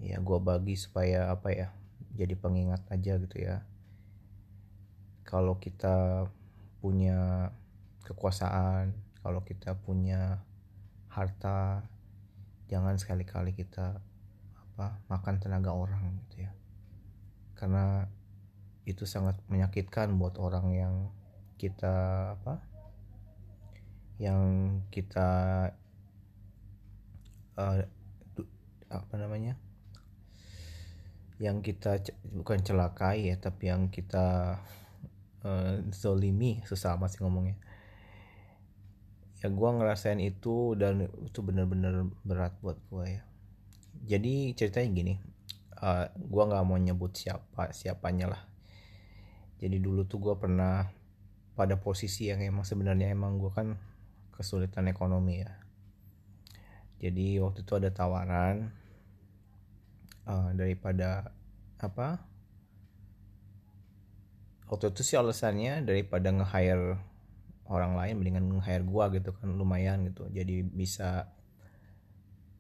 ya 0.03 0.19
gue 0.19 0.39
bagi 0.43 0.75
supaya 0.75 1.31
apa 1.31 1.49
ya 1.55 1.67
jadi 2.15 2.35
pengingat 2.35 2.83
aja 2.91 3.15
gitu 3.15 3.37
ya 3.39 3.63
kalau 5.23 5.57
kita 5.63 6.27
punya 6.83 7.49
kekuasaan 8.03 8.91
kalau 9.23 9.41
kita 9.47 9.79
punya 9.79 10.43
harta 11.16 11.88
jangan 12.68 12.99
sekali-kali 12.99 13.55
kita 13.55 14.03
apa 14.76 14.99
makan 15.07 15.39
tenaga 15.39 15.72
orang 15.72 16.20
gitu 16.28 16.43
ya. 16.43 16.51
Karena 17.55 18.03
itu 18.84 19.07
sangat 19.07 19.39
menyakitkan 19.47 20.20
buat 20.20 20.36
orang 20.38 20.76
yang 20.76 20.95
kita 21.55 22.36
apa 22.36 22.59
yang 24.20 24.43
kita 24.91 25.30
uh, 27.57 27.80
apa 28.91 29.16
namanya 29.16 29.59
yang 31.39 31.59
kita 31.59 31.99
bukan 32.32 32.63
celakai 32.63 33.28
ya 33.28 33.36
tapi 33.36 33.68
yang 33.68 33.91
kita 33.91 34.59
uh, 35.43 35.76
zolimi 35.91 36.63
sesama 36.63 37.11
sih 37.11 37.20
ngomongnya 37.20 37.59
ya 39.45 39.53
gue 39.53 39.69
ngerasain 39.77 40.17
itu 40.17 40.73
dan 40.73 41.05
itu 41.21 41.39
bener-bener 41.45 42.09
berat 42.25 42.57
buat 42.65 42.81
gue 42.89 43.21
ya. 43.21 43.23
Jadi 44.09 44.57
ceritanya 44.57 44.89
gini 44.89 45.13
uh, 45.85 46.09
eh, 46.09 46.17
gue 46.17 46.43
nggak 46.49 46.65
mau 46.65 46.81
nyebut 46.81 47.13
siapa 47.13 47.69
siapanya 47.69 48.33
lah. 48.33 48.41
Jadi 49.61 49.77
dulu 49.77 50.09
tuh 50.09 50.17
gue 50.17 50.33
pernah 50.33 50.89
pada 51.53 51.77
posisi 51.77 52.33
yang 52.33 52.41
emang 52.41 52.65
sebenarnya 52.65 53.13
emang 53.13 53.37
gue 53.37 53.53
kan 53.53 53.77
kesulitan 54.33 54.89
ekonomi 54.89 55.45
ya. 55.45 55.53
Jadi 56.97 57.37
waktu 57.37 57.61
itu 57.61 57.73
ada 57.77 57.93
tawaran 57.93 58.73
uh, 60.25 60.49
daripada 60.57 61.29
apa 61.77 62.17
waktu 64.65 64.89
itu 64.89 65.05
sih 65.05 65.21
alasannya 65.21 65.85
daripada 65.85 66.33
nge-hire 66.33 66.97
orang 67.66 67.97
lain 67.97 68.22
mendingan 68.22 68.45
nge-hire 68.59 68.86
gua 68.86 69.09
gitu 69.13 69.34
kan 69.34 69.49
lumayan 69.53 70.05
gitu. 70.09 70.30
Jadi 70.30 70.61
bisa 70.66 71.30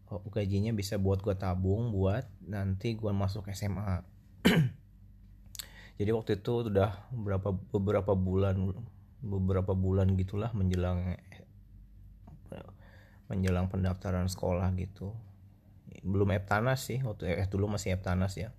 oh, 0.09 0.21
gajinya 0.29 0.71
bisa 0.73 0.97
buat 0.97 1.21
gua 1.21 1.37
tabung 1.37 1.93
buat 1.93 2.25
nanti 2.45 2.93
gua 2.97 3.13
masuk 3.13 3.49
SMA 3.53 4.05
jadi 5.99 6.11
waktu 6.11 6.43
itu 6.43 6.69
udah 6.69 7.09
beberapa 7.09 7.49
beberapa 7.73 8.13
bulan 8.13 8.55
beberapa 9.25 9.73
bulan 9.73 10.13
gitulah 10.13 10.53
menjelang 10.53 11.17
menjelang 13.25 13.71
pendaftaran 13.71 14.29
sekolah 14.29 14.69
gitu. 14.77 15.15
Belum 16.05 16.29
Eptanas 16.29 16.85
sih 16.85 17.01
waktu 17.01 17.41
eh 17.41 17.49
dulu 17.49 17.73
masih 17.73 17.97
Eptanas 17.97 18.37
ya. 18.37 18.53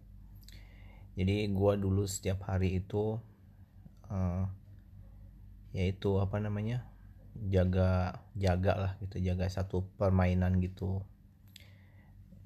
Jadi 1.15 1.49
gue 1.49 1.73
dulu 1.79 2.03
setiap 2.05 2.45
hari 2.51 2.83
itu 2.83 3.17
uh, 4.11 4.45
yaitu 5.77 6.17
apa 6.17 6.41
namanya 6.41 6.89
jaga 7.37 8.25
jaga 8.33 8.73
lah 8.73 8.93
gitu 9.05 9.21
jaga 9.21 9.45
satu 9.53 9.85
permainan 10.01 10.57
gitu. 10.65 11.05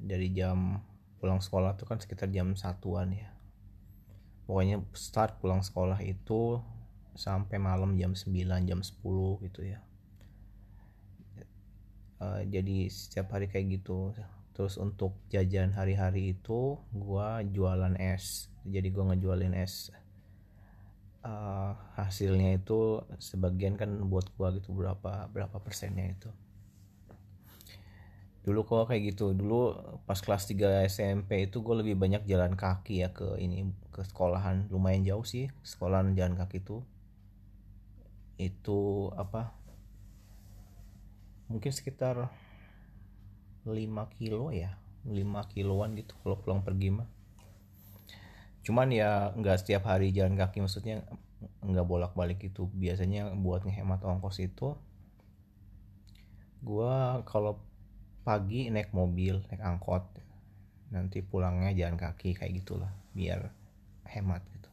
Dari 0.03 0.35
jam 0.35 0.83
pulang 1.23 1.39
sekolah 1.39 1.79
tuh 1.79 1.87
kan 1.87 2.03
sekitar 2.03 2.27
jam 2.35 2.59
satuan 2.59 3.15
ya. 3.15 3.31
Pokoknya 4.51 4.83
start 4.99 5.39
pulang 5.39 5.63
sekolah 5.63 6.03
itu 6.03 6.59
sampai 7.15 7.63
malam 7.63 7.95
jam 7.95 8.19
9 8.19 8.35
jam 8.67 8.81
10 8.83 9.47
gitu 9.47 9.61
ya. 9.63 9.79
Uh, 12.19 12.43
jadi 12.51 12.91
setiap 12.91 13.31
hari 13.39 13.47
kayak 13.47 13.79
gitu. 13.79 14.11
Terus 14.59 14.75
untuk 14.75 15.15
jajan 15.31 15.71
hari-hari 15.71 16.35
itu 16.35 16.83
gua 16.91 17.47
jualan 17.47 17.95
es. 17.95 18.51
Jadi 18.67 18.91
gua 18.91 19.15
ngejualin 19.15 19.55
es 19.55 19.95
uh, 21.25 21.73
hasilnya 21.97 22.57
itu 22.57 23.05
sebagian 23.21 23.77
kan 23.77 23.91
buat 24.09 24.29
gua 24.37 24.53
gitu 24.57 24.73
berapa 24.73 25.29
berapa 25.29 25.57
persennya 25.61 26.13
itu. 26.13 26.31
Dulu 28.41 28.65
kok 28.65 28.89
kayak 28.89 29.15
gitu. 29.15 29.37
Dulu 29.37 29.77
pas 30.09 30.17
kelas 30.17 30.49
3 30.49 30.89
SMP 30.89 31.45
itu 31.45 31.61
gue 31.61 31.77
lebih 31.85 32.01
banyak 32.01 32.25
jalan 32.25 32.57
kaki 32.57 33.05
ya 33.05 33.13
ke 33.13 33.37
ini 33.37 33.69
ke 33.93 34.01
sekolahan. 34.01 34.73
Lumayan 34.73 35.05
jauh 35.05 35.27
sih 35.29 35.53
sekolahan 35.61 36.17
jalan 36.17 36.41
kaki 36.41 36.65
itu. 36.65 36.81
Itu 38.41 39.13
apa? 39.13 39.53
Mungkin 41.53 41.69
sekitar 41.69 42.33
5 43.69 43.77
kilo 44.17 44.49
ya. 44.57 44.81
5 45.05 45.53
kiloan 45.53 45.97
gitu 45.97 46.17
kalau 46.25 46.41
pulang 46.41 46.61
pergi 46.65 46.93
mah 46.93 47.20
cuman 48.61 48.93
ya 48.93 49.33
nggak 49.35 49.65
setiap 49.65 49.89
hari 49.89 50.13
jalan 50.13 50.37
kaki 50.37 50.61
maksudnya 50.61 51.05
nggak 51.65 51.87
bolak 51.89 52.13
balik 52.13 52.41
itu. 52.45 52.69
Biasanya 52.71 53.33
buat 53.37 53.65
ngehemat 53.65 54.05
ongkos 54.05 54.41
itu 54.45 54.77
gua 56.61 57.25
kalau 57.25 57.57
pagi 58.21 58.69
naik 58.69 58.93
mobil 58.93 59.41
naik 59.49 59.65
angkot 59.65 60.05
nanti 60.93 61.25
pulangnya 61.25 61.73
jalan 61.73 61.97
kaki 61.97 62.37
kayak 62.37 62.61
gitulah 62.61 62.93
biar 63.17 63.49
hemat 64.11 64.43
gitu. 64.53 64.71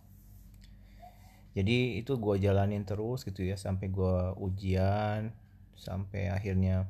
Jadi 1.57 1.97
itu 1.97 2.21
gue 2.21 2.35
jalanin 2.37 2.85
terus 2.85 3.25
gitu 3.25 3.41
ya 3.41 3.57
sampai 3.57 3.89
gue 3.89 4.15
ujian 4.37 5.33
sampai 5.77 6.29
akhirnya 6.29 6.85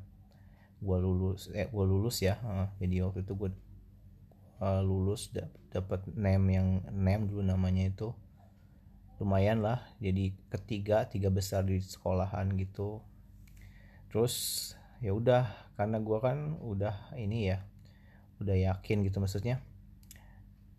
gue 0.78 0.98
lulus 1.00 1.50
eh 1.52 1.68
gue 1.68 1.84
lulus 1.84 2.22
ya 2.22 2.38
jadi 2.78 3.02
waktu 3.04 3.26
itu 3.26 3.32
gue 3.34 3.50
uh, 4.58 4.82
lulus 4.82 5.30
dapat 5.70 6.04
nem 6.14 6.42
yang 6.50 6.68
nem 6.90 7.26
dulu 7.26 7.42
namanya 7.42 7.88
itu 7.88 8.14
lumayan 9.18 9.62
lah. 9.62 9.82
Jadi 9.98 10.34
ketiga 10.50 11.06
tiga 11.10 11.30
besar 11.30 11.66
di 11.66 11.82
sekolahan 11.82 12.54
gitu. 12.54 13.02
Terus 14.10 14.34
ya 15.02 15.14
udah 15.14 15.46
karena 15.78 16.02
gue 16.02 16.18
kan 16.18 16.58
udah 16.58 17.14
ini 17.14 17.54
ya 17.54 17.62
udah 18.42 18.54
yakin 18.54 19.06
gitu 19.06 19.18
maksudnya 19.18 19.62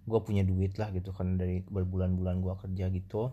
gue 0.07 0.19
punya 0.23 0.43
duit 0.43 0.75
lah 0.80 0.91
gitu 0.91 1.11
kan 1.11 1.39
dari 1.39 1.63
berbulan-bulan 1.67 2.39
gue 2.39 2.55
kerja 2.55 2.86
gitu. 2.89 3.32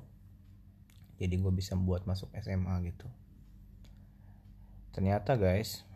Jadi 1.16 1.34
gue 1.40 1.52
bisa 1.54 1.72
buat 1.78 2.04
masuk 2.04 2.28
SMA 2.36 2.74
gitu. 2.92 3.08
Ternyata 4.92 5.40
guys 5.40 5.86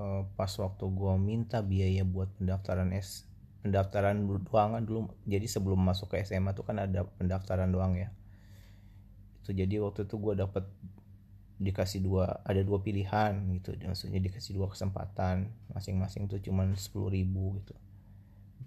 uh, 0.00 0.26
pas 0.34 0.50
waktu 0.58 0.84
gue 0.90 1.14
minta 1.20 1.62
biaya 1.62 2.02
buat 2.02 2.32
pendaftaran 2.34 2.90
S 2.90 3.30
pendaftaran 3.64 4.28
doangan 4.28 4.84
dulu 4.84 5.08
jadi 5.24 5.48
sebelum 5.48 5.80
masuk 5.80 6.12
ke 6.12 6.20
SMA 6.20 6.52
tuh 6.52 6.68
kan 6.68 6.76
ada 6.76 7.08
pendaftaran 7.16 7.72
doang 7.72 7.96
ya. 7.96 8.12
Itu 9.40 9.56
jadi 9.56 9.80
waktu 9.80 10.04
itu 10.04 10.20
gue 10.20 10.36
dapet 10.36 10.68
dikasih 11.56 12.04
dua 12.04 12.44
ada 12.44 12.60
dua 12.60 12.82
pilihan 12.84 13.32
gitu 13.56 13.72
maksudnya 13.86 14.18
dikasih 14.18 14.58
dua 14.58 14.68
kesempatan 14.68 15.54
masing-masing 15.70 16.28
tuh 16.28 16.44
cuman 16.44 16.76
sepuluh 16.76 17.08
ribu 17.08 17.56
gitu. 17.64 17.72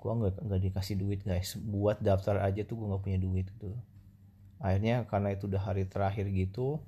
Gue 0.01 0.11
nggak 0.17 0.41
nggak 0.41 0.61
dikasih 0.73 0.97
duit 0.97 1.21
guys. 1.21 1.53
Buat 1.61 2.01
daftar 2.01 2.41
aja 2.41 2.65
tuh 2.65 2.81
gue 2.81 2.87
nggak 2.89 3.03
punya 3.05 3.19
duit 3.21 3.45
gitu. 3.53 3.77
Akhirnya 4.57 5.05
karena 5.05 5.37
itu 5.37 5.45
udah 5.45 5.61
hari 5.61 5.85
terakhir 5.85 6.25
gitu 6.33 6.81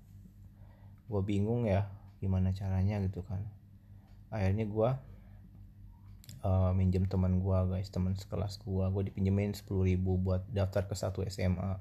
gue 1.10 1.22
bingung 1.26 1.66
ya 1.70 1.90
gimana 2.18 2.58
caranya 2.58 2.98
gitu 3.06 3.22
kan. 3.22 3.46
Akhirnya 4.34 4.66
gue 4.66 4.90
uh, 6.44 6.72
minjem 6.72 7.08
teman 7.08 7.40
gue 7.44 7.58
guys 7.68 7.92
teman 7.92 8.16
sekelas 8.16 8.64
gue 8.64 8.86
gue 8.92 9.04
dipinjemin 9.12 9.56
sepuluh 9.56 9.88
ribu 9.88 10.16
buat 10.16 10.48
daftar 10.52 10.88
ke 10.88 10.96
satu 10.96 11.24
SMA 11.28 11.80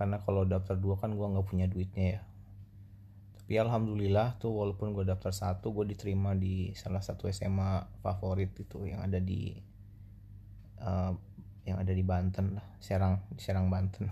karena 0.00 0.16
kalau 0.24 0.48
daftar 0.48 0.80
dua 0.80 0.96
kan 0.96 1.12
gue 1.12 1.26
nggak 1.28 1.44
punya 1.44 1.68
duitnya 1.68 2.06
ya. 2.16 2.20
Tapi 3.36 3.52
alhamdulillah 3.60 4.40
tuh 4.40 4.48
walaupun 4.48 4.96
gue 4.96 5.04
daftar 5.04 5.28
satu 5.28 5.76
gue 5.76 5.92
diterima 5.92 6.32
di 6.32 6.72
salah 6.72 7.04
satu 7.04 7.28
SMA 7.28 8.00
favorit 8.00 8.48
itu 8.56 8.88
yang 8.88 9.04
ada 9.04 9.20
di 9.20 9.52
uh, 10.80 11.12
yang 11.68 11.76
ada 11.76 11.92
di 11.92 12.00
Banten 12.00 12.56
lah 12.56 12.64
Serang 12.80 13.20
Serang 13.36 13.68
Banten. 13.68 14.08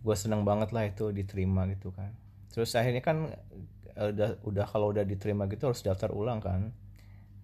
Gue 0.00 0.16
seneng 0.16 0.48
banget 0.48 0.72
lah 0.72 0.88
itu 0.88 1.12
diterima 1.12 1.68
gitu 1.68 1.92
kan. 1.92 2.16
Terus 2.48 2.72
akhirnya 2.72 3.04
kan 3.04 3.36
udah 4.00 4.40
udah 4.48 4.64
kalau 4.64 4.96
udah 4.96 5.04
diterima 5.04 5.44
gitu 5.52 5.68
harus 5.68 5.84
daftar 5.84 6.08
ulang 6.16 6.40
kan 6.40 6.72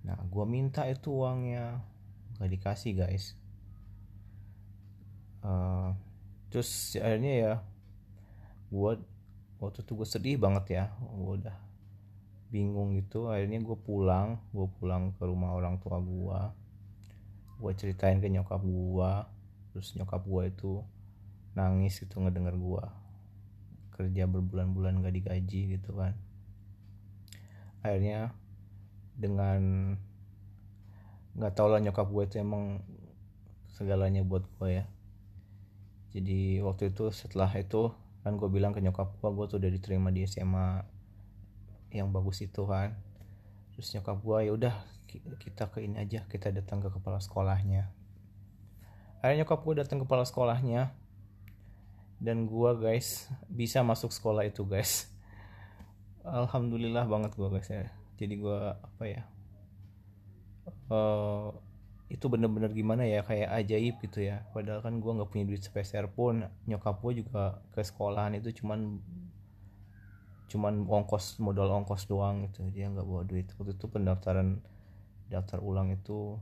nah 0.05 0.21
gue 0.21 0.45
minta 0.45 0.85
itu 0.85 1.09
uangnya. 1.11 1.81
Gak 2.37 2.51
dikasih 2.53 2.93
guys. 2.95 3.35
Uh, 5.41 5.97
terus 6.53 6.97
akhirnya 7.01 7.33
ya 7.33 7.55
gue 8.69 8.93
waktu 9.61 9.79
itu 9.81 9.93
gue 9.97 10.09
sedih 10.09 10.37
banget 10.37 10.65
ya. 10.77 10.85
Gue 11.01 11.41
udah 11.41 11.57
bingung 12.53 12.95
gitu. 13.01 13.33
Akhirnya 13.33 13.59
gue 13.65 13.77
pulang 13.81 14.39
gue 14.53 14.69
pulang 14.79 15.17
ke 15.17 15.25
rumah 15.25 15.57
orang 15.57 15.81
tua 15.81 15.99
gue 15.99 16.41
gue 17.55 17.73
ceritain 17.79 18.21
ke 18.21 18.29
nyokap 18.29 18.61
gue 18.61 19.13
terus 19.73 19.95
nyokap 19.97 20.21
gue 20.27 20.43
itu 20.51 20.83
nangis 21.55 22.03
gitu 22.03 22.19
ngedenger 22.19 22.59
gue 22.59 22.85
kerja 23.95 24.27
berbulan-bulan 24.27 25.07
gak 25.07 25.15
digaji 25.15 25.79
gitu 25.79 25.95
kan. 25.95 26.19
Akhirnya 27.81 28.35
dengan 29.15 29.95
nggak 31.35 31.53
tau 31.55 31.67
lah 31.67 31.83
nyokap 31.83 32.07
gue 32.11 32.25
itu 32.31 32.37
emang 32.39 32.83
segalanya 33.75 34.23
buat 34.23 34.47
gue 34.59 34.83
ya. 34.83 34.85
Jadi 36.15 36.63
waktu 36.63 36.95
itu 36.95 37.11
setelah 37.11 37.51
itu 37.59 37.91
kan 38.23 38.39
gue 38.39 38.47
bilang 38.47 38.71
ke 38.71 38.79
nyokap 38.79 39.19
gue 39.19 39.31
gue 39.35 39.47
tuh 39.51 39.59
udah 39.59 39.71
diterima 39.71 40.15
di 40.15 40.23
SMA 40.27 40.87
yang 41.91 42.15
bagus 42.15 42.43
itu 42.43 42.63
kan. 42.67 42.95
Terus 43.75 43.91
nyokap 43.99 44.23
gue 44.23 44.39
ya 44.47 44.53
udah 44.55 44.75
kita 45.43 45.71
ke 45.71 45.83
ini 45.83 45.99
aja 46.03 46.27
kita 46.31 46.55
datang 46.55 46.79
ke 46.83 46.91
kepala 46.91 47.19
sekolahnya. 47.19 47.91
Akhirnya 49.19 49.43
nyokap 49.43 49.61
gue 49.67 49.75
datang 49.83 49.99
ke 50.03 50.07
kepala 50.07 50.23
sekolahnya 50.23 50.95
dan 52.23 52.47
gue 52.47 52.71
guys 52.79 53.27
bisa 53.51 53.83
masuk 53.83 54.15
sekolah 54.15 54.47
itu 54.47 54.63
guys. 54.63 55.11
Alhamdulillah 56.23 57.11
banget 57.11 57.35
gue 57.35 57.49
guys 57.51 57.67
ya 57.67 58.04
jadi 58.15 58.35
gue 58.39 58.61
apa 58.79 59.05
ya 59.07 59.23
uh, 60.91 61.51
itu 62.13 62.27
bener-bener 62.29 62.71
gimana 62.71 63.09
ya 63.09 63.25
kayak 63.25 63.51
ajaib 63.65 63.95
gitu 64.05 64.29
ya. 64.29 64.45
Padahal 64.53 64.85
kan 64.85 65.01
gue 65.01 65.13
nggak 65.13 65.31
punya 65.31 65.45
duit 65.49 65.63
sepeser 65.65 66.07
pun 66.13 66.45
nyokap 66.69 67.01
gue 67.01 67.25
juga 67.25 67.59
ke 67.73 67.81
sekolahan 67.81 68.37
itu 68.37 68.53
cuman 68.63 69.01
cuman 70.47 70.87
ongkos 70.87 71.41
modal 71.41 71.73
ongkos 71.83 72.07
doang 72.07 72.45
gitu. 72.47 72.63
Dia 72.71 72.93
nggak 72.93 73.07
bawa 73.07 73.23
duit. 73.25 73.49
Waktu 73.57 73.75
itu 73.75 73.87
pendaftaran 73.89 74.61
daftar 75.33 75.59
ulang 75.65 75.97
itu 75.97 76.39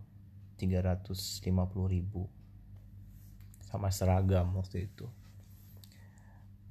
350 0.59 1.49
ribu. 1.89 2.27
Sama 3.65 3.89
seragam 3.89 4.53
waktu 4.59 4.91
itu. 4.91 5.07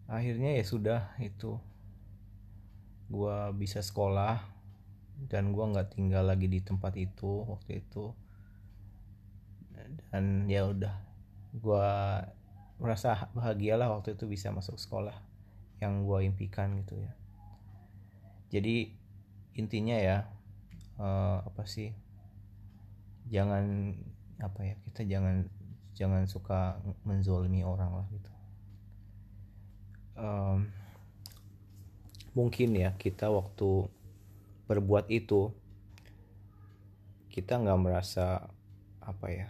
Akhirnya 0.05 0.59
ya 0.59 0.63
sudah 0.67 1.01
itu. 1.23 1.57
Gue 3.07 3.35
bisa 3.57 3.81
sekolah 3.81 4.60
dan 5.29 5.53
gue 5.53 5.65
nggak 5.65 5.93
tinggal 5.93 6.25
lagi 6.25 6.49
di 6.49 6.63
tempat 6.63 6.97
itu 6.97 7.45
waktu 7.45 7.83
itu. 7.83 8.13
Dan 10.09 10.47
ya 10.47 10.65
udah 10.65 10.95
gue 11.51 11.87
merasa 12.81 13.29
bahagia 13.35 13.75
lah 13.77 13.91
waktu 13.91 14.15
itu 14.17 14.25
bisa 14.25 14.49
masuk 14.49 14.79
sekolah 14.79 15.13
yang 15.83 16.07
gue 16.07 16.25
impikan 16.25 16.79
gitu 16.81 16.97
ya. 16.97 17.11
Jadi 18.51 18.93
intinya 19.57 19.97
ya 19.99 20.17
uh, 20.97 21.43
apa 21.43 21.67
sih 21.67 21.91
jangan 23.27 23.95
apa 24.39 24.59
ya 24.63 24.75
kita 24.89 25.01
jangan 25.07 25.45
jangan 25.93 26.23
suka 26.25 26.79
menzolimi 27.03 27.61
orang 27.61 27.91
lah 27.93 28.07
gitu. 28.09 28.31
Um, 30.21 30.71
mungkin 32.31 32.75
ya 32.75 32.95
kita 32.95 33.27
waktu 33.27 33.91
berbuat 34.71 35.11
itu 35.11 35.51
kita 37.27 37.59
nggak 37.59 37.79
merasa 37.83 38.47
apa 39.03 39.27
ya 39.27 39.47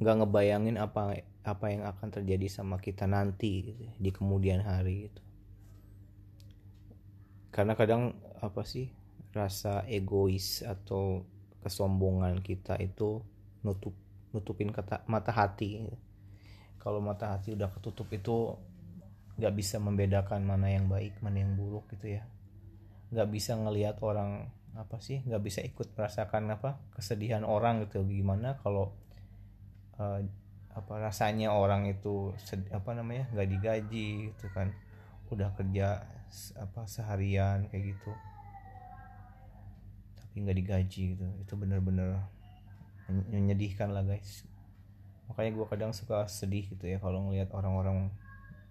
nggak 0.00 0.16
ngebayangin 0.24 0.80
apa 0.80 1.20
apa 1.44 1.66
yang 1.68 1.84
akan 1.84 2.08
terjadi 2.08 2.48
sama 2.48 2.80
kita 2.80 3.04
nanti 3.04 3.68
gitu, 3.68 3.84
di 4.00 4.10
kemudian 4.16 4.64
hari 4.64 5.12
itu 5.12 5.22
karena 7.52 7.76
kadang 7.76 8.16
apa 8.40 8.64
sih 8.64 8.88
rasa 9.36 9.84
egois 9.88 10.64
atau 10.64 11.24
kesombongan 11.60 12.40
kita 12.40 12.80
itu 12.80 13.20
nutup 13.60 13.92
nutupin 14.32 14.72
kata 14.72 15.04
mata 15.04 15.32
hati 15.32 15.84
kalau 16.80 17.04
mata 17.04 17.36
hati 17.36 17.52
udah 17.52 17.68
ketutup 17.76 18.08
itu 18.12 18.56
nggak 19.36 19.52
bisa 19.52 19.76
membedakan 19.76 20.44
mana 20.48 20.72
yang 20.72 20.88
baik 20.88 21.16
mana 21.20 21.44
yang 21.44 21.52
buruk 21.56 21.84
gitu 21.92 22.16
ya 22.16 22.24
nggak 23.14 23.28
bisa 23.30 23.54
ngelihat 23.54 24.02
orang 24.02 24.50
apa 24.76 25.00
sih 25.00 25.24
nggak 25.24 25.40
bisa 25.40 25.64
ikut 25.64 25.96
merasakan 25.96 26.52
apa 26.52 26.76
kesedihan 26.92 27.42
orang 27.46 27.86
gitu. 27.88 28.04
Gimana 28.04 28.60
kalau 28.60 28.92
uh, 29.96 30.20
apa 30.76 30.94
rasanya 31.00 31.56
orang 31.56 31.88
itu 31.88 32.36
sed, 32.36 32.68
apa 32.68 32.92
namanya 32.92 33.30
nggak 33.32 33.48
digaji 33.48 34.32
gitu 34.32 34.46
kan. 34.52 34.74
Udah 35.32 35.50
kerja 35.56 36.04
apa 36.60 36.84
seharian 36.84 37.70
kayak 37.72 37.96
gitu. 37.96 38.12
Tapi 40.20 40.34
nggak 40.44 40.58
digaji 40.60 41.02
gitu. 41.16 41.26
Itu 41.40 41.56
bener-bener 41.56 42.20
menyedihkan 43.08 43.94
lah 43.94 44.04
guys. 44.04 44.44
Makanya 45.30 45.50
gue 45.56 45.66
kadang 45.66 45.92
suka 45.96 46.28
sedih 46.28 46.68
gitu 46.70 46.86
ya 46.86 47.00
kalau 47.00 47.26
ngelihat 47.30 47.50
orang-orang 47.56 48.12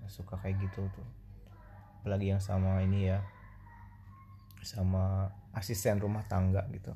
suka 0.06 0.38
kayak 0.38 0.62
gitu 0.70 0.86
tuh. 0.94 1.08
Apalagi 2.00 2.30
yang 2.30 2.44
sama 2.44 2.78
ini 2.86 3.10
ya 3.10 3.26
sama 4.66 5.30
asisten 5.53 6.01
rumah 6.01 6.26
tangga 6.26 6.66
gitu. 6.74 6.91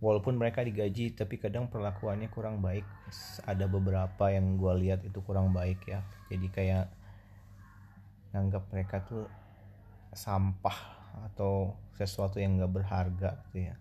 Walaupun 0.00 0.36
mereka 0.36 0.64
digaji 0.64 1.14
tapi 1.14 1.38
kadang 1.38 1.70
perlakuannya 1.70 2.28
kurang 2.32 2.58
baik. 2.58 2.84
Ada 3.44 3.68
beberapa 3.68 4.32
yang 4.32 4.56
gue 4.56 4.72
lihat 4.84 5.04
itu 5.06 5.20
kurang 5.22 5.52
baik 5.52 5.84
ya. 5.86 6.02
Jadi 6.32 6.48
kayak 6.50 6.90
nganggap 8.34 8.64
mereka 8.74 9.04
tuh 9.06 9.28
sampah 10.10 10.76
atau 11.30 11.78
sesuatu 11.94 12.42
yang 12.42 12.58
gak 12.58 12.74
berharga 12.74 13.30
gitu 13.48 13.70
ya. 13.70 13.76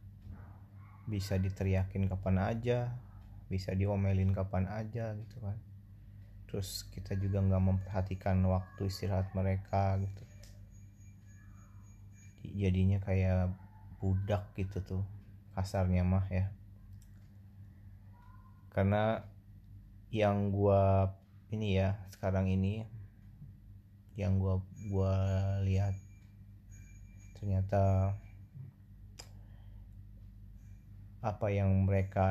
Bisa 1.10 1.36
diteriakin 1.42 2.08
kapan 2.08 2.38
aja 2.40 2.94
bisa 3.54 3.70
diomelin 3.78 4.34
kapan 4.34 4.66
aja 4.66 5.14
gitu 5.14 5.38
kan. 5.38 5.54
Terus 6.50 6.90
kita 6.90 7.14
juga 7.14 7.38
nggak 7.46 7.62
memperhatikan 7.62 8.42
waktu 8.50 8.90
istirahat 8.90 9.30
mereka 9.38 10.02
gitu 10.02 10.33
jadinya 12.52 13.00
kayak 13.00 13.56
budak 14.04 14.44
gitu 14.60 14.84
tuh 14.84 15.04
kasarnya 15.56 16.04
mah 16.04 16.28
ya. 16.28 16.52
Karena 18.74 19.24
yang 20.12 20.52
gua 20.52 21.14
ini 21.54 21.80
ya 21.80 21.96
sekarang 22.12 22.50
ini 22.50 22.84
yang 24.14 24.38
gua 24.38 24.62
gua 24.90 25.14
lihat 25.66 25.98
ternyata 27.40 28.14
apa 31.24 31.48
yang 31.50 31.88
mereka 31.88 32.30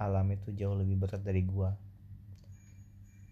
alami 0.00 0.40
itu 0.40 0.54
jauh 0.56 0.78
lebih 0.78 0.96
berat 1.04 1.20
dari 1.20 1.44
gua. 1.44 1.76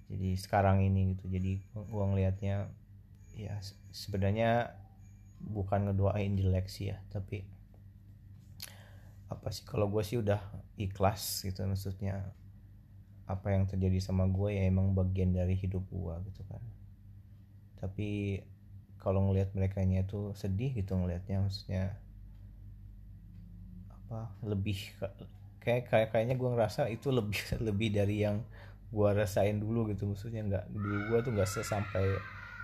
Jadi 0.06 0.38
sekarang 0.38 0.86
ini 0.86 1.16
gitu 1.16 1.26
jadi 1.30 1.58
gua 1.90 2.10
ngelihatnya 2.12 2.70
ya 3.34 3.58
sebenarnya 3.90 4.74
bukan 5.40 5.90
ngedoain 5.90 6.36
jelek 6.36 6.66
sih 6.68 6.92
ya 6.92 6.98
tapi 7.12 7.44
apa 9.26 9.50
sih 9.50 9.66
kalau 9.66 9.90
gue 9.90 10.02
sih 10.06 10.22
udah 10.22 10.38
ikhlas 10.78 11.42
gitu 11.42 11.66
maksudnya 11.66 12.30
apa 13.26 13.50
yang 13.50 13.66
terjadi 13.66 13.98
sama 13.98 14.30
gue 14.30 14.54
ya 14.54 14.70
emang 14.70 14.94
bagian 14.94 15.34
dari 15.34 15.58
hidup 15.58 15.82
gue 15.90 16.14
gitu 16.30 16.46
kan. 16.46 16.62
Tapi 17.82 18.40
kalau 19.02 19.26
ngelihat 19.28 19.50
mereka 19.52 19.82
nya 19.82 20.06
itu 20.06 20.30
sedih 20.38 20.70
gitu 20.78 20.94
ngelihatnya 20.94 21.42
maksudnya 21.42 21.98
apa 23.90 24.30
lebih 24.46 24.78
kayak 25.62 25.90
kayak 25.90 26.08
kayaknya 26.14 26.38
gue 26.38 26.50
ngerasa 26.54 26.86
itu 26.86 27.10
lebih 27.10 27.38
lebih 27.66 27.88
dari 27.98 28.22
yang 28.22 28.46
gue 28.94 29.08
rasain 29.10 29.58
dulu 29.58 29.90
gitu 29.90 30.06
maksudnya 30.06 30.46
nggak 30.46 30.64
dulu 30.70 30.94
gue 31.10 31.18
tuh 31.26 31.32
nggak 31.34 31.50
sesampai 31.50 32.06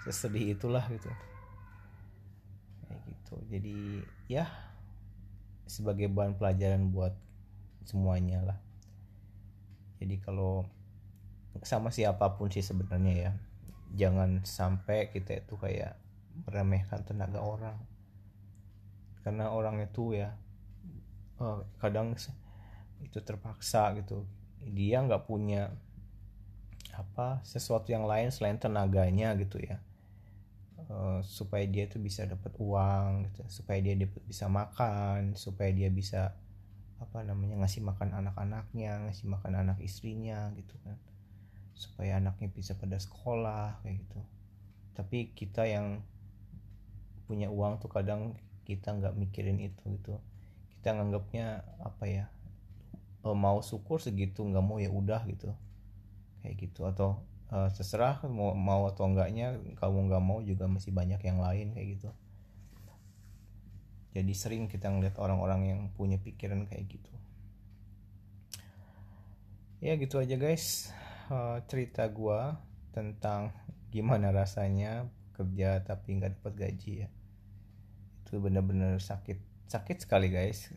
sesedih 0.07 0.55
itulah 0.55 0.87
gitu 0.87 1.11
gitu 1.11 1.32
jadi 3.53 4.01
ya 4.33 4.49
sebagai 5.69 6.09
bahan 6.09 6.41
pelajaran 6.41 6.89
buat 6.89 7.13
semuanya 7.85 8.41
lah. 8.41 8.59
Jadi 10.01 10.17
kalau 10.25 10.65
sama 11.61 11.93
siapa 11.93 12.33
pun 12.41 12.49
sih 12.49 12.65
sebenarnya 12.65 13.13
ya 13.13 13.33
jangan 13.93 14.41
sampai 14.49 15.13
kita 15.13 15.45
itu 15.45 15.61
kayak 15.61 16.01
meremehkan 16.49 17.05
tenaga 17.05 17.45
orang. 17.45 17.77
Karena 19.21 19.53
orang 19.53 19.85
itu 19.85 20.17
ya 20.17 20.33
oh, 21.37 21.69
kadang 21.77 22.17
itu 23.05 23.19
terpaksa 23.21 23.93
gitu. 24.01 24.25
Dia 24.65 25.05
nggak 25.05 25.29
punya 25.29 25.77
apa 26.97 27.45
sesuatu 27.45 27.93
yang 27.93 28.09
lain 28.09 28.33
selain 28.33 28.57
tenaganya 28.57 29.37
gitu 29.37 29.61
ya 29.61 29.81
Eh, 30.91 31.21
supaya 31.23 31.63
dia 31.69 31.87
tuh 31.87 32.03
bisa 32.03 32.27
dapat 32.27 32.51
uang 32.59 33.31
gitu 33.31 33.47
supaya 33.47 33.79
dia 33.79 33.95
bisa 34.27 34.51
makan 34.51 35.39
supaya 35.39 35.71
dia 35.71 35.93
bisa 35.93 36.35
apa 36.99 37.23
namanya 37.27 37.59
ngasih 37.63 37.83
makan 37.83 38.15
anak-anaknya 38.15 39.07
ngasih 39.07 39.27
makan 39.31 39.53
anak 39.59 39.79
istrinya 39.83 40.51
gitu 40.59 40.75
kan. 40.83 40.99
Supaya 41.75 42.19
anaknya 42.19 42.51
bisa 42.51 42.75
pada 42.79 42.99
sekolah 42.99 43.83
kayak 43.83 44.07
gitu. 44.07 44.21
Tapi 44.95 45.35
kita 45.35 45.67
yang 45.67 46.03
punya 47.27 47.49
uang 47.49 47.79
tuh 47.79 47.91
kadang 47.91 48.39
kita 48.67 48.95
nggak 48.95 49.15
mikirin 49.19 49.59
itu 49.63 49.83
gitu. 49.99 50.19
Kita 50.79 50.99
nganggapnya 50.99 51.63
apa 51.83 52.05
ya 52.07 52.27
oh, 53.23 53.39
mau 53.39 53.63
syukur 53.63 54.03
segitu 54.03 54.43
nggak 54.43 54.65
mau 54.65 54.79
ya 54.83 54.91
udah 54.91 55.23
gitu. 55.31 55.51
Kayak 56.43 56.55
gitu. 56.59 56.87
Atau 56.87 57.23
uh, 57.53 57.69
terserah 57.69 58.25
mau 58.27 58.57
mau 58.57 58.89
atau 58.89 59.05
enggaknya 59.07 59.61
kamu 59.77 60.09
nggak 60.09 60.25
mau 60.25 60.41
juga 60.41 60.65
masih 60.67 60.91
banyak 60.91 61.21
yang 61.21 61.39
lain 61.39 61.77
kayak 61.77 62.01
gitu. 62.01 62.11
Jadi 64.13 64.33
sering 64.37 64.65
kita 64.69 64.93
ngeliat 64.93 65.17
orang-orang 65.21 65.61
yang 65.69 65.81
punya 65.93 66.21
pikiran 66.21 66.69
kayak 66.69 66.89
gitu. 66.89 67.13
Ya 69.85 69.97
gitu 70.01 70.21
aja 70.21 70.37
guys. 70.41 70.93
Uh, 71.33 71.61
cerita 71.65 72.05
gua 72.13 72.61
tentang 72.93 73.57
gimana 73.89 74.33
rasanya 74.33 75.09
kerja 75.33 75.81
tapi 75.81 76.17
nggak 76.21 76.41
dapat 76.41 76.55
gaji 76.57 76.93
ya. 77.07 77.09
Itu 78.25 78.41
bener-bener 78.41 79.01
sakit 79.01 79.69
sakit 79.69 80.05
sekali 80.05 80.29
guys. 80.29 80.73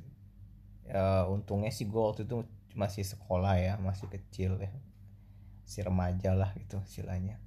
Uh, 0.85 1.25
untungnya 1.33 1.73
sih 1.73 1.89
gue 1.89 1.97
waktu 1.97 2.29
itu 2.29 2.45
masih 2.77 3.01
sekolah 3.01 3.57
ya 3.57 3.73
masih 3.81 4.05
kecil 4.05 4.61
ya 4.61 4.69
si 5.65 5.81
remaja 5.81 6.37
lah 6.37 6.53
gitu 6.55 6.77
istilahnya. 6.85 7.41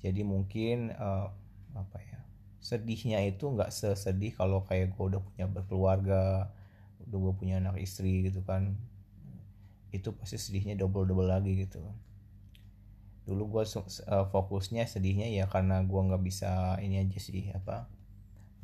Jadi 0.00 0.22
mungkin 0.22 0.94
uh, 0.94 1.28
apa 1.74 1.98
ya 1.98 2.18
sedihnya 2.64 3.20
itu 3.28 3.44
nggak 3.44 3.68
sesedih 3.68 4.32
kalau 4.32 4.64
kayak 4.64 4.96
gue 4.96 5.04
udah 5.04 5.20
punya 5.20 5.44
berkeluarga 5.50 6.48
udah 7.04 7.18
gue 7.20 7.32
punya 7.36 7.60
anak 7.60 7.76
istri 7.82 8.24
gitu 8.24 8.40
kan. 8.46 8.78
Itu 9.92 10.14
pasti 10.16 10.38
sedihnya 10.40 10.78
double 10.78 11.04
double 11.04 11.28
lagi 11.28 11.58
gitu. 11.58 11.82
Dulu 13.26 13.58
gue 13.58 13.62
uh, 13.66 14.26
fokusnya 14.30 14.86
sedihnya 14.86 15.28
ya 15.28 15.44
karena 15.50 15.82
gue 15.82 16.00
nggak 16.00 16.22
bisa 16.22 16.78
ini 16.80 17.02
aja 17.02 17.18
sih 17.18 17.50
apa 17.52 17.90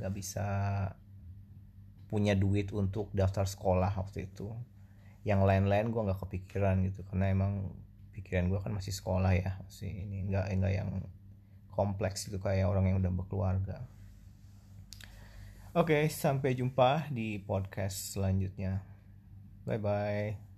nggak 0.01 0.13
bisa 0.17 0.47
punya 2.09 2.33
duit 2.33 2.73
untuk 2.73 3.13
daftar 3.13 3.45
sekolah 3.45 3.93
waktu 3.99 4.31
itu. 4.31 4.49
Yang 5.27 5.41
lain-lain 5.45 5.93
gue 5.93 6.01
nggak 6.01 6.21
kepikiran 6.25 6.81
gitu 6.89 7.05
karena 7.11 7.29
emang 7.29 7.69
pikiran 8.11 8.51
gue 8.51 8.61
kan 8.61 8.73
masih 8.75 8.95
sekolah 8.95 9.33
ya 9.35 9.59
masih 9.63 9.91
ini 9.91 10.27
nggak 10.31 10.47
enggak 10.53 10.73
yang 10.75 10.91
kompleks 11.71 12.27
gitu 12.29 12.43
kayak 12.43 12.67
orang 12.69 12.91
yang 12.91 12.99
udah 13.01 13.13
berkeluarga. 13.15 13.87
Oke 15.71 16.11
sampai 16.11 16.59
jumpa 16.59 17.09
di 17.15 17.39
podcast 17.39 18.19
selanjutnya. 18.19 18.83
Bye 19.65 19.79
bye 19.79 20.50